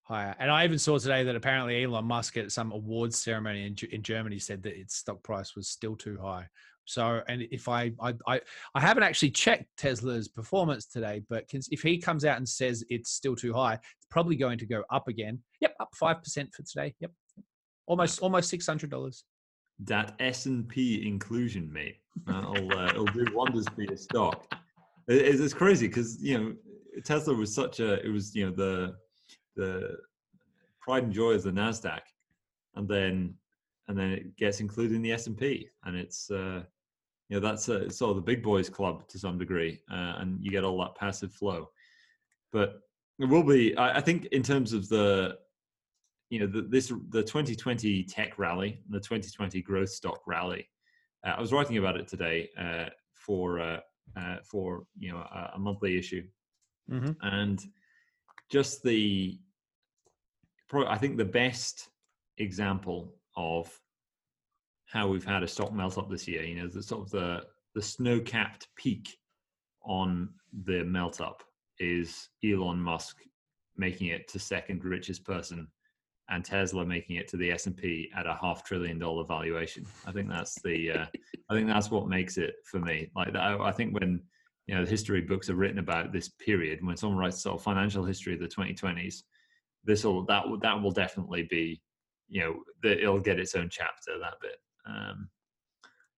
higher. 0.04 0.34
And 0.40 0.50
I 0.50 0.64
even 0.64 0.80
saw 0.80 0.98
today 0.98 1.26
that 1.26 1.36
apparently 1.36 1.84
Elon 1.84 2.06
Musk 2.06 2.38
at 2.38 2.54
some 2.54 2.72
awards 2.72 3.18
ceremony 3.18 3.66
in, 3.66 3.76
in 3.92 4.02
Germany 4.02 4.40
said 4.40 4.64
that 4.64 4.80
its 4.80 4.96
stock 4.96 5.22
price 5.22 5.58
was 5.58 5.68
still 5.68 5.98
too 5.98 6.18
high. 6.22 6.48
So, 6.86 7.22
and 7.28 7.42
if 7.52 7.68
I, 7.68 7.92
I, 8.02 8.14
I, 8.28 8.40
I 8.74 8.80
haven't 8.80 9.04
actually 9.04 9.32
checked 9.32 9.66
Tesla's 9.78 10.30
performance 10.30 10.86
today, 10.86 11.22
but 11.30 11.44
if 11.52 11.82
he 11.82 11.98
comes 11.98 12.24
out 12.24 12.38
and 12.38 12.48
says 12.48 12.86
it's 12.90 13.12
still 13.12 13.36
too 13.36 13.52
high, 13.52 13.74
it's 13.74 14.08
probably 14.10 14.38
going 14.38 14.58
to 14.60 14.66
go 14.66 14.86
up 14.90 15.10
again. 15.10 15.40
Yep, 15.60 15.76
up 15.82 15.90
five 15.96 16.24
percent 16.24 16.54
for 16.54 16.64
today. 16.64 16.96
Yep, 17.02 17.12
almost 17.88 18.22
almost 18.22 18.50
six 18.50 18.66
hundred 18.66 18.90
dollars. 18.90 19.26
That 19.84 20.16
S 20.20 20.46
and 20.46 20.66
P 20.68 21.06
inclusion, 21.06 21.72
mate, 21.72 21.98
it'll 22.28 22.72
uh, 22.72 22.88
it'll 22.88 23.06
do 23.06 23.26
wonders 23.34 23.66
for 23.76 23.82
your 23.82 23.98
stock. 23.98 24.56
It's, 25.10 25.42
it's 25.42 25.54
crazy 25.54 25.88
because 25.88 26.22
you 26.22 26.38
know 26.38 26.56
Tesla 27.04 27.34
was 27.34 27.54
such 27.54 27.80
a 27.80 28.06
it 28.06 28.10
was 28.10 28.36
you 28.36 28.46
know 28.46 28.56
the 28.56 28.96
the 29.56 29.98
pride 30.80 31.04
and 31.04 31.14
joy 31.14 31.32
of 31.32 31.44
the 31.44 31.52
Nasdaq, 31.52 32.02
and 32.76 32.88
then 32.88 33.34
and 33.88 33.98
then 33.98 34.12
it 34.12 34.38
gets 34.38 34.60
included 34.60 34.96
in 34.96 35.02
the 35.02 35.12
S 35.12 35.28
and 35.28 35.38
P, 35.38 35.68
and 35.86 35.98
it's 35.98 36.30
uh, 36.30 36.62
you 37.28 37.36
know 37.36 37.40
that's 37.40 37.68
a, 37.70 37.90
sort 37.90 38.12
of 38.12 38.18
the 38.18 38.22
big 38.22 38.44
boys 38.44 38.70
club 38.70 39.08
to 39.08 39.18
some 39.18 39.38
degree, 39.38 39.82
uh, 39.92 40.16
and 40.20 40.38
you 40.44 40.52
get 40.52 40.64
all 40.64 40.80
that 40.80 40.96
passive 40.96 41.34
flow. 41.34 41.70
But 42.52 42.80
it 43.20 43.26
will 43.26 43.44
be, 43.44 43.76
I, 43.78 43.98
I 43.98 44.02
think, 44.02 44.26
in 44.28 44.44
terms 44.44 44.74
of 44.74 44.88
the 44.90 45.38
you 46.30 46.40
know 46.40 46.48
the, 46.48 46.62
this 46.62 46.94
the 47.10 47.24
2020 47.24 48.04
tech 48.04 48.38
rally, 48.38 48.82
the 48.90 49.00
2020 49.00 49.62
growth 49.64 49.90
stock 49.90 50.22
rally. 50.28 50.70
Uh, 51.26 51.32
I 51.38 51.42
was 51.42 51.52
writing 51.52 51.78
about 51.78 51.98
it 51.98 52.08
today 52.08 52.50
uh, 52.58 52.90
for 53.16 53.60
uh, 53.60 53.80
uh, 54.16 54.38
for 54.44 54.84
you 54.98 55.12
know 55.12 55.18
a, 55.18 55.52
a 55.56 55.60
monthly 55.60 55.98
issue, 55.98 56.24
mm-hmm. 56.90 57.12
and 57.22 57.64
just 58.52 58.84
the 58.84 59.40
I 60.88 60.98
think 60.98 61.18
the 61.18 61.26
best 61.26 61.90
example 62.38 63.16
of 63.36 63.72
how 64.86 65.08
we've 65.08 65.26
had 65.26 65.44
a 65.44 65.48
stock 65.48 65.74
melt 65.74 65.98
up 65.98 66.10
this 66.10 66.28
year. 66.28 66.44
You 66.44 66.62
know, 66.62 66.68
the 66.68 66.84
sort 66.84 67.02
of 67.02 67.12
the 67.12 67.44
the 67.76 67.82
snow 67.82 68.20
capped 68.20 68.68
peak 68.76 69.18
on 69.84 70.30
the 70.66 70.84
melt 70.84 71.22
up 71.22 71.44
is 71.80 72.30
Elon 72.44 72.80
Musk 72.80 73.18
making 73.78 74.08
it 74.08 74.28
to 74.28 74.40
second 74.40 74.84
richest 74.84 75.24
person 75.24 75.68
and 76.30 76.46
Tesla 76.46 76.86
making 76.86 77.16
it 77.16 77.28
to 77.30 77.38
the 77.38 77.52
S&P 77.52 78.12
at 78.16 78.28
a 78.28 78.38
half 78.40 78.64
trillion 78.64 79.00
dollar 79.00 79.26
valuation. 79.26 79.86
I 80.06 80.12
think 80.12 80.30
that's 80.30 80.62
the 80.62 80.92
uh, 80.92 81.06
I 81.50 81.54
think 81.54 81.68
that's 81.68 81.90
what 81.90 82.08
makes 82.08 82.38
it 82.38 82.56
for 82.66 82.80
me. 82.80 83.10
Like 83.16 83.34
that, 83.34 83.60
I 83.60 83.72
think 83.72 83.94
when 83.94 84.22
you 84.68 84.76
know 84.76 84.86
the 84.86 84.90
history 84.90 85.22
books 85.22 85.50
are 85.50 85.56
written 85.56 85.80
about 85.80 86.14
this 86.14 86.30
period, 86.30 86.86
when 86.86 86.98
someone 86.98 87.18
writes 87.18 87.42
sort 87.42 87.56
of 87.56 87.64
financial 87.64 88.06
history 88.06 88.36
of 88.36 88.40
the 88.40 88.48
2020s, 88.48 89.24
this 89.84 90.04
will 90.04 90.24
that 90.26 90.46
that 90.62 90.82
will 90.82 90.92
definitely 90.92 91.44
be 91.44 91.82
you 92.28 92.42
know 92.42 92.56
the, 92.84 93.00
it'll 93.02 93.20
get 93.20 93.40
its 93.40 93.56
own 93.56 93.70
chapter 93.70 94.20
that 94.20 94.36
bit. 94.42 94.58
Um, 94.86 95.30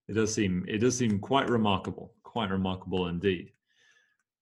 it 0.09 0.13
does 0.13 0.33
seem 0.33 0.65
it 0.67 0.79
does 0.79 0.97
seem 0.97 1.19
quite 1.19 1.49
remarkable, 1.49 2.13
quite 2.23 2.49
remarkable 2.49 3.07
indeed. 3.07 3.51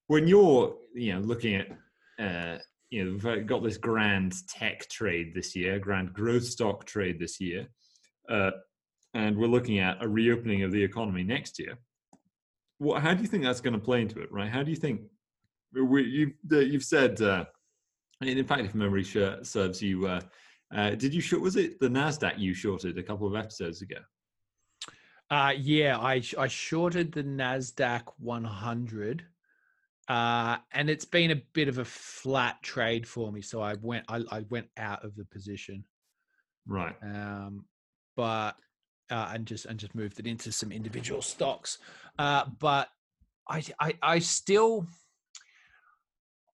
When 0.07 0.27
you're 0.27 0.75
you 0.95 1.13
know 1.13 1.19
looking 1.19 1.55
at 1.55 1.67
uh, 2.19 2.57
you 2.89 3.05
know 3.05 3.11
we've 3.11 3.45
got 3.45 3.63
this 3.63 3.77
grand 3.77 4.35
tech 4.47 4.87
trade 4.89 5.33
this 5.33 5.55
year, 5.55 5.79
grand 5.79 6.13
growth 6.13 6.45
stock 6.45 6.85
trade 6.85 7.19
this 7.19 7.39
year, 7.39 7.67
uh, 8.29 8.51
and 9.13 9.37
we're 9.37 9.47
looking 9.47 9.79
at 9.79 10.03
a 10.03 10.07
reopening 10.07 10.63
of 10.63 10.71
the 10.71 10.83
economy 10.83 11.23
next 11.23 11.59
year. 11.59 11.77
What? 12.79 13.01
How 13.01 13.13
do 13.13 13.21
you 13.21 13.27
think 13.27 13.43
that's 13.43 13.61
going 13.61 13.73
to 13.73 13.79
play 13.79 14.01
into 14.01 14.21
it? 14.21 14.31
Right? 14.31 14.49
How 14.49 14.63
do 14.63 14.71
you 14.71 14.77
think? 14.77 15.01
We, 15.73 16.03
you, 16.03 16.33
you've 16.49 16.83
said, 16.83 17.21
uh, 17.21 17.45
in 18.21 18.43
fact, 18.45 18.61
if 18.61 18.73
memory 18.73 19.03
serves 19.03 19.81
you, 19.83 20.07
uh, 20.07 20.21
uh, 20.73 20.91
did 20.91 21.13
you 21.13 21.21
short? 21.21 21.43
Was 21.43 21.57
it 21.57 21.79
the 21.79 21.89
Nasdaq 21.89 22.39
you 22.39 22.53
shorted 22.53 22.97
a 22.97 23.03
couple 23.03 23.27
of 23.27 23.35
episodes 23.35 23.81
ago? 23.81 23.97
Uh, 25.29 25.53
yeah, 25.55 25.97
I 25.97 26.23
I 26.37 26.47
shorted 26.47 27.11
the 27.11 27.23
Nasdaq 27.23 28.03
100, 28.17 29.25
uh, 30.09 30.57
and 30.71 30.89
it's 30.89 31.05
been 31.05 31.29
a 31.29 31.41
bit 31.53 31.67
of 31.67 31.77
a 31.77 31.85
flat 31.85 32.61
trade 32.63 33.07
for 33.07 33.31
me. 33.31 33.41
So 33.41 33.61
I 33.61 33.75
went 33.81 34.05
I, 34.09 34.23
I 34.31 34.43
went 34.49 34.67
out 34.75 35.05
of 35.05 35.15
the 35.15 35.25
position, 35.25 35.85
right? 36.67 36.95
Um, 37.03 37.65
but 38.17 38.55
uh, 39.11 39.29
and 39.33 39.45
just 39.45 39.65
and 39.65 39.79
just 39.79 39.93
moved 39.93 40.19
it 40.19 40.25
into 40.25 40.51
some 40.51 40.71
individual 40.71 41.21
stocks. 41.21 41.77
Uh, 42.17 42.45
but 42.59 42.89
I 43.47 43.63
I 43.79 43.93
I 44.01 44.19
still. 44.19 44.85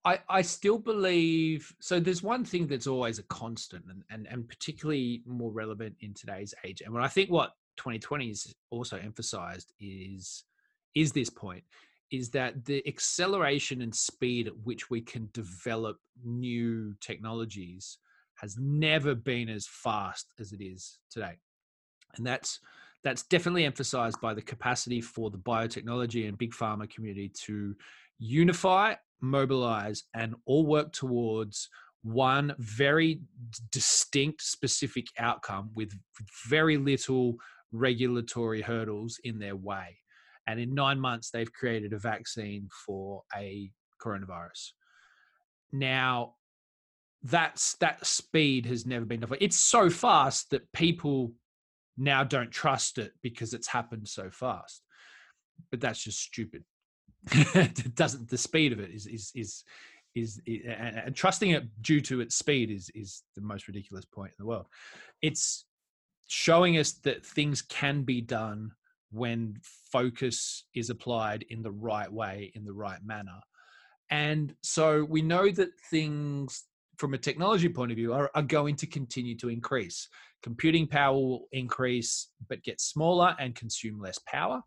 I, 0.07 0.19
I 0.29 0.43
still 0.43 0.77
believe 0.77 1.73
so 1.79 1.99
there's 1.99 2.21
one 2.21 2.45
thing 2.45 2.67
that's 2.67 2.85
always 2.85 3.17
a 3.17 3.23
constant 3.23 3.85
and, 3.89 4.03
and, 4.11 4.27
and 4.29 4.47
particularly 4.47 5.23
more 5.25 5.51
relevant 5.51 5.95
in 5.99 6.13
today's 6.13 6.53
age 6.63 6.81
and 6.81 6.93
when 6.93 7.01
i 7.01 7.07
think 7.07 7.31
what 7.31 7.53
2020 7.77 8.27
has 8.27 8.53
also 8.69 8.97
emphasized 8.97 9.73
is 9.79 10.43
is 10.93 11.11
this 11.11 11.31
point 11.31 11.63
is 12.11 12.29
that 12.29 12.65
the 12.65 12.85
acceleration 12.87 13.81
and 13.81 13.93
speed 13.93 14.47
at 14.47 14.57
which 14.63 14.89
we 14.89 15.01
can 15.01 15.29
develop 15.33 15.97
new 16.23 16.93
technologies 17.01 17.97
has 18.35 18.57
never 18.59 19.15
been 19.15 19.49
as 19.49 19.67
fast 19.67 20.27
as 20.39 20.51
it 20.51 20.61
is 20.61 20.99
today 21.09 21.37
and 22.17 22.25
that's 22.25 22.59
that's 23.03 23.23
definitely 23.23 23.65
emphasized 23.65 24.19
by 24.19 24.33
the 24.33 24.41
capacity 24.41 24.99
for 24.99 25.29
the 25.29 25.37
biotechnology 25.37 26.27
and 26.27 26.37
big 26.37 26.51
pharma 26.51 26.89
community 26.89 27.29
to 27.29 27.75
unify 28.17 28.95
mobilize 29.21 30.03
and 30.13 30.35
all 30.45 30.65
work 30.65 30.91
towards 30.91 31.69
one 32.03 32.53
very 32.59 33.19
distinct 33.71 34.41
specific 34.41 35.07
outcome 35.17 35.71
with 35.73 35.91
very 36.47 36.77
little 36.77 37.35
regulatory 37.71 38.61
hurdles 38.61 39.19
in 39.23 39.39
their 39.39 39.55
way. 39.55 39.97
And 40.47 40.59
in 40.59 40.73
nine 40.73 40.99
months, 40.99 41.31
they've 41.31 41.51
created 41.51 41.93
a 41.93 41.99
vaccine 41.99 42.69
for 42.85 43.23
a 43.35 43.71
coronavirus. 44.01 44.71
Now, 45.71 46.35
that's 47.23 47.75
that 47.77 48.05
speed 48.05 48.67
has 48.67 48.85
never 48.85 49.05
been 49.05 49.19
before. 49.19 49.37
It's 49.41 49.57
so 49.57 49.89
fast 49.89 50.51
that 50.51 50.71
people 50.73 51.33
now 51.97 52.23
don't 52.23 52.51
trust 52.51 52.97
it 52.97 53.13
because 53.23 53.53
it's 53.53 53.67
happened 53.67 54.07
so 54.07 54.29
fast. 54.29 54.81
But 55.71 55.81
that's 55.81 56.03
just 56.03 56.21
stupid. 56.21 56.63
it 57.31 57.95
doesn't. 57.95 58.29
The 58.29 58.37
speed 58.37 58.73
of 58.73 58.79
it 58.79 58.91
is 58.91 59.07
is 59.07 59.31
is 59.33 59.63
is, 60.13 60.39
is 60.45 60.61
and 60.67 61.15
trusting 61.15 61.51
it 61.51 61.63
due 61.81 62.01
to 62.01 62.21
its 62.21 62.35
speed 62.35 62.69
is 62.69 62.91
is 62.93 63.23
the 63.35 63.41
most 63.41 63.67
ridiculous 63.67 64.05
point 64.05 64.31
in 64.31 64.43
the 64.43 64.47
world. 64.47 64.67
It's 65.21 65.65
showing 66.27 66.77
us 66.77 66.93
that 67.03 67.25
things 67.25 67.61
can 67.61 68.03
be 68.03 68.21
done 68.21 68.71
when 69.15 69.57
focus 69.91 70.65
is 70.75 70.89
applied 70.89 71.45
in 71.49 71.61
the 71.61 71.71
right 71.71 72.11
way, 72.11 72.51
in 72.55 72.65
the 72.65 72.73
right 72.73 72.99
manner. 73.03 73.39
And 74.11 74.53
so 74.61 75.05
we 75.05 75.21
know 75.21 75.49
that 75.51 75.69
things 75.89 76.65
from 76.97 77.13
a 77.13 77.17
technology 77.17 77.69
point 77.69 77.91
of 77.91 77.97
view 77.97 78.13
are, 78.13 78.29
are 78.35 78.43
going 78.43 78.75
to 78.77 78.87
continue 78.87 79.35
to 79.37 79.49
increase. 79.49 80.07
Computing 80.43 80.87
power 80.87 81.15
will 81.15 81.47
increase, 81.51 82.29
but 82.49 82.63
get 82.63 82.79
smaller 82.79 83.35
and 83.39 83.55
consume 83.55 83.99
less 83.99 84.19
power. 84.27 84.61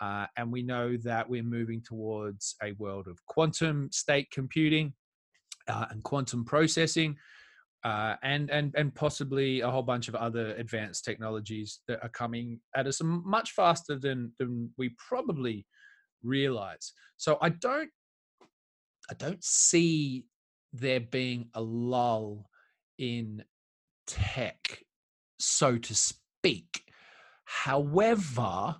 Uh, 0.00 0.26
and 0.36 0.50
we 0.50 0.62
know 0.62 0.96
that 0.96 1.28
we're 1.28 1.42
moving 1.42 1.82
towards 1.82 2.56
a 2.62 2.72
world 2.78 3.06
of 3.06 3.18
quantum 3.26 3.90
state 3.92 4.30
computing 4.30 4.94
uh, 5.68 5.86
and 5.90 6.02
quantum 6.02 6.44
processing, 6.44 7.16
uh, 7.84 8.14
and 8.22 8.50
and 8.50 8.74
and 8.76 8.94
possibly 8.94 9.60
a 9.60 9.70
whole 9.70 9.82
bunch 9.82 10.08
of 10.08 10.14
other 10.14 10.54
advanced 10.56 11.04
technologies 11.04 11.80
that 11.88 12.02
are 12.02 12.10
coming 12.10 12.60
at 12.76 12.86
us 12.86 13.00
much 13.02 13.52
faster 13.52 13.98
than 13.98 14.32
than 14.38 14.70
we 14.76 14.94
probably 14.98 15.66
realize. 16.22 16.92
So 17.16 17.38
I 17.40 17.50
don't 17.50 17.90
I 19.10 19.14
don't 19.14 19.42
see 19.42 20.26
there 20.72 21.00
being 21.00 21.48
a 21.54 21.60
lull 21.62 22.46
in 22.98 23.44
tech, 24.06 24.84
so 25.38 25.78
to 25.78 25.94
speak. 25.94 26.84
However, 27.44 28.76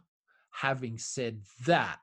having 0.52 0.98
said 0.98 1.40
that, 1.66 1.98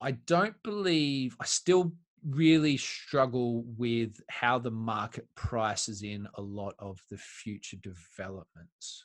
I 0.00 0.12
don't 0.12 0.56
believe 0.64 1.36
I 1.40 1.44
still 1.44 1.92
really 2.28 2.76
struggle 2.76 3.64
with 3.76 4.20
how 4.28 4.58
the 4.58 4.70
market 4.70 5.26
prices 5.36 6.02
in 6.02 6.26
a 6.34 6.42
lot 6.42 6.74
of 6.78 7.00
the 7.10 7.18
future 7.18 7.76
developments. 7.76 9.04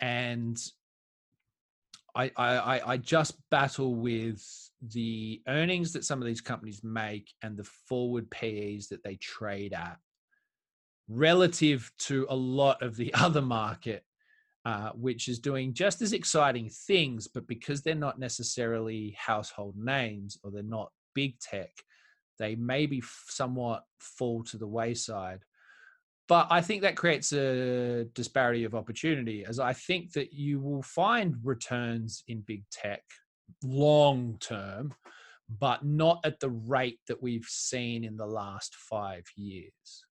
And 0.00 0.58
I, 2.16 2.30
I, 2.36 2.80
I 2.92 2.96
just 2.96 3.34
battle 3.50 3.94
with 3.94 4.42
the 4.80 5.42
earnings 5.48 5.92
that 5.92 6.04
some 6.04 6.20
of 6.20 6.26
these 6.26 6.40
companies 6.40 6.82
make 6.84 7.32
and 7.42 7.56
the 7.56 7.68
forward 7.88 8.30
PEs 8.30 8.88
that 8.88 9.02
they 9.02 9.16
trade 9.16 9.72
at 9.72 9.98
relative 11.08 11.90
to 11.98 12.26
a 12.30 12.36
lot 12.36 12.82
of 12.82 12.96
the 12.96 13.12
other 13.14 13.42
market, 13.42 14.04
uh, 14.64 14.90
which 14.90 15.28
is 15.28 15.38
doing 15.38 15.74
just 15.74 16.02
as 16.02 16.12
exciting 16.12 16.70
things, 16.70 17.28
but 17.28 17.46
because 17.46 17.82
they're 17.82 17.94
not 17.94 18.18
necessarily 18.18 19.14
household 19.18 19.74
names 19.76 20.38
or 20.42 20.50
they're 20.50 20.62
not 20.62 20.90
big 21.14 21.38
tech, 21.40 21.70
they 22.38 22.54
maybe 22.54 23.02
somewhat 23.28 23.84
fall 23.98 24.42
to 24.44 24.58
the 24.58 24.66
wayside. 24.66 25.40
But 26.26 26.48
I 26.50 26.62
think 26.62 26.82
that 26.82 26.96
creates 26.96 27.32
a 27.32 28.04
disparity 28.14 28.64
of 28.64 28.74
opportunity, 28.74 29.44
as 29.44 29.60
I 29.60 29.74
think 29.74 30.12
that 30.12 30.32
you 30.32 30.58
will 30.58 30.82
find 30.82 31.36
returns 31.42 32.24
in 32.28 32.40
big 32.40 32.64
tech 32.70 33.02
long 33.62 34.38
term, 34.40 34.94
but 35.60 35.84
not 35.84 36.20
at 36.24 36.40
the 36.40 36.48
rate 36.48 37.00
that 37.08 37.22
we've 37.22 37.46
seen 37.46 38.04
in 38.04 38.16
the 38.16 38.26
last 38.26 38.74
five 38.74 39.24
years. 39.36 40.06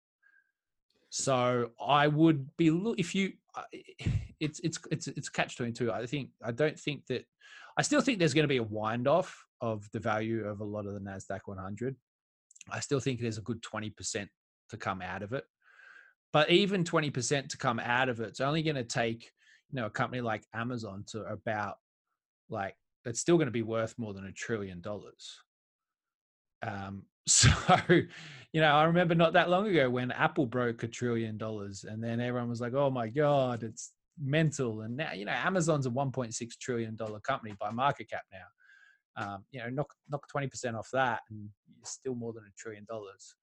So 1.09 1.71
I 1.83 2.07
would 2.07 2.55
be 2.57 2.67
if 2.97 3.15
you 3.15 3.33
it's 4.39 4.59
it's 4.59 4.79
it's 4.91 5.07
it's 5.07 5.29
catch 5.29 5.57
twenty 5.57 5.71
two. 5.71 5.91
I 5.91 6.05
think 6.05 6.29
I 6.43 6.51
don't 6.51 6.79
think 6.79 7.05
that 7.07 7.25
I 7.77 7.81
still 7.81 8.01
think 8.01 8.19
there's 8.19 8.33
going 8.33 8.43
to 8.43 8.47
be 8.47 8.57
a 8.57 8.63
wind 8.63 9.07
off 9.07 9.45
of 9.61 9.89
the 9.91 9.99
value 9.99 10.45
of 10.45 10.59
a 10.59 10.65
lot 10.65 10.85
of 10.85 10.93
the 10.93 10.99
Nasdaq 10.99 11.41
100. 11.45 11.95
I 12.69 12.79
still 12.79 12.99
think 12.99 13.19
there's 13.19 13.37
a 13.37 13.41
good 13.41 13.61
20% 13.61 14.27
to 14.69 14.77
come 14.77 15.01
out 15.01 15.23
of 15.23 15.33
it. 15.33 15.45
But 16.31 16.49
even 16.49 16.83
20% 16.83 17.49
to 17.49 17.57
come 17.57 17.79
out 17.79 18.09
of 18.09 18.19
it, 18.19 18.29
it's 18.29 18.41
only 18.41 18.63
going 18.63 18.75
to 18.75 18.83
take, 18.83 19.31
you 19.71 19.79
know, 19.79 19.85
a 19.85 19.91
company 19.91 20.21
like 20.21 20.43
Amazon 20.53 21.03
to 21.07 21.21
about 21.23 21.75
like, 22.49 22.75
it's 23.05 23.19
still 23.19 23.37
going 23.37 23.47
to 23.47 23.51
be 23.51 23.61
worth 23.61 23.93
more 23.97 24.13
than 24.13 24.25
a 24.25 24.31
trillion 24.31 24.81
dollars. 24.81 25.39
Um, 26.65 27.03
so, 27.27 27.49
you 27.89 28.61
know, 28.61 28.73
I 28.73 28.83
remember 28.85 29.15
not 29.15 29.33
that 29.33 29.49
long 29.49 29.67
ago 29.67 29.89
when 29.89 30.11
Apple 30.11 30.45
broke 30.45 30.83
a 30.83 30.87
trillion 30.87 31.37
dollars 31.37 31.85
and 31.87 32.03
then 32.03 32.19
everyone 32.19 32.49
was 32.49 32.61
like, 32.61 32.73
oh 32.73 32.89
my 32.89 33.07
God, 33.07 33.63
it's 33.63 33.91
mental. 34.19 34.81
And 34.81 34.97
now, 34.97 35.13
you 35.13 35.25
know, 35.25 35.31
Amazon's 35.31 35.85
a 35.85 35.89
$1.6 35.89 36.49
trillion 36.59 36.97
company 37.23 37.55
by 37.59 37.69
market 37.71 38.09
cap 38.09 38.23
now 38.31 38.45
um, 39.17 39.45
you 39.51 39.59
know, 39.59 39.69
knock 39.69 39.93
knock 40.09 40.27
twenty 40.27 40.47
percent 40.47 40.75
off 40.75 40.89
that, 40.93 41.21
and 41.29 41.49
you're 41.67 41.85
still 41.85 42.15
more 42.15 42.33
than 42.33 42.43
a 42.43 42.53
trillion 42.57 42.85
dollars. 42.89 43.35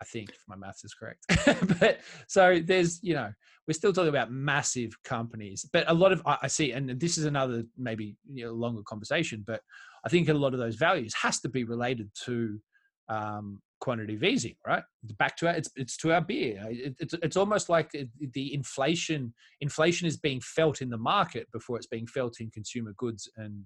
I 0.00 0.04
think 0.04 0.30
if 0.30 0.42
my 0.46 0.56
maths 0.56 0.84
is 0.84 0.94
correct. 0.94 1.24
but 1.80 2.00
so 2.28 2.60
there's, 2.62 3.02
you 3.02 3.14
know, 3.14 3.32
we're 3.66 3.74
still 3.74 3.92
talking 3.92 4.10
about 4.10 4.30
massive 4.30 4.92
companies, 5.04 5.66
but 5.72 5.90
a 5.90 5.94
lot 5.94 6.12
of 6.12 6.22
I, 6.26 6.48
see, 6.48 6.72
and 6.72 7.00
this 7.00 7.16
is 7.16 7.24
another 7.24 7.64
maybe 7.78 8.16
you 8.30 8.44
know, 8.44 8.52
longer 8.52 8.82
conversation, 8.82 9.42
but 9.46 9.62
I 10.04 10.08
think 10.08 10.28
a 10.28 10.34
lot 10.34 10.52
of 10.52 10.60
those 10.60 10.76
values 10.76 11.14
has 11.14 11.40
to 11.40 11.48
be 11.48 11.64
related 11.64 12.10
to 12.26 12.60
um, 13.08 13.60
quantitative 13.80 14.22
easing, 14.22 14.56
right? 14.66 14.82
Back 15.18 15.36
to 15.38 15.48
our, 15.48 15.54
it's 15.54 15.70
it's 15.76 15.96
to 15.98 16.12
our 16.12 16.20
beer. 16.20 16.62
It, 16.68 16.96
it's 16.98 17.14
it's 17.22 17.36
almost 17.36 17.68
like 17.68 17.90
the 17.92 18.54
inflation 18.54 19.34
inflation 19.60 20.06
is 20.06 20.16
being 20.16 20.40
felt 20.40 20.82
in 20.82 20.90
the 20.90 20.98
market 20.98 21.46
before 21.52 21.76
it's 21.76 21.86
being 21.86 22.06
felt 22.06 22.40
in 22.40 22.50
consumer 22.50 22.92
goods 22.96 23.30
and 23.36 23.64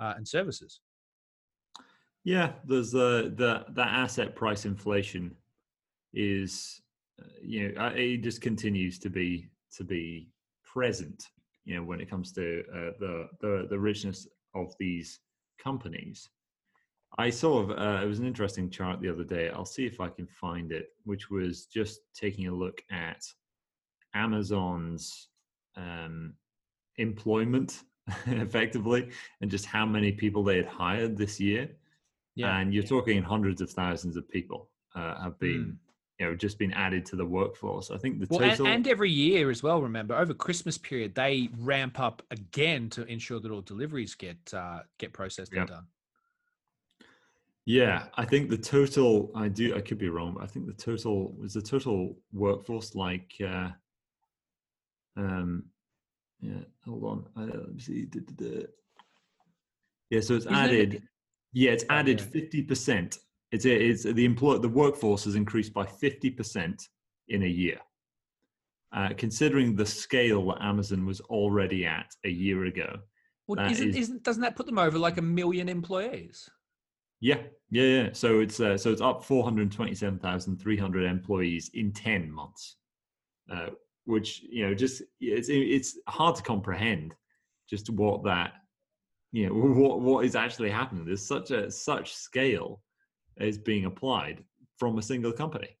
uh, 0.00 0.14
and 0.16 0.26
services. 0.26 0.80
Yeah, 2.24 2.52
there's 2.64 2.90
the 2.90 3.32
the 3.36 3.66
the 3.74 3.82
asset 3.82 4.34
price 4.34 4.64
inflation 4.64 5.36
is 6.14 6.80
uh, 7.20 7.26
you 7.42 7.72
know 7.72 7.86
it 7.94 8.18
just 8.18 8.40
continues 8.40 8.98
to 9.00 9.10
be 9.10 9.50
to 9.76 9.84
be 9.84 10.30
present 10.64 11.28
you 11.64 11.76
know 11.76 11.82
when 11.82 12.00
it 12.00 12.08
comes 12.08 12.32
to 12.32 12.64
uh, 12.72 12.90
the 12.98 13.28
the 13.40 13.66
the 13.68 13.78
richness 13.78 14.26
of 14.54 14.74
these 14.78 15.20
companies. 15.62 16.30
I 17.18 17.30
saw 17.30 17.70
uh, 17.70 18.02
it 18.02 18.06
was 18.06 18.18
an 18.18 18.26
interesting 18.26 18.70
chart 18.70 19.00
the 19.00 19.10
other 19.10 19.22
day. 19.24 19.50
I'll 19.50 19.64
see 19.64 19.86
if 19.86 20.00
i 20.00 20.08
can 20.08 20.26
find 20.26 20.72
it 20.72 20.88
which 21.04 21.30
was 21.30 21.66
just 21.66 22.00
taking 22.14 22.48
a 22.48 22.54
look 22.54 22.82
at 22.90 23.22
amazon's 24.14 25.28
um, 25.76 26.34
employment 26.96 27.82
effectively 28.26 29.10
and 29.40 29.50
just 29.50 29.66
how 29.66 29.84
many 29.84 30.12
people 30.12 30.42
they 30.42 30.56
had 30.56 30.66
hired 30.66 31.16
this 31.16 31.40
year 31.40 31.68
yeah. 32.34 32.58
and 32.58 32.72
you're 32.74 32.82
talking 32.82 33.22
hundreds 33.22 33.60
of 33.60 33.70
thousands 33.70 34.16
of 34.16 34.28
people 34.28 34.68
uh, 34.94 35.20
have 35.22 35.38
been 35.38 35.64
mm 35.64 35.76
you 36.18 36.26
know 36.26 36.34
just 36.34 36.58
been 36.58 36.72
added 36.72 37.04
to 37.06 37.16
the 37.16 37.24
workforce. 37.24 37.90
I 37.90 37.98
think 37.98 38.20
the 38.20 38.26
well, 38.30 38.40
total 38.40 38.66
and, 38.66 38.76
and, 38.76 38.88
every 38.88 39.10
year 39.10 39.50
as 39.50 39.62
well. 39.62 39.82
Remember, 39.82 40.14
over 40.14 40.32
Christmas 40.32 40.78
period, 40.78 41.14
they 41.14 41.48
ramp 41.58 41.98
up 41.98 42.22
again 42.30 42.88
to 42.90 43.04
ensure 43.06 43.40
that 43.40 43.50
all 43.50 43.60
deliveries 43.60 44.14
get 44.14 44.38
uh, 44.52 44.80
get 44.98 45.12
processed 45.12 45.52
yep. 45.52 45.62
and 45.62 45.70
done. 45.70 45.86
Yeah, 47.66 48.06
I 48.14 48.24
think 48.24 48.50
the 48.50 48.58
total. 48.58 49.30
I 49.34 49.48
do. 49.48 49.74
I 49.74 49.80
could 49.80 49.98
be 49.98 50.08
wrong. 50.08 50.34
But 50.34 50.44
I 50.44 50.46
think 50.46 50.66
the 50.66 50.72
total 50.72 51.32
was 51.32 51.54
the 51.54 51.62
total 51.62 52.16
workforce 52.32 52.94
like. 52.94 53.32
Uh, 53.44 53.70
um, 55.16 55.64
yeah. 56.40 56.60
Hold 56.84 57.04
on. 57.04 57.26
Uh, 57.36 57.58
let 57.58 57.74
me 57.74 57.80
see. 57.80 58.06
Yeah. 60.10 60.20
So 60.20 60.34
it's 60.34 60.44
Isn't 60.44 60.54
added. 60.54 60.94
It, 60.94 61.02
yeah, 61.54 61.70
it's 61.70 61.84
added 61.88 62.20
fifty 62.20 62.62
percent 62.62 63.18
it's, 63.54 63.64
it's 63.64 64.02
the 64.02 64.24
employ 64.24 64.58
the 64.58 64.68
workforce 64.68 65.24
has 65.24 65.36
increased 65.36 65.72
by 65.72 65.84
50% 65.86 66.88
in 67.28 67.44
a 67.44 67.46
year. 67.46 67.78
Uh, 68.92 69.10
considering 69.16 69.76
the 69.76 69.86
scale 69.86 70.46
that 70.46 70.58
Amazon 70.60 71.06
was 71.06 71.20
already 71.22 71.86
at 71.86 72.10
a 72.24 72.28
year 72.28 72.64
ago. 72.64 72.96
Well, 73.46 73.64
isn't, 73.70 73.90
is, 73.90 73.96
isn't, 73.96 74.22
doesn't 74.24 74.42
that 74.42 74.56
put 74.56 74.66
them 74.66 74.78
over 74.78 74.98
like 74.98 75.18
a 75.18 75.22
million 75.22 75.68
employees? 75.68 76.48
Yeah, 77.20 77.42
yeah, 77.70 77.82
yeah. 77.82 78.08
So 78.12 78.40
it's 78.40 78.58
uh, 78.60 78.76
so 78.76 78.90
it's 78.90 79.00
up 79.00 79.24
427,300 79.24 81.04
employees 81.04 81.70
in 81.74 81.92
10 81.92 82.30
months, 82.30 82.76
uh, 83.52 83.68
which 84.04 84.42
you 84.42 84.66
know 84.66 84.74
just 84.74 85.02
it's 85.20 85.48
it's 85.48 85.98
hard 86.08 86.36
to 86.36 86.42
comprehend 86.42 87.14
just 87.68 87.90
what 87.90 88.24
that 88.24 88.52
you 89.34 89.46
know 89.48 89.54
what 89.54 90.00
what 90.00 90.24
is 90.24 90.34
actually 90.34 90.70
happening. 90.70 91.04
There's 91.04 91.26
such 91.26 91.50
a 91.50 91.70
such 91.70 92.14
scale 92.14 92.80
is 93.36 93.58
being 93.58 93.84
applied 93.84 94.44
from 94.78 94.98
a 94.98 95.02
single 95.02 95.32
company 95.32 95.76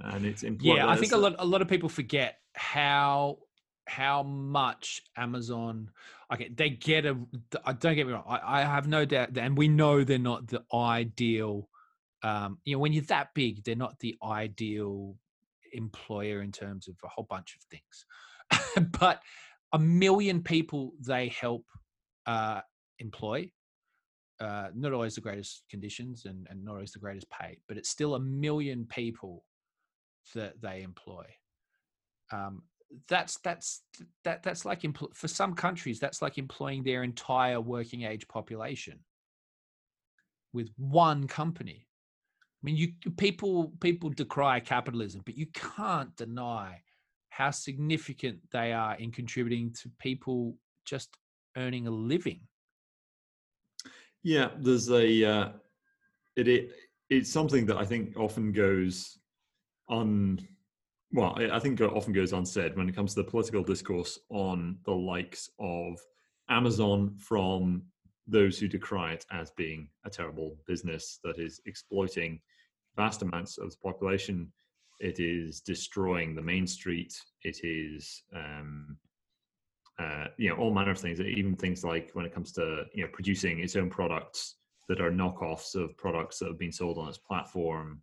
and 0.00 0.26
it's 0.26 0.42
important 0.42 0.78
yeah 0.78 0.88
i 0.88 0.96
think 0.96 1.12
a 1.12 1.16
lot, 1.16 1.34
a 1.38 1.44
lot 1.44 1.62
of 1.62 1.68
people 1.68 1.88
forget 1.88 2.38
how 2.54 3.38
how 3.86 4.22
much 4.22 5.02
amazon 5.16 5.90
okay 6.32 6.48
they 6.54 6.70
get 6.70 7.06
a 7.06 7.16
don't 7.78 7.94
get 7.94 8.06
me 8.06 8.12
wrong 8.12 8.24
i, 8.28 8.60
I 8.60 8.62
have 8.62 8.88
no 8.88 9.04
doubt 9.04 9.34
that, 9.34 9.44
and 9.44 9.56
we 9.56 9.68
know 9.68 10.04
they're 10.04 10.18
not 10.18 10.48
the 10.48 10.62
ideal 10.74 11.68
um, 12.22 12.58
you 12.64 12.74
know 12.74 12.80
when 12.80 12.92
you're 12.92 13.04
that 13.04 13.28
big 13.34 13.62
they're 13.62 13.76
not 13.76 13.98
the 14.00 14.16
ideal 14.24 15.14
employer 15.72 16.42
in 16.42 16.50
terms 16.50 16.88
of 16.88 16.96
a 17.04 17.08
whole 17.08 17.26
bunch 17.28 17.56
of 17.56 17.62
things 17.64 18.90
but 19.00 19.20
a 19.72 19.78
million 19.78 20.42
people 20.42 20.92
they 21.00 21.28
help 21.28 21.64
uh, 22.26 22.60
employ 22.98 23.50
uh, 24.40 24.68
not 24.74 24.92
always 24.92 25.14
the 25.14 25.20
greatest 25.20 25.62
conditions 25.70 26.26
and, 26.26 26.46
and 26.50 26.64
not 26.64 26.74
always 26.74 26.92
the 26.92 26.98
greatest 26.98 27.28
pay, 27.30 27.58
but 27.68 27.76
it's 27.76 27.88
still 27.88 28.14
a 28.14 28.20
million 28.20 28.84
people 28.84 29.44
that 30.34 30.60
they 30.60 30.82
employ. 30.82 31.24
Um, 32.32 32.62
that's 33.08 33.38
that's 33.38 33.82
that 34.24 34.42
that's 34.42 34.64
like 34.64 34.84
for 35.14 35.28
some 35.28 35.54
countries 35.54 35.98
that's 35.98 36.22
like 36.22 36.38
employing 36.38 36.84
their 36.84 37.02
entire 37.02 37.60
working 37.60 38.02
age 38.02 38.28
population 38.28 38.98
with 40.52 40.70
one 40.76 41.26
company. 41.26 41.86
I 42.62 42.62
mean, 42.62 42.76
you 42.76 42.88
people 43.16 43.72
people 43.80 44.10
decry 44.10 44.60
capitalism, 44.60 45.22
but 45.24 45.36
you 45.36 45.46
can't 45.46 46.14
deny 46.16 46.82
how 47.30 47.50
significant 47.50 48.38
they 48.52 48.72
are 48.72 48.96
in 48.96 49.10
contributing 49.10 49.72
to 49.82 49.90
people 49.98 50.56
just 50.84 51.16
earning 51.56 51.86
a 51.86 51.90
living 51.90 52.40
yeah, 54.26 54.48
there's 54.58 54.90
a 54.90 55.24
uh, 55.24 55.48
it, 56.34 56.48
it 56.48 56.72
it's 57.08 57.32
something 57.32 57.64
that 57.66 57.76
I 57.76 57.84
think 57.84 58.16
often 58.18 58.50
goes 58.50 59.18
on. 59.88 60.40
Well, 61.12 61.38
I 61.52 61.60
think 61.60 61.80
often 61.80 62.12
goes 62.12 62.32
unsaid 62.32 62.76
when 62.76 62.88
it 62.88 62.96
comes 62.96 63.14
to 63.14 63.22
the 63.22 63.30
political 63.30 63.62
discourse 63.62 64.18
on 64.28 64.78
the 64.84 64.92
likes 64.92 65.48
of 65.60 66.00
Amazon 66.48 67.14
from 67.20 67.84
those 68.26 68.58
who 68.58 68.66
decry 68.66 69.12
it 69.12 69.24
as 69.30 69.52
being 69.52 69.88
a 70.04 70.10
terrible 70.10 70.56
business 70.66 71.20
that 71.22 71.38
is 71.38 71.60
exploiting 71.64 72.40
vast 72.96 73.22
amounts 73.22 73.58
of 73.58 73.70
the 73.70 73.76
population. 73.76 74.52
It 74.98 75.20
is 75.20 75.60
destroying 75.60 76.34
the 76.34 76.42
main 76.42 76.66
street. 76.66 77.14
It 77.44 77.60
is 77.62 78.24
um, 78.34 78.96
uh, 79.98 80.26
you 80.36 80.48
know 80.48 80.56
all 80.56 80.72
manner 80.72 80.90
of 80.90 80.98
things 80.98 81.20
even 81.20 81.56
things 81.56 81.82
like 81.84 82.10
when 82.12 82.26
it 82.26 82.34
comes 82.34 82.52
to 82.52 82.84
you 82.92 83.02
know 83.02 83.10
producing 83.12 83.60
its 83.60 83.76
own 83.76 83.88
products 83.88 84.56
that 84.88 85.00
are 85.00 85.10
knockoffs 85.10 85.74
of 85.74 85.96
products 85.96 86.38
that 86.38 86.48
have 86.48 86.58
been 86.58 86.72
sold 86.72 86.98
on 86.98 87.08
its 87.08 87.18
platform 87.18 88.00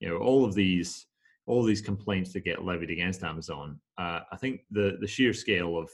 you 0.00 0.08
know 0.08 0.16
all 0.18 0.44
of 0.44 0.54
these 0.54 1.06
all 1.46 1.60
of 1.60 1.66
these 1.66 1.80
complaints 1.80 2.32
that 2.32 2.44
get 2.44 2.64
levied 2.64 2.90
against 2.90 3.22
amazon 3.22 3.78
uh, 3.98 4.20
i 4.32 4.36
think 4.36 4.60
the 4.70 4.98
the 5.00 5.06
sheer 5.06 5.32
scale 5.32 5.78
of 5.78 5.88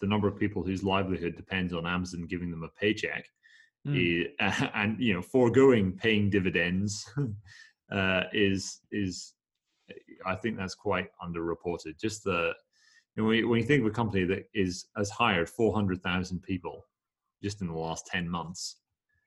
the 0.00 0.06
number 0.06 0.28
of 0.28 0.38
people 0.38 0.62
whose 0.62 0.84
livelihood 0.84 1.36
depends 1.36 1.72
on 1.72 1.86
amazon 1.86 2.26
giving 2.28 2.50
them 2.50 2.64
a 2.64 2.80
paycheck 2.80 3.26
mm. 3.86 3.96
is, 3.96 4.28
uh, 4.40 4.68
and 4.74 5.00
you 5.00 5.14
know 5.14 5.22
foregoing 5.22 5.92
paying 5.92 6.28
dividends 6.28 7.08
uh, 7.92 8.24
is 8.32 8.80
is 8.90 9.34
i 10.26 10.34
think 10.34 10.56
that's 10.56 10.74
quite 10.74 11.08
underreported 11.22 11.98
just 11.98 12.24
the 12.24 12.52
and 13.16 13.26
when 13.26 13.36
you, 13.36 13.48
when 13.48 13.60
you 13.60 13.66
think 13.66 13.80
of 13.80 13.86
a 13.86 13.90
company 13.90 14.24
that 14.24 14.48
is 14.54 14.86
has 14.96 15.10
hired 15.10 15.48
400,000 15.48 16.42
people 16.42 16.84
just 17.42 17.60
in 17.60 17.66
the 17.66 17.74
last 17.74 18.06
10 18.06 18.28
months, 18.28 18.76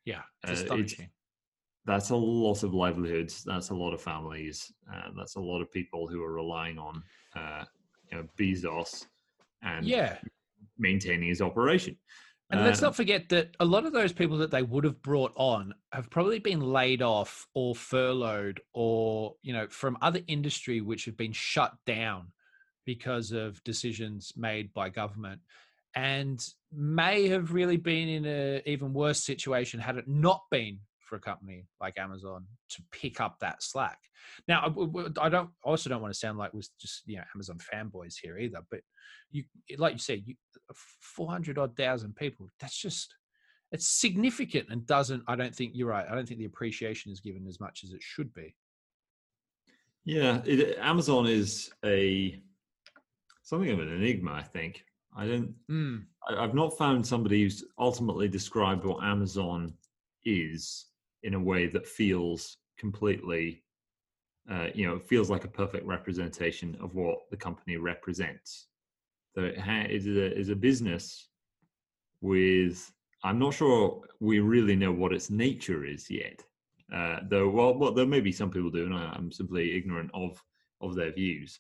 yeah, 0.06 0.22
uh, 0.44 0.56
that's 1.86 2.10
a 2.10 2.16
lot 2.16 2.64
of 2.64 2.74
livelihoods. 2.74 3.44
That's 3.44 3.70
a 3.70 3.76
lot 3.76 3.94
of 3.94 4.02
families. 4.02 4.72
Uh, 4.92 5.10
that's 5.16 5.36
a 5.36 5.40
lot 5.40 5.62
of 5.62 5.72
people 5.72 6.08
who 6.08 6.24
are 6.24 6.34
relying 6.34 6.80
on 6.80 7.04
uh, 7.36 7.64
you 8.12 8.18
know, 8.18 8.28
Bezos 8.40 9.06
and 9.62 9.86
yeah. 9.86 10.18
maintaining 10.78 11.30
his 11.30 11.42
operation. 11.42 11.96
And 12.52 12.62
let's 12.64 12.82
not 12.82 12.90
um, 12.90 12.94
forget 12.94 13.28
that 13.30 13.56
a 13.60 13.66
lot 13.66 13.86
of 13.86 13.94
those 13.94 14.14
people 14.14 14.38
that 14.38 14.52
they 14.52 14.62
would 14.62 14.84
have 14.84 15.02
brought 15.02 15.34
on 15.36 15.74
have 15.92 16.12
probably 16.12 16.38
been 16.38 16.62
laid 16.62 17.02
off 17.02 17.48
or 17.56 17.74
furloughed 17.74 18.62
or, 18.74 19.34
you 19.42 19.52
know, 19.52 19.68
from 19.68 19.98
other 20.02 20.20
industry 20.28 20.80
which 20.80 21.06
have 21.06 21.18
been 21.18 21.32
shut 21.32 21.74
down 21.88 22.28
because 22.86 23.32
of 23.32 23.64
decisions 23.64 24.34
made 24.36 24.74
by 24.74 24.90
government 24.90 25.42
and 25.96 26.50
may 26.72 27.28
have 27.28 27.54
really 27.54 27.78
been 27.78 28.10
in 28.10 28.26
an 28.26 28.62
even 28.66 28.94
worse 28.94 29.24
situation 29.24 29.80
had 29.80 29.98
it 29.98 30.08
not 30.08 30.44
been 30.52 30.80
for 31.00 31.16
a 31.16 31.20
company 31.20 31.66
like 31.80 31.98
Amazon 31.98 32.46
to 32.70 32.84
pick 32.92 33.22
up 33.22 33.38
that 33.40 33.64
slack. 33.64 34.00
Now, 34.48 34.74
I 35.22 35.30
don't 35.30 35.50
also 35.64 35.90
don't 35.90 36.02
want 36.02 36.14
to 36.14 36.20
sound 36.20 36.38
like 36.38 36.54
we're 36.54 36.62
just 36.80 37.04
you 37.06 37.18
know 37.18 37.24
Amazon 37.34 37.60
fanboys 37.74 38.16
here 38.22 38.38
either, 38.38 38.60
but 38.70 38.82
you 39.32 39.44
like 39.78 39.94
you 39.94 40.00
said, 40.00 40.24
you, 40.26 40.36
400 41.02 41.58
odd 41.58 41.78
thousand 41.78 42.16
people. 42.16 42.50
That's 42.60 42.78
just 42.78 43.14
it's 43.72 43.88
significant 43.88 44.68
and 44.70 44.86
doesn't. 44.86 45.24
I 45.28 45.36
don't 45.36 45.56
think 45.56 45.72
you're 45.76 45.90
right. 45.90 46.08
I 46.10 46.16
don't 46.16 46.28
think 46.28 46.40
the 46.40 46.46
appreciation 46.46 47.12
is 47.12 47.20
given 47.20 47.46
as 47.48 47.60
much 47.60 47.82
as 47.84 47.92
it 47.92 48.02
should 48.02 48.34
be. 48.34 48.56
Yeah, 50.06 50.42
it, 50.46 50.78
Amazon 50.80 51.28
is 51.28 51.72
a 51.84 52.40
something 53.46 53.70
of 53.70 53.80
an 53.80 53.88
enigma. 53.88 54.34
I 54.34 54.44
think 54.44 54.84
I 55.16 55.26
don't. 55.26 55.54
Mm. 55.72 56.04
I, 56.28 56.42
have 56.42 56.54
not 56.54 56.78
found 56.78 57.08
somebody 57.08 57.44
who's 57.44 57.64
ultimately 57.80 58.28
described 58.28 58.84
what 58.84 59.04
Amazon 59.04 59.74
is 60.26 60.88
in 61.24 61.34
a 61.34 61.40
way 61.40 61.68
that 61.68 61.88
feels 61.88 62.58
completely 62.78 63.64
uh, 64.50 64.68
you 64.74 64.88
know, 64.88 64.96
it 64.96 65.08
feels 65.08 65.30
like 65.30 65.44
a 65.44 65.50
perfect 65.50 65.86
representation 65.86 66.78
of 66.80 66.94
what 66.94 67.20
the 67.32 67.38
company 67.38 67.78
represents. 67.78 68.68
That 69.34 69.46
it 69.46 69.60
ha- 69.60 69.88
is 69.90 70.06
a 70.08 70.38
is 70.38 70.50
a 70.50 70.56
business 70.56 71.30
with. 72.22 72.92
I'm 73.24 73.40
not 73.40 73.56
sure 73.56 74.02
we 74.20 74.40
really 74.40 74.76
know 74.76 74.92
what 74.92 75.14
its 75.14 75.32
nature 75.32 75.84
is 75.84 76.12
yet. 76.12 76.44
Uh, 76.94 77.22
though, 77.28 77.50
well, 77.50 77.74
well, 77.76 77.92
there 77.92 78.06
may 78.06 78.22
be 78.22 78.32
some 78.32 78.52
people 78.52 78.70
do, 78.70 78.86
and 78.86 78.94
I'm 78.94 79.32
simply 79.32 79.76
ignorant 79.76 80.12
of 80.14 80.42
of 80.80 80.96
their 80.96 81.12
views. 81.12 81.60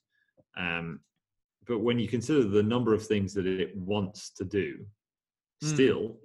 Um, 0.57 0.99
but 1.67 1.79
when 1.79 1.99
you 1.99 2.07
consider 2.07 2.43
the 2.43 2.63
number 2.63 2.93
of 2.93 3.05
things 3.05 3.33
that 3.33 3.45
it 3.45 3.75
wants 3.75 4.29
to 4.31 4.45
do, 4.45 4.85
mm. 5.63 5.73
still, 5.73 6.17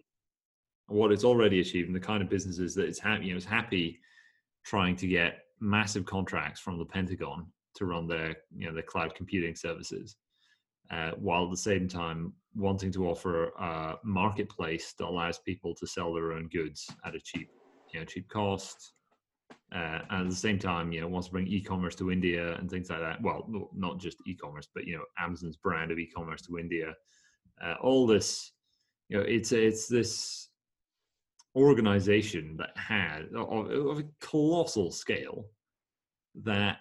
what 0.89 1.13
it's 1.13 1.25
already 1.25 1.61
achieved, 1.61 1.89
and 1.89 1.97
the 1.97 2.01
kind 2.01 2.23
of 2.23 2.29
businesses 2.29 2.75
that 2.75 2.87
it's 2.87 2.99
happy, 2.99 3.27
you 3.27 3.31
know, 3.33 3.37
it's 3.37 3.47
happy 3.47 4.01
trying 4.65 4.97
to 4.97 5.07
get 5.07 5.45
massive 5.61 6.05
contracts 6.05 6.61
from 6.61 6.79
the 6.79 6.85
Pentagon 6.85 7.47
to 7.77 7.87
run 7.87 8.07
their 8.07 8.37
you 8.57 8.67
know 8.67 8.75
their 8.75 8.83
cloud 8.83 9.15
computing 9.15 9.55
services, 9.55 10.17
uh, 10.91 11.13
while 11.13 11.45
at 11.45 11.51
the 11.51 11.57
same 11.57 11.89
time 11.89 12.33
wanting 12.55 12.91
to 12.93 13.09
offer 13.09 13.51
a 13.59 13.97
marketplace 14.03 14.95
that 14.99 15.07
allows 15.07 15.39
people 15.39 15.75
to 15.75 15.87
sell 15.87 16.13
their 16.13 16.33
own 16.33 16.49
goods 16.49 16.91
at 17.05 17.15
a 17.15 17.21
cheap 17.21 17.49
you 17.93 18.01
know 18.01 18.07
cheap 18.07 18.29
cost. 18.29 18.93
Uh, 19.73 20.01
and 20.11 20.23
at 20.23 20.31
the 20.31 20.37
same 20.37 20.59
time, 20.59 20.93
you 20.93 21.01
know, 21.01 21.09
wants 21.09 21.29
to 21.29 21.33
bring 21.33 21.47
e-commerce 21.47 21.95
to 21.95 22.11
India 22.11 22.57
and 22.57 22.69
things 22.69 22.91
like 22.91 22.99
that. 22.99 23.23
Well, 23.23 23.49
not 23.73 24.01
just 24.01 24.19
e-commerce, 24.27 24.69
but 24.75 24.85
you 24.85 24.97
know, 24.97 25.05
Amazon's 25.19 25.57
brand 25.57 25.93
of 25.93 25.99
e-commerce 25.99 26.43
to 26.43 26.59
India. 26.59 26.95
Uh, 27.65 27.75
all 27.81 28.07
this, 28.07 28.53
you 29.09 29.17
know, 29.17 29.23
it's 29.23 29.53
it's 29.53 29.87
this 29.87 30.49
organization 31.55 32.57
that 32.57 32.77
had 32.77 33.29
of, 33.37 33.71
of 33.71 33.99
a 33.99 34.05
colossal 34.21 34.91
scale 34.91 35.47
that 36.43 36.79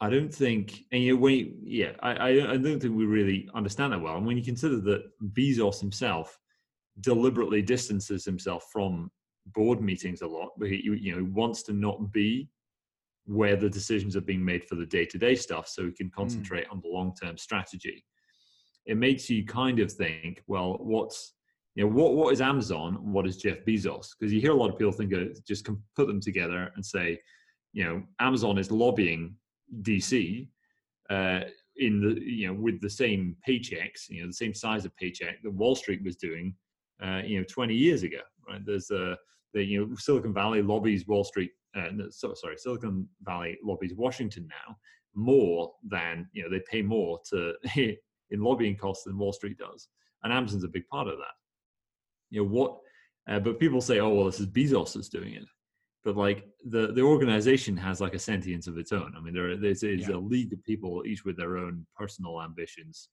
I 0.00 0.10
don't 0.10 0.32
think, 0.34 0.84
and 0.92 1.02
you 1.02 1.14
know, 1.14 1.20
when 1.20 1.34
you, 1.34 1.54
yeah, 1.62 1.92
I, 2.00 2.28
I 2.28 2.56
don't 2.56 2.80
think 2.80 2.96
we 2.96 3.06
really 3.06 3.48
understand 3.54 3.92
that 3.92 4.00
well. 4.00 4.16
And 4.16 4.26
when 4.26 4.36
you 4.36 4.44
consider 4.44 4.80
that 4.80 5.04
Bezos 5.32 5.80
himself 5.80 6.38
deliberately 7.00 7.62
distances 7.62 8.24
himself 8.24 8.66
from 8.72 9.10
board 9.46 9.80
meetings 9.80 10.22
a 10.22 10.26
lot, 10.26 10.50
but 10.58 10.68
he 10.68 10.82
you 11.00 11.16
know 11.16 11.24
wants 11.32 11.62
to 11.64 11.72
not 11.72 12.12
be 12.12 12.48
where 13.26 13.56
the 13.56 13.70
decisions 13.70 14.16
are 14.16 14.20
being 14.20 14.44
made 14.44 14.64
for 14.64 14.74
the 14.74 14.86
day-to-day 14.86 15.34
stuff, 15.34 15.68
so 15.68 15.84
he 15.84 15.92
can 15.92 16.08
hmm. 16.08 16.14
concentrate 16.14 16.66
mm. 16.68 16.72
on 16.72 16.80
the 16.82 16.88
long-term 16.88 17.38
strategy. 17.38 18.04
It 18.86 18.98
makes 18.98 19.30
you 19.30 19.46
kind 19.46 19.80
of 19.80 19.90
think, 19.90 20.42
well, 20.46 20.76
what's 20.80 21.34
you 21.74 21.84
know 21.84 21.90
what 21.90 22.14
what 22.14 22.32
is 22.32 22.40
Amazon? 22.40 23.12
What 23.12 23.26
is 23.26 23.36
Jeff 23.36 23.64
Bezos? 23.66 24.08
Because 24.18 24.32
you 24.32 24.40
hear 24.40 24.52
a 24.52 24.56
lot 24.56 24.70
of 24.70 24.78
people 24.78 24.92
think 24.92 25.12
of 25.12 25.44
just 25.44 25.68
put 25.96 26.06
them 26.06 26.20
together 26.20 26.70
and 26.74 26.84
say, 26.84 27.18
you 27.72 27.84
know, 27.84 28.02
Amazon 28.20 28.58
is 28.58 28.70
lobbying 28.70 29.34
DC 29.82 30.48
uh, 31.10 31.40
in 31.76 32.00
the 32.00 32.20
you 32.22 32.46
know 32.46 32.54
with 32.54 32.80
the 32.80 32.90
same 32.90 33.36
paychecks, 33.48 34.08
you 34.08 34.20
know, 34.20 34.28
the 34.28 34.32
same 34.32 34.54
size 34.54 34.84
of 34.84 34.96
paycheck 34.96 35.42
that 35.42 35.50
Wall 35.50 35.74
Street 35.74 36.04
was 36.04 36.16
doing, 36.16 36.54
uh, 37.02 37.22
you 37.24 37.38
know, 37.38 37.44
20 37.48 37.74
years 37.74 38.04
ago. 38.04 38.20
Right? 38.48 38.64
There's 38.64 38.90
a 38.90 39.16
the 39.54 39.64
you 39.64 39.86
know 39.86 39.96
Silicon 39.96 40.34
Valley 40.34 40.62
lobbies 40.62 41.06
Wall 41.06 41.24
Street. 41.24 41.52
Uh, 41.76 41.88
so, 42.10 42.34
sorry, 42.34 42.56
Silicon 42.56 43.08
Valley 43.22 43.58
lobbies 43.64 43.94
Washington 43.94 44.48
now 44.48 44.76
more 45.14 45.72
than 45.88 46.28
you 46.32 46.42
know 46.42 46.50
they 46.50 46.62
pay 46.70 46.82
more 46.82 47.20
to 47.30 47.54
in 47.76 48.40
lobbying 48.40 48.76
costs 48.76 49.04
than 49.04 49.16
Wall 49.16 49.32
Street 49.32 49.58
does, 49.58 49.88
and 50.22 50.32
Amazon's 50.32 50.64
a 50.64 50.68
big 50.68 50.86
part 50.88 51.08
of 51.08 51.16
that 51.18 51.34
you 52.34 52.42
know 52.42 52.48
what 52.48 52.78
uh, 53.28 53.38
but 53.38 53.58
people 53.58 53.80
say 53.80 54.00
oh 54.00 54.10
well 54.10 54.26
this 54.26 54.40
is 54.40 54.46
bezos 54.46 54.92
that's 54.92 55.08
doing 55.08 55.34
it 55.34 55.44
but 56.04 56.16
like 56.16 56.44
the 56.66 56.92
the 56.92 57.00
organization 57.00 57.76
has 57.76 58.00
like 58.00 58.14
a 58.14 58.18
sentience 58.18 58.66
of 58.66 58.76
its 58.76 58.92
own 58.92 59.12
i 59.16 59.20
mean 59.20 59.32
there 59.32 59.50
is 59.50 59.82
yeah. 59.82 60.14
a 60.14 60.16
league 60.16 60.52
of 60.52 60.62
people 60.64 61.02
each 61.06 61.24
with 61.24 61.36
their 61.36 61.56
own 61.56 61.86
personal 61.96 62.42
ambitions 62.42 63.08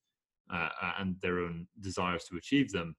uh, 0.52 0.68
and 0.98 1.14
their 1.22 1.38
own 1.38 1.66
desires 1.80 2.24
to 2.24 2.36
achieve 2.36 2.70
them 2.72 2.94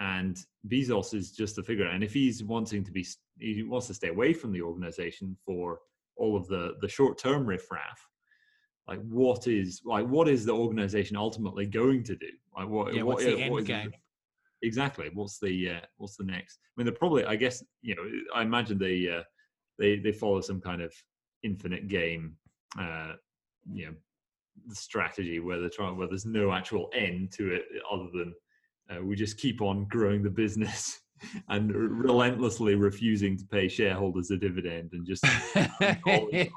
and 0.00 0.38
bezos 0.68 1.14
is 1.14 1.32
just 1.32 1.58
a 1.58 1.62
figure. 1.62 1.86
And 1.86 2.04
if 2.04 2.12
he's 2.12 2.44
wanting 2.44 2.84
to 2.84 2.92
be 2.92 3.06
he 3.38 3.62
wants 3.62 3.86
to 3.88 3.94
stay 3.94 4.08
away 4.08 4.32
from 4.32 4.52
the 4.52 4.62
organization 4.62 5.36
for 5.44 5.80
all 6.16 6.36
of 6.36 6.46
the 6.48 6.74
the 6.80 6.88
short 6.88 7.18
term 7.18 7.46
riffraff 7.46 8.04
like 8.88 9.00
what 9.02 9.46
is 9.46 9.82
like 9.84 10.06
what 10.06 10.28
is 10.28 10.46
the 10.46 10.52
organization 10.52 11.16
ultimately 11.16 11.66
going 11.66 12.02
to 12.04 12.16
do? 12.16 12.30
Like 12.56 12.68
what 12.68 12.94
yeah, 12.94 13.02
what, 13.02 13.16
what's 13.16 13.26
the 13.26 13.42
end 13.42 13.66
game? 13.66 13.92
exactly 14.62 15.10
what's 15.12 15.38
the 15.38 15.70
uh, 15.70 15.80
what's 15.98 16.16
the 16.16 16.24
next? 16.24 16.58
I 16.64 16.72
mean 16.76 16.86
they're 16.86 16.94
probably 16.94 17.24
i 17.26 17.36
guess 17.36 17.62
you 17.82 17.94
know 17.94 18.02
i 18.34 18.42
imagine 18.42 18.78
they 18.78 19.08
uh, 19.08 19.22
they 19.78 19.98
they 19.98 20.12
follow 20.12 20.40
some 20.40 20.60
kind 20.60 20.80
of 20.80 20.92
infinite 21.44 21.86
game 21.86 22.34
uh 22.80 23.12
you 23.72 23.86
know 23.86 23.92
strategy 24.70 25.38
where 25.38 25.60
they're 25.60 25.70
trying 25.70 25.96
where 25.96 26.08
there's 26.08 26.26
no 26.26 26.52
actual 26.52 26.90
end 26.94 27.30
to 27.32 27.54
it 27.54 27.64
other 27.92 28.08
than 28.12 28.34
uh, 28.90 29.02
we 29.02 29.16
just 29.16 29.38
keep 29.38 29.60
on 29.60 29.86
growing 29.88 30.22
the 30.22 30.30
business 30.30 31.00
and 31.48 31.72
relentlessly 31.74 32.74
refusing 32.74 33.36
to 33.36 33.44
pay 33.46 33.68
shareholders 33.68 34.30
a 34.30 34.36
dividend 34.36 34.90
and 34.92 35.06
just 35.06 35.24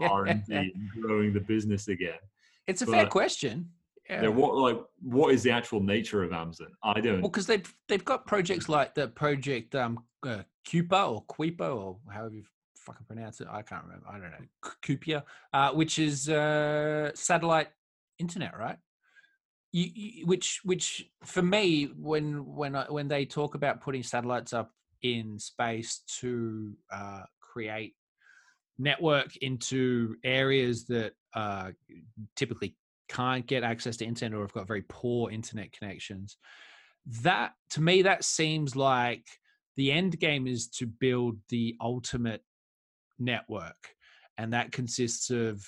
r&d 0.02 0.44
and 0.50 0.72
growing 1.02 1.34
the 1.34 1.44
business 1.48 1.88
again 1.88 2.20
it's 2.68 2.82
a 2.82 2.86
but, 2.86 2.92
fair 2.92 3.08
question 3.08 3.68
yeah. 4.10 4.24
yeah. 4.24 4.28
What 4.28 4.56
like 4.58 4.80
what 5.02 5.34
is 5.34 5.42
the 5.44 5.52
actual 5.52 5.80
nature 5.80 6.24
of 6.24 6.34
Amazon? 6.34 6.68
I 6.84 7.00
don't. 7.00 7.22
Well, 7.22 7.30
because 7.30 7.48
they've 7.48 7.76
they've 7.88 8.04
got 8.04 8.26
projects 8.26 8.68
like 8.68 8.94
the 8.94 9.08
project 9.08 9.74
um 9.74 10.04
uh, 10.24 10.42
Cupa 10.66 11.04
or 11.06 11.22
Quipa 11.22 11.68
or 11.68 11.98
however 12.10 12.36
you 12.36 12.44
fucking 12.76 13.06
pronounce 13.06 13.42
it. 13.42 13.48
I 13.50 13.62
can't 13.62 13.84
remember. 13.84 14.06
I 14.10 14.14
don't 14.14 14.32
know. 14.32 14.72
Cupia, 14.84 15.24
uh, 15.54 15.72
which 15.72 16.00
is 16.00 16.30
uh, 16.30 17.12
satellite 17.14 17.70
internet, 18.20 18.58
right? 18.58 18.78
You, 19.74 19.90
you, 19.94 20.26
which 20.26 20.60
which 20.64 21.10
for 21.24 21.42
me 21.42 21.90
when 21.98 22.46
when 22.46 22.76
I, 22.76 22.86
when 22.90 23.08
they 23.08 23.26
talk 23.26 23.56
about 23.56 23.82
putting 23.82 24.04
satellites 24.04 24.54
up 24.54 24.72
in 25.02 25.40
space 25.40 26.02
to 26.20 26.74
uh, 26.92 27.24
create 27.40 27.96
network 28.78 29.38
into 29.38 30.16
areas 30.24 30.86
that 30.88 31.14
uh, 31.34 31.72
typically 32.36 32.76
can't 33.08 33.46
get 33.48 33.64
access 33.64 33.98
to 33.98 34.06
internet 34.06 34.38
or 34.38 34.42
have 34.42 34.54
got 34.54 34.68
very 34.68 34.84
poor 34.88 35.32
internet 35.32 35.72
connections 35.72 36.38
that 37.06 37.52
to 37.70 37.82
me 37.82 38.02
that 38.04 38.24
seems 38.24 38.76
like 38.76 39.26
the 39.78 39.92
end 39.92 40.20
game 40.20 40.48
is 40.48 40.68
to 40.68 40.86
build 40.86 41.38
the 41.50 41.76
ultimate 41.82 42.44
network 43.20 43.96
and 44.38 44.54
that 44.54 44.72
consists 44.72 45.30
of 45.30 45.66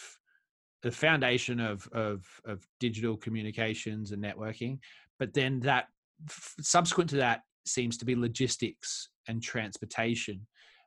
the 0.83 0.91
foundation 0.91 1.59
of 1.59 1.87
of 1.93 2.25
of 2.45 2.65
digital 2.79 3.17
communications 3.17 4.11
and 4.11 4.23
networking 4.23 4.77
but 5.17 5.33
then 5.33 5.59
that 5.61 5.87
subsequent 6.29 7.09
to 7.09 7.17
that 7.17 7.41
seems 7.65 7.97
to 7.97 8.05
be 8.05 8.15
logistics 8.15 9.09
and 9.27 9.41
transportation. 9.41 10.45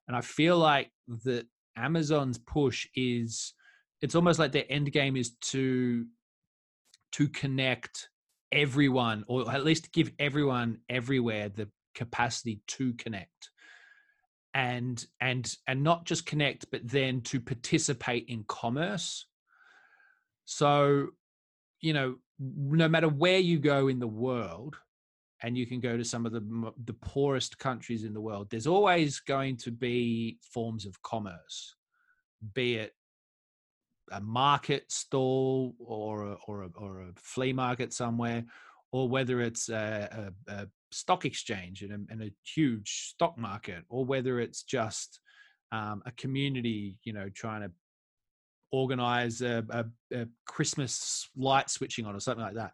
And 0.09 0.17
i 0.17 0.21
feel 0.21 0.59
like 0.59 0.91
that 1.25 1.47
amazon's 1.77 2.39
push 2.39 2.87
is 2.95 3.55
it's 4.03 4.15
almost 4.15 4.39
like 4.39 4.53
their 4.53 4.65
end 4.69 4.93
game 4.93 5.17
is 5.17 5.37
to 5.41 6.07
to 7.13 7.29
connect 7.29 8.11
everyone 8.53 9.25
or 9.27 9.51
at 9.51 9.65
least 9.65 9.93
give 9.93 10.11
everyone 10.19 10.79
everywhere 10.89 11.49
the 11.49 11.69
capacity 11.95 12.61
to 12.67 12.93
connect. 12.95 13.51
And 14.55 15.05
and 15.21 15.55
and 15.67 15.83
not 15.83 16.05
just 16.05 16.27
connect 16.27 16.71
but 16.71 16.81
then 16.85 17.21
to 17.23 17.41
participate 17.41 18.27
in 18.29 18.45
commerce 18.49 19.27
so 20.47 21.09
you 21.81 21.93
know 21.93 22.17
no 22.39 22.89
matter 22.89 23.09
where 23.09 23.39
you 23.39 23.59
go 23.59 23.89
in 23.89 23.99
the 23.99 24.07
world 24.07 24.77
and 25.43 25.57
you 25.57 25.67
can 25.67 25.81
go 25.81 25.97
to 25.97 26.05
some 26.05 26.25
of 26.25 26.33
the 26.33 26.73
the 26.87 26.95
poorest 26.95 27.59
countries 27.59 28.05
in 28.05 28.15
the 28.15 28.21
world 28.21 28.49
there's 28.51 28.67
always 28.67 29.21
going 29.21 29.57
to 29.57 29.71
be 29.71 30.39
forms 30.41 30.87
of 30.87 31.01
commerce 31.03 31.75
be 32.55 32.77
it 32.77 32.95
a 34.13 34.21
market 34.21 34.91
stall 34.91 35.75
or 35.79 36.33
a, 36.33 36.37
or 36.47 36.63
a, 36.65 36.69
or 36.77 37.01
a 37.01 37.09
flea 37.17 37.53
market 37.53 37.93
somewhere, 37.93 38.45
or 38.93 39.09
whether 39.09 39.41
it's 39.41 39.69
a, 39.69 40.33
a, 40.49 40.53
a 40.53 40.67
stock 40.93 41.25
exchange 41.25 41.83
and 41.83 41.93
a, 41.93 42.13
and 42.13 42.23
a, 42.23 42.31
huge 42.45 43.11
stock 43.15 43.37
market, 43.37 43.85
or 43.89 44.05
whether 44.05 44.41
it's 44.41 44.63
just 44.63 45.21
um, 45.73 46.03
a 46.07 46.13
community, 46.13 46.97
you 47.05 47.13
know, 47.13 47.29
trying 47.35 47.63
to 47.63 47.71
organize 48.77 49.41
a, 49.43 49.65
a, 50.13 50.27
Christmas 50.47 51.29
light 51.37 51.71
switching 51.71 52.07
on 52.07 52.15
or 52.15 52.21
something 52.21 52.45
like 52.45 52.55
that. 52.55 52.73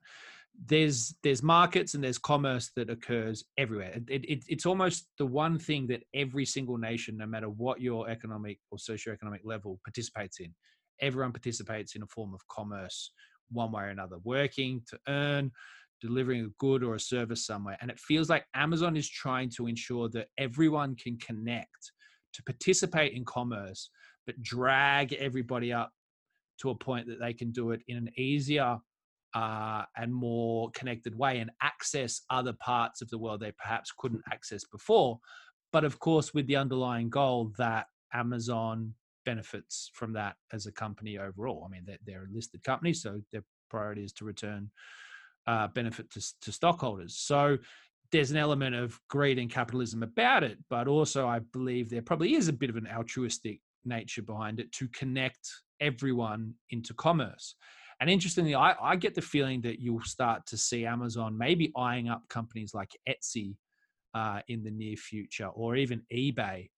There's 0.66 1.14
there's 1.22 1.42
markets 1.42 1.94
and 1.94 2.04
there's 2.04 2.18
commerce 2.18 2.70
that 2.76 2.90
occurs 2.90 3.44
everywhere. 3.56 3.92
It, 4.08 4.24
it, 4.24 4.44
it's 4.48 4.66
almost 4.66 5.06
the 5.18 5.26
one 5.26 5.58
thing 5.58 5.86
that 5.86 6.02
every 6.14 6.44
single 6.44 6.76
nation, 6.76 7.16
no 7.16 7.26
matter 7.26 7.48
what 7.48 7.80
your 7.80 8.10
economic 8.10 8.58
or 8.70 8.78
socioeconomic 8.78 9.40
level, 9.44 9.80
participates 9.84 10.40
in 10.40 10.52
everyone 11.02 11.32
participates 11.32 11.94
in 11.94 12.02
a 12.02 12.06
form 12.06 12.32
of 12.32 12.46
commerce 12.48 13.10
one 13.50 13.72
way 13.72 13.82
or 13.82 13.88
another, 13.88 14.16
working 14.24 14.80
to 14.88 14.98
earn, 15.08 15.50
delivering 16.00 16.44
a 16.44 16.48
good 16.58 16.82
or 16.82 16.94
a 16.94 17.00
service 17.00 17.46
somewhere. 17.46 17.76
And 17.80 17.90
it 17.90 18.00
feels 18.00 18.30
like 18.30 18.46
Amazon 18.54 18.96
is 18.96 19.08
trying 19.08 19.50
to 19.56 19.66
ensure 19.66 20.08
that 20.10 20.28
everyone 20.38 20.96
can 20.96 21.18
connect 21.18 21.92
to 22.32 22.42
participate 22.44 23.12
in 23.12 23.24
commerce, 23.24 23.90
but 24.26 24.40
drag 24.42 25.12
everybody 25.14 25.72
up 25.72 25.90
to 26.60 26.70
a 26.70 26.74
point 26.74 27.06
that 27.06 27.20
they 27.20 27.32
can 27.32 27.50
do 27.50 27.72
it 27.72 27.82
in 27.88 27.96
an 27.96 28.10
easier 28.16 28.78
uh, 29.34 29.82
and 29.96 30.14
more 30.14 30.70
connected 30.72 31.16
way 31.16 31.38
and 31.38 31.50
access 31.62 32.22
other 32.30 32.52
parts 32.52 33.00
of 33.00 33.08
the 33.10 33.18
world 33.18 33.40
they 33.40 33.52
perhaps 33.52 33.92
couldn't 33.96 34.22
access 34.32 34.64
before. 34.64 35.18
But 35.72 35.84
of 35.84 35.98
course, 35.98 36.34
with 36.34 36.46
the 36.46 36.56
underlying 36.56 37.08
goal 37.08 37.52
that 37.56 37.86
Amazon 38.12 38.94
benefits 39.24 39.90
from 39.94 40.12
that 40.12 40.36
as 40.52 40.66
a 40.66 40.72
company 40.72 41.18
overall. 41.18 41.64
I 41.64 41.70
mean, 41.70 41.82
they're, 41.86 41.98
they're 42.04 42.24
a 42.30 42.34
listed 42.34 42.62
company, 42.62 42.92
so 42.92 43.20
their 43.32 43.44
priority 43.70 44.04
is 44.04 44.12
to 44.14 44.24
return 44.24 44.70
uh, 45.46 45.68
benefit 45.68 46.10
to, 46.12 46.20
to 46.42 46.52
stockholders. 46.52 47.16
So 47.16 47.58
there's 48.10 48.30
an 48.30 48.36
element 48.36 48.74
of 48.74 49.00
greed 49.08 49.38
and 49.38 49.50
capitalism 49.50 50.02
about 50.02 50.44
it, 50.44 50.58
but 50.68 50.86
also 50.86 51.26
I 51.26 51.38
believe 51.38 51.88
there 51.88 52.02
probably 52.02 52.34
is 52.34 52.48
a 52.48 52.52
bit 52.52 52.70
of 52.70 52.76
an 52.76 52.86
altruistic 52.86 53.60
nature 53.84 54.22
behind 54.22 54.60
it 54.60 54.72
to 54.72 54.88
connect 54.88 55.48
everyone 55.80 56.54
into 56.70 56.94
commerce. 56.94 57.54
And 58.00 58.10
interestingly, 58.10 58.54
I, 58.54 58.74
I, 58.82 58.96
get 58.96 59.14
the 59.14 59.22
feeling 59.22 59.60
that 59.62 59.80
you'll 59.80 60.02
start 60.02 60.44
to 60.46 60.56
see 60.56 60.84
Amazon 60.86 61.38
maybe 61.38 61.72
eyeing 61.76 62.08
up 62.08 62.22
companies 62.28 62.74
like 62.74 62.90
Etsy 63.08 63.56
uh, 64.14 64.40
in 64.48 64.64
the 64.64 64.70
near 64.70 64.96
future 64.96 65.46
or 65.46 65.76
even 65.76 66.02
eBay 66.12 66.68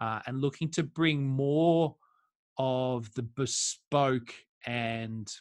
uh, 0.00 0.20
and 0.26 0.40
looking 0.40 0.68
to 0.70 0.82
bring 0.82 1.22
more 1.22 1.94
of 2.58 3.12
the 3.14 3.22
bespoke 3.22 4.34
and 4.66 5.32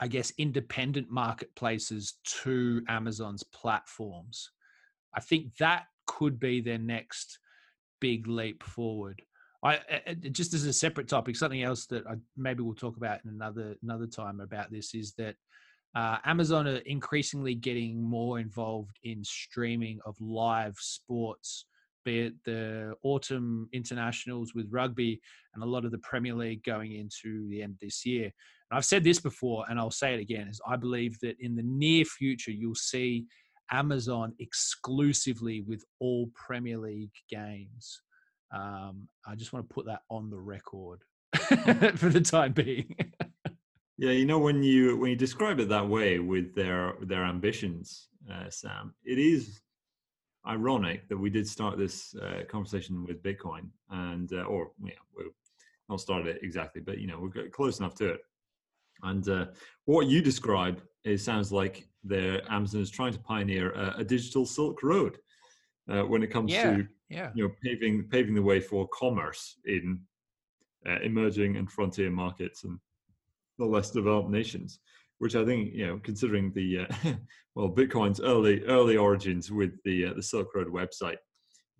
I 0.00 0.08
guess 0.08 0.32
independent 0.38 1.10
marketplaces 1.10 2.14
to 2.42 2.82
Amazon's 2.88 3.42
platforms. 3.44 4.50
I 5.14 5.20
think 5.20 5.56
that 5.58 5.84
could 6.06 6.38
be 6.38 6.60
their 6.60 6.78
next 6.78 7.38
big 8.00 8.26
leap 8.26 8.62
forward. 8.62 9.22
I 9.62 9.80
just 10.30 10.54
as 10.54 10.64
a 10.64 10.72
separate 10.72 11.08
topic, 11.08 11.36
something 11.36 11.62
else 11.62 11.86
that 11.86 12.06
I, 12.06 12.14
maybe 12.36 12.62
we'll 12.62 12.74
talk 12.74 12.96
about 12.96 13.20
in 13.24 13.30
another 13.30 13.76
another 13.82 14.06
time 14.06 14.40
about 14.40 14.70
this 14.70 14.94
is 14.94 15.14
that 15.14 15.34
uh, 15.96 16.18
Amazon 16.24 16.68
are 16.68 16.76
increasingly 16.78 17.54
getting 17.54 18.00
more 18.00 18.38
involved 18.38 18.98
in 19.02 19.24
streaming 19.24 19.98
of 20.06 20.14
live 20.20 20.76
sports, 20.78 21.64
be 22.04 22.20
it 22.20 22.34
the 22.44 22.94
autumn 23.02 23.68
internationals 23.72 24.54
with 24.54 24.66
rugby 24.70 25.20
and 25.54 25.62
a 25.62 25.66
lot 25.66 25.84
of 25.84 25.90
the 25.90 25.98
Premier 25.98 26.34
League 26.34 26.62
going 26.62 26.92
into 26.92 27.48
the 27.48 27.62
end 27.62 27.72
of 27.72 27.80
this 27.80 28.06
year. 28.06 28.24
And 28.70 28.76
I've 28.76 28.84
said 28.84 29.02
this 29.02 29.18
before, 29.18 29.64
and 29.68 29.78
I'll 29.78 29.90
say 29.90 30.14
it 30.14 30.20
again: 30.20 30.46
is 30.46 30.60
I 30.68 30.76
believe 30.76 31.18
that 31.20 31.36
in 31.40 31.56
the 31.56 31.64
near 31.64 32.04
future 32.04 32.52
you'll 32.52 32.76
see 32.76 33.26
Amazon 33.72 34.34
exclusively 34.38 35.62
with 35.62 35.84
all 35.98 36.30
Premier 36.34 36.78
League 36.78 37.12
games. 37.28 38.02
Um, 38.50 39.08
I 39.26 39.34
just 39.34 39.52
want 39.52 39.68
to 39.68 39.74
put 39.74 39.86
that 39.86 40.02
on 40.10 40.30
the 40.30 40.38
record 40.38 41.00
for 41.96 42.08
the 42.08 42.20
time 42.20 42.52
being. 42.52 42.94
yeah, 43.98 44.10
you 44.12 44.26
know 44.26 44.38
when 44.38 44.62
you 44.62 44.96
when 44.96 45.10
you 45.10 45.16
describe 45.16 45.60
it 45.60 45.68
that 45.68 45.86
way 45.86 46.18
with 46.18 46.54
their 46.54 46.94
their 47.02 47.24
ambitions, 47.24 48.08
uh, 48.32 48.48
Sam, 48.50 48.94
it 49.04 49.18
is 49.18 49.60
ironic 50.46 51.08
that 51.08 51.16
we 51.16 51.30
did 51.30 51.46
start 51.46 51.78
this 51.78 52.14
uh, 52.14 52.44
conversation 52.48 53.04
with 53.04 53.22
Bitcoin, 53.22 53.68
and 53.90 54.32
uh, 54.32 54.42
or 54.42 54.70
yeah, 54.82 54.92
we 55.16 55.24
not 55.88 56.00
started 56.00 56.36
it 56.36 56.42
exactly, 56.42 56.80
but 56.80 56.98
you 56.98 57.06
know 57.06 57.18
we're 57.20 57.48
close 57.48 57.78
enough 57.78 57.94
to 57.96 58.10
it. 58.10 58.20
And 59.02 59.28
uh, 59.28 59.46
what 59.84 60.06
you 60.06 60.20
describe 60.20 60.82
it 61.04 61.18
sounds 61.18 61.52
like 61.52 61.88
the 62.04 62.42
Amazon 62.50 62.80
is 62.80 62.90
trying 62.90 63.12
to 63.12 63.18
pioneer 63.18 63.72
a, 63.72 63.96
a 63.98 64.04
digital 64.04 64.44
Silk 64.44 64.82
Road 64.82 65.18
uh, 65.90 66.02
when 66.02 66.22
it 66.22 66.28
comes 66.28 66.52
yeah, 66.52 66.76
to 66.76 66.88
yeah. 67.08 67.30
you 67.34 67.44
know 67.44 67.54
paving 67.62 68.04
paving 68.10 68.34
the 68.34 68.42
way 68.42 68.60
for 68.60 68.88
commerce 68.88 69.56
in 69.64 70.00
uh, 70.88 70.98
emerging 71.02 71.56
and 71.56 71.70
frontier 71.70 72.10
markets 72.10 72.64
and 72.64 72.78
the 73.58 73.64
less 73.64 73.90
developed 73.90 74.30
nations. 74.30 74.80
Which 75.18 75.34
I 75.34 75.44
think 75.44 75.74
you 75.74 75.86
know, 75.86 76.00
considering 76.04 76.52
the 76.52 76.86
uh, 76.88 77.12
well 77.54 77.70
Bitcoin's 77.70 78.20
early 78.20 78.62
early 78.64 78.96
origins 78.96 79.50
with 79.50 79.72
the 79.84 80.06
uh, 80.06 80.14
the 80.14 80.22
Silk 80.22 80.54
Road 80.54 80.68
website, 80.68 81.16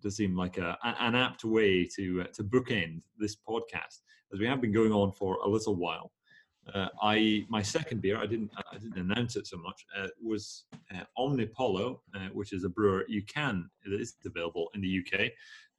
does 0.01 0.17
seem 0.17 0.35
like 0.35 0.57
a, 0.57 0.77
an 0.83 1.15
apt 1.15 1.45
way 1.45 1.87
to 1.95 2.21
uh, 2.21 2.27
to 2.33 2.43
bookend 2.43 3.01
this 3.17 3.37
podcast 3.37 4.01
as 4.33 4.39
we 4.39 4.45
have 4.45 4.61
been 4.61 4.73
going 4.73 4.91
on 4.91 5.11
for 5.13 5.37
a 5.37 5.47
little 5.47 5.75
while. 5.75 6.11
Uh, 6.73 6.87
I 7.01 7.45
my 7.49 7.61
second 7.61 8.01
beer 8.01 8.17
I 8.17 8.25
didn't 8.25 8.51
I 8.57 8.77
didn't 8.77 8.97
announce 8.97 9.35
it 9.35 9.47
so 9.47 9.57
much 9.57 9.85
uh, 9.97 10.07
was 10.21 10.65
uh, 10.93 11.03
Omnipollo, 11.17 11.99
uh, 12.15 12.29
which 12.33 12.53
is 12.53 12.63
a 12.63 12.69
brewer 12.69 13.05
you 13.07 13.23
can 13.23 13.69
it 13.85 13.99
is 13.99 14.15
available 14.25 14.69
in 14.73 14.81
the 14.81 14.99
UK, 14.99 15.31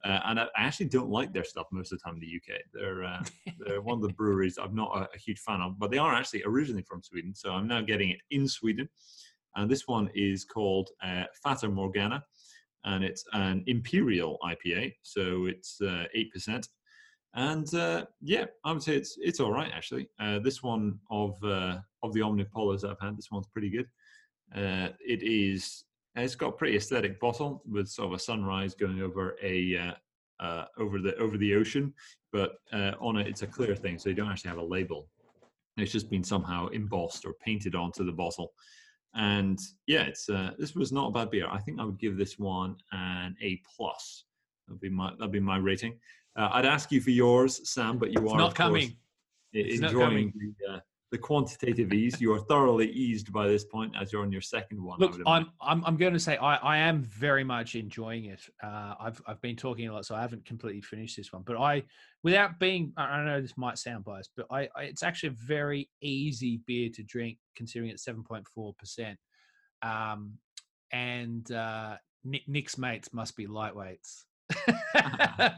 uh, 0.03 0.19
and 0.25 0.39
I, 0.39 0.43
I, 0.43 0.63
actually 0.63 0.87
don't 0.87 1.09
like 1.09 1.33
their 1.33 1.43
stuff 1.43 1.67
most 1.71 1.91
of 1.91 1.99
the 1.99 2.03
time 2.03 2.15
in 2.15 2.21
the 2.21 2.35
UK. 2.35 2.61
They're 2.73 3.03
uh, 3.03 3.23
they're 3.59 3.81
one 3.81 3.97
of 3.97 4.01
the 4.01 4.13
breweries 4.13 4.57
I'm 4.57 4.75
not 4.75 4.95
a, 4.95 5.15
a, 5.15 5.17
huge 5.17 5.39
fan 5.39 5.61
of, 5.61 5.79
but 5.79 5.91
they 5.91 5.97
are 5.97 6.13
actually 6.13 6.43
originally 6.45 6.83
from 6.83 7.03
Sweden, 7.03 7.33
so 7.35 7.51
I'm 7.51 7.67
now 7.67 7.81
getting 7.81 8.09
it 8.09 8.19
in 8.31 8.47
Sweden, 8.47 8.89
and 9.55 9.69
this 9.69 9.87
one 9.87 10.09
is 10.13 10.43
called 10.43 10.89
Fata 11.43 11.69
Morgana, 11.69 12.23
and 12.85 13.03
it's 13.03 13.23
an 13.33 13.63
imperial 13.67 14.39
IPA, 14.43 14.95
so 15.03 15.45
it's 15.45 15.79
eight 16.13 16.31
percent 16.33 16.67
and 17.33 17.73
uh, 17.73 18.05
yeah, 18.21 18.45
I 18.65 18.73
would 18.73 18.83
say 18.83 18.95
it's 18.95 19.17
it's 19.21 19.39
all 19.39 19.51
right 19.51 19.71
actually. 19.73 20.09
Uh, 20.19 20.39
this 20.39 20.61
one 20.61 20.99
of 21.09 21.41
uh, 21.43 21.77
of 22.03 22.13
the 22.13 22.19
Omnipollos 22.19 22.89
I've 22.89 22.99
had, 22.99 23.17
this 23.17 23.31
one's 23.31 23.47
pretty 23.47 23.69
good. 23.69 23.87
Uh, 24.55 24.89
it 24.99 25.23
is 25.23 25.85
it's 26.15 26.35
got 26.35 26.49
a 26.49 26.51
pretty 26.51 26.75
aesthetic 26.75 27.19
bottle 27.21 27.63
with 27.65 27.87
sort 27.87 28.07
of 28.07 28.13
a 28.13 28.19
sunrise 28.19 28.75
going 28.75 29.01
over 29.01 29.37
a 29.41 29.77
uh, 29.77 30.43
uh, 30.43 30.65
over 30.77 30.99
the 30.99 31.15
over 31.17 31.37
the 31.37 31.55
ocean, 31.55 31.93
but 32.33 32.55
on 32.99 33.17
it 33.17 33.27
it's 33.27 33.43
a 33.43 33.47
clear 33.47 33.75
thing, 33.75 33.97
so 33.97 34.09
you 34.09 34.15
don't 34.15 34.29
actually 34.29 34.49
have 34.49 34.57
a 34.57 34.63
label. 34.63 35.07
It's 35.77 35.91
just 35.91 36.09
been 36.09 36.23
somehow 36.23 36.67
embossed 36.67 37.25
or 37.25 37.33
painted 37.35 37.75
onto 37.75 38.03
the 38.03 38.11
bottle. 38.11 38.51
And 39.13 39.57
yeah, 39.87 40.03
it's 40.03 40.25
this 40.57 40.75
was 40.75 40.91
not 40.91 41.09
a 41.09 41.11
bad 41.11 41.31
beer. 41.31 41.47
I 41.49 41.59
think 41.59 41.79
I 41.79 41.85
would 41.85 41.99
give 41.99 42.17
this 42.17 42.37
one 42.37 42.75
an 42.91 43.37
A 43.41 43.61
plus. 43.73 44.25
That'd 44.67 44.81
be 44.81 44.89
my 44.89 45.11
that'd 45.11 45.31
be 45.31 45.39
my 45.39 45.57
rating. 45.57 45.97
Uh, 46.35 46.49
I'd 46.53 46.65
ask 46.65 46.91
you 46.91 47.01
for 47.01 47.09
yours, 47.09 47.69
Sam, 47.69 47.97
but 47.97 48.11
you 48.11 48.21
it's 48.23 48.31
are 48.31 48.37
not 48.37 48.55
coming. 48.55 48.95
It's 49.53 49.81
enjoying 49.81 50.31
the, 50.35 50.73
uh, 50.73 50.79
the, 51.11 51.17
quantitative 51.17 51.91
ease. 51.91 52.21
You 52.21 52.31
are 52.33 52.39
thoroughly 52.39 52.89
eased 52.89 53.33
by 53.33 53.47
this 53.47 53.65
point, 53.65 53.93
as 53.99 54.13
you're 54.13 54.21
on 54.21 54.31
your 54.31 54.41
second 54.41 54.81
one. 54.81 54.97
Look, 54.97 55.19
I'm, 55.25 55.51
I'm 55.61 55.83
I'm 55.83 55.97
going 55.97 56.13
to 56.13 56.19
say 56.19 56.37
I, 56.37 56.55
I 56.55 56.77
am 56.77 57.01
very 57.01 57.43
much 57.43 57.75
enjoying 57.75 58.25
it. 58.25 58.41
Uh, 58.63 58.95
I've 58.97 59.21
I've 59.27 59.41
been 59.41 59.57
talking 59.57 59.89
a 59.89 59.93
lot, 59.93 60.05
so 60.05 60.15
I 60.15 60.21
haven't 60.21 60.45
completely 60.45 60.79
finished 60.81 61.17
this 61.17 61.33
one. 61.33 61.43
But 61.45 61.57
I, 61.57 61.83
without 62.23 62.59
being, 62.59 62.93
I 62.95 63.23
know 63.25 63.41
this 63.41 63.57
might 63.57 63.77
sound 63.77 64.05
biased, 64.05 64.31
but 64.37 64.45
I, 64.49 64.69
I 64.75 64.83
it's 64.83 65.03
actually 65.03 65.29
a 65.29 65.45
very 65.45 65.89
easy 66.01 66.61
beer 66.65 66.89
to 66.93 67.03
drink, 67.03 67.39
considering 67.57 67.91
it's 67.91 68.05
seven 68.05 68.23
point 68.23 68.47
four 68.47 68.73
percent. 68.75 69.19
Um, 69.81 70.37
and 70.93 71.51
uh, 71.51 71.97
Nick, 72.23 72.47
Nick's 72.47 72.77
mates 72.77 73.13
must 73.13 73.35
be 73.35 73.47
lightweights. 73.47 74.23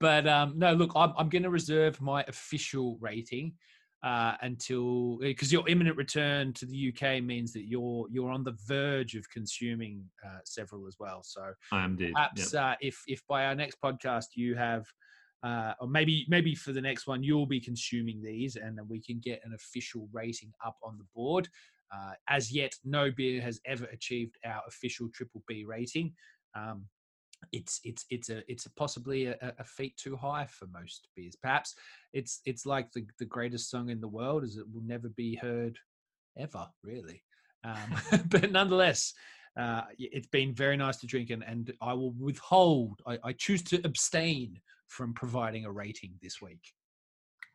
but 0.00 0.26
um, 0.26 0.54
no, 0.56 0.72
look, 0.72 0.92
I'm, 0.94 1.12
I'm 1.16 1.28
going 1.28 1.42
to 1.42 1.50
reserve 1.50 2.00
my 2.00 2.24
official 2.28 2.98
rating 3.00 3.54
uh, 4.02 4.34
until 4.42 5.18
because 5.18 5.52
your 5.52 5.68
imminent 5.68 5.96
return 5.96 6.52
to 6.52 6.66
the 6.66 6.92
UK 6.92 7.22
means 7.22 7.52
that 7.52 7.66
you're 7.66 8.06
you're 8.10 8.30
on 8.30 8.44
the 8.44 8.56
verge 8.66 9.14
of 9.14 9.28
consuming 9.30 10.04
uh, 10.24 10.38
several 10.44 10.86
as 10.86 10.96
well. 11.00 11.22
So 11.24 11.52
I 11.72 11.84
am. 11.84 11.96
Perhaps 11.96 12.52
yep. 12.52 12.62
uh, 12.62 12.74
if 12.80 13.02
if 13.08 13.26
by 13.26 13.46
our 13.46 13.54
next 13.54 13.78
podcast 13.82 14.26
you 14.34 14.54
have. 14.56 14.86
Uh, 15.44 15.72
or 15.80 15.86
maybe 15.86 16.26
maybe 16.28 16.52
for 16.52 16.72
the 16.72 16.80
next 16.80 17.06
one 17.06 17.22
you'll 17.22 17.46
be 17.46 17.60
consuming 17.60 18.20
these 18.20 18.56
and 18.56 18.76
then 18.76 18.84
we 18.88 19.00
can 19.00 19.20
get 19.20 19.40
an 19.44 19.54
official 19.54 20.08
rating 20.12 20.52
up 20.66 20.74
on 20.82 20.98
the 20.98 21.04
board 21.14 21.48
uh, 21.94 22.10
as 22.28 22.50
yet 22.50 22.72
no 22.84 23.08
beer 23.12 23.40
has 23.40 23.60
ever 23.64 23.84
achieved 23.92 24.36
our 24.44 24.60
official 24.66 25.08
triple 25.14 25.40
b 25.46 25.64
rating 25.64 26.12
um, 26.56 26.84
it's 27.52 27.80
it's 27.84 28.04
it's 28.10 28.30
a 28.30 28.42
it's 28.50 28.66
a 28.66 28.70
possibly 28.70 29.26
a, 29.26 29.36
a 29.58 29.64
feat 29.64 29.96
too 29.96 30.16
high 30.16 30.46
for 30.46 30.66
most 30.66 31.08
beers. 31.16 31.36
Perhaps 31.36 31.74
it's 32.12 32.40
it's 32.44 32.66
like 32.66 32.92
the 32.92 33.06
the 33.18 33.24
greatest 33.24 33.70
song 33.70 33.90
in 33.90 34.00
the 34.00 34.08
world, 34.08 34.44
is 34.44 34.56
it 34.56 34.66
will 34.72 34.82
never 34.82 35.08
be 35.08 35.36
heard 35.36 35.78
ever, 36.38 36.66
really. 36.82 37.22
Um, 37.64 37.96
but 38.28 38.52
nonetheless, 38.52 39.14
uh, 39.56 39.82
it's 39.98 40.28
been 40.28 40.54
very 40.54 40.76
nice 40.76 40.98
to 40.98 41.06
drink, 41.06 41.30
and, 41.30 41.44
and 41.44 41.72
I 41.80 41.92
will 41.92 42.12
withhold. 42.12 43.00
I, 43.06 43.18
I 43.24 43.32
choose 43.32 43.62
to 43.64 43.80
abstain 43.84 44.60
from 44.88 45.12
providing 45.14 45.64
a 45.64 45.70
rating 45.70 46.14
this 46.22 46.40
week. 46.40 46.72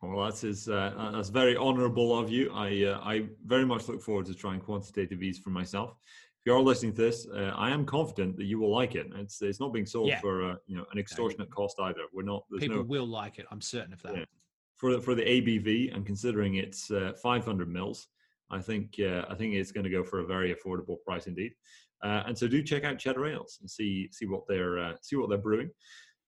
Well, 0.02 0.24
that's 0.24 0.44
is, 0.44 0.68
uh, 0.68 1.10
that's 1.12 1.30
very 1.30 1.56
honourable 1.56 2.18
of 2.18 2.30
you. 2.30 2.52
I 2.52 2.84
uh, 2.84 3.00
I 3.02 3.26
very 3.46 3.64
much 3.64 3.88
look 3.88 4.02
forward 4.02 4.26
to 4.26 4.34
trying 4.34 4.60
quantitative 4.60 5.22
ease 5.22 5.38
for 5.38 5.50
myself 5.50 5.96
if 6.44 6.50
you 6.50 6.54
are 6.54 6.60
listening 6.60 6.92
to 6.92 7.00
this, 7.00 7.26
uh, 7.34 7.52
I 7.56 7.70
am 7.70 7.86
confident 7.86 8.36
that 8.36 8.44
you 8.44 8.58
will 8.58 8.70
like 8.70 8.96
it. 8.96 9.06
It's 9.16 9.40
it's 9.40 9.60
not 9.60 9.72
being 9.72 9.86
sold 9.86 10.08
yeah. 10.08 10.20
for 10.20 10.50
uh, 10.50 10.56
you 10.66 10.76
know 10.76 10.84
an 10.92 10.98
extortionate 10.98 11.50
cost 11.50 11.80
either. 11.80 12.02
We're 12.12 12.22
not. 12.22 12.44
People 12.58 12.76
no, 12.76 12.82
will 12.82 13.06
like 13.06 13.38
it. 13.38 13.46
I'm 13.50 13.62
certain 13.62 13.94
of 13.94 14.02
that. 14.02 14.14
Yeah. 14.14 14.24
For 14.76 14.92
the, 14.92 15.00
for 15.00 15.14
the 15.14 15.22
ABV 15.22 15.94
and 15.94 16.04
considering 16.04 16.56
it's 16.56 16.90
uh, 16.90 17.12
500 17.22 17.66
mils, 17.66 18.08
I 18.50 18.60
think 18.60 18.96
uh, 19.00 19.24
I 19.30 19.34
think 19.34 19.54
it's 19.54 19.72
going 19.72 19.84
to 19.84 19.90
go 19.90 20.04
for 20.04 20.20
a 20.20 20.26
very 20.26 20.54
affordable 20.54 20.96
price 21.06 21.26
indeed. 21.28 21.52
Uh, 22.02 22.24
and 22.26 22.36
so 22.36 22.46
do 22.46 22.62
check 22.62 22.84
out 22.84 22.98
Cheddar 22.98 23.24
Ales 23.24 23.56
and 23.62 23.70
see 23.70 24.10
see 24.12 24.26
what 24.26 24.42
they're 24.46 24.78
uh, 24.78 24.92
see 25.00 25.16
what 25.16 25.30
they're 25.30 25.38
brewing. 25.38 25.70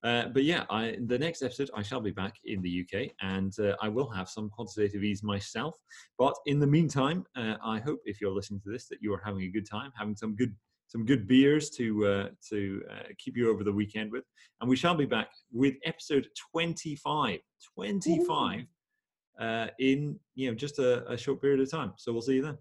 Uh, 0.04 0.28
but 0.28 0.44
yeah, 0.44 0.64
I, 0.70 0.96
the 1.06 1.18
next 1.18 1.42
episode 1.42 1.70
I 1.74 1.82
shall 1.82 2.00
be 2.00 2.10
back 2.10 2.34
in 2.44 2.62
the 2.62 2.84
UK, 2.84 3.10
and 3.22 3.52
uh, 3.58 3.74
I 3.82 3.88
will 3.88 4.08
have 4.10 4.28
some 4.28 4.50
quantitative 4.50 5.02
ease 5.02 5.22
myself. 5.22 5.74
But 6.18 6.34
in 6.46 6.60
the 6.60 6.66
meantime, 6.66 7.24
uh, 7.36 7.54
I 7.64 7.80
hope 7.80 8.00
if 8.04 8.20
you're 8.20 8.32
listening 8.34 8.60
to 8.60 8.70
this 8.70 8.88
that 8.88 8.98
you 9.00 9.12
are 9.14 9.22
having 9.24 9.42
a 9.42 9.48
good 9.48 9.68
time, 9.68 9.90
having 9.98 10.16
some 10.16 10.36
good 10.36 10.54
some 10.88 11.04
good 11.04 11.26
beers 11.26 11.70
to 11.70 12.06
uh, 12.06 12.28
to 12.50 12.82
uh, 12.90 13.08
keep 13.18 13.36
you 13.36 13.50
over 13.50 13.64
the 13.64 13.72
weekend 13.72 14.12
with, 14.12 14.24
and 14.60 14.70
we 14.70 14.76
shall 14.76 14.94
be 14.94 15.06
back 15.06 15.28
with 15.52 15.74
episode 15.84 16.28
25. 16.52 17.40
25 17.74 18.66
uh, 19.40 19.66
in 19.78 20.18
you 20.34 20.48
know 20.48 20.54
just 20.54 20.78
a, 20.78 21.10
a 21.10 21.16
short 21.16 21.40
period 21.40 21.60
of 21.60 21.70
time. 21.70 21.92
So 21.96 22.12
we'll 22.12 22.22
see 22.22 22.34
you 22.34 22.42
then. 22.42 22.58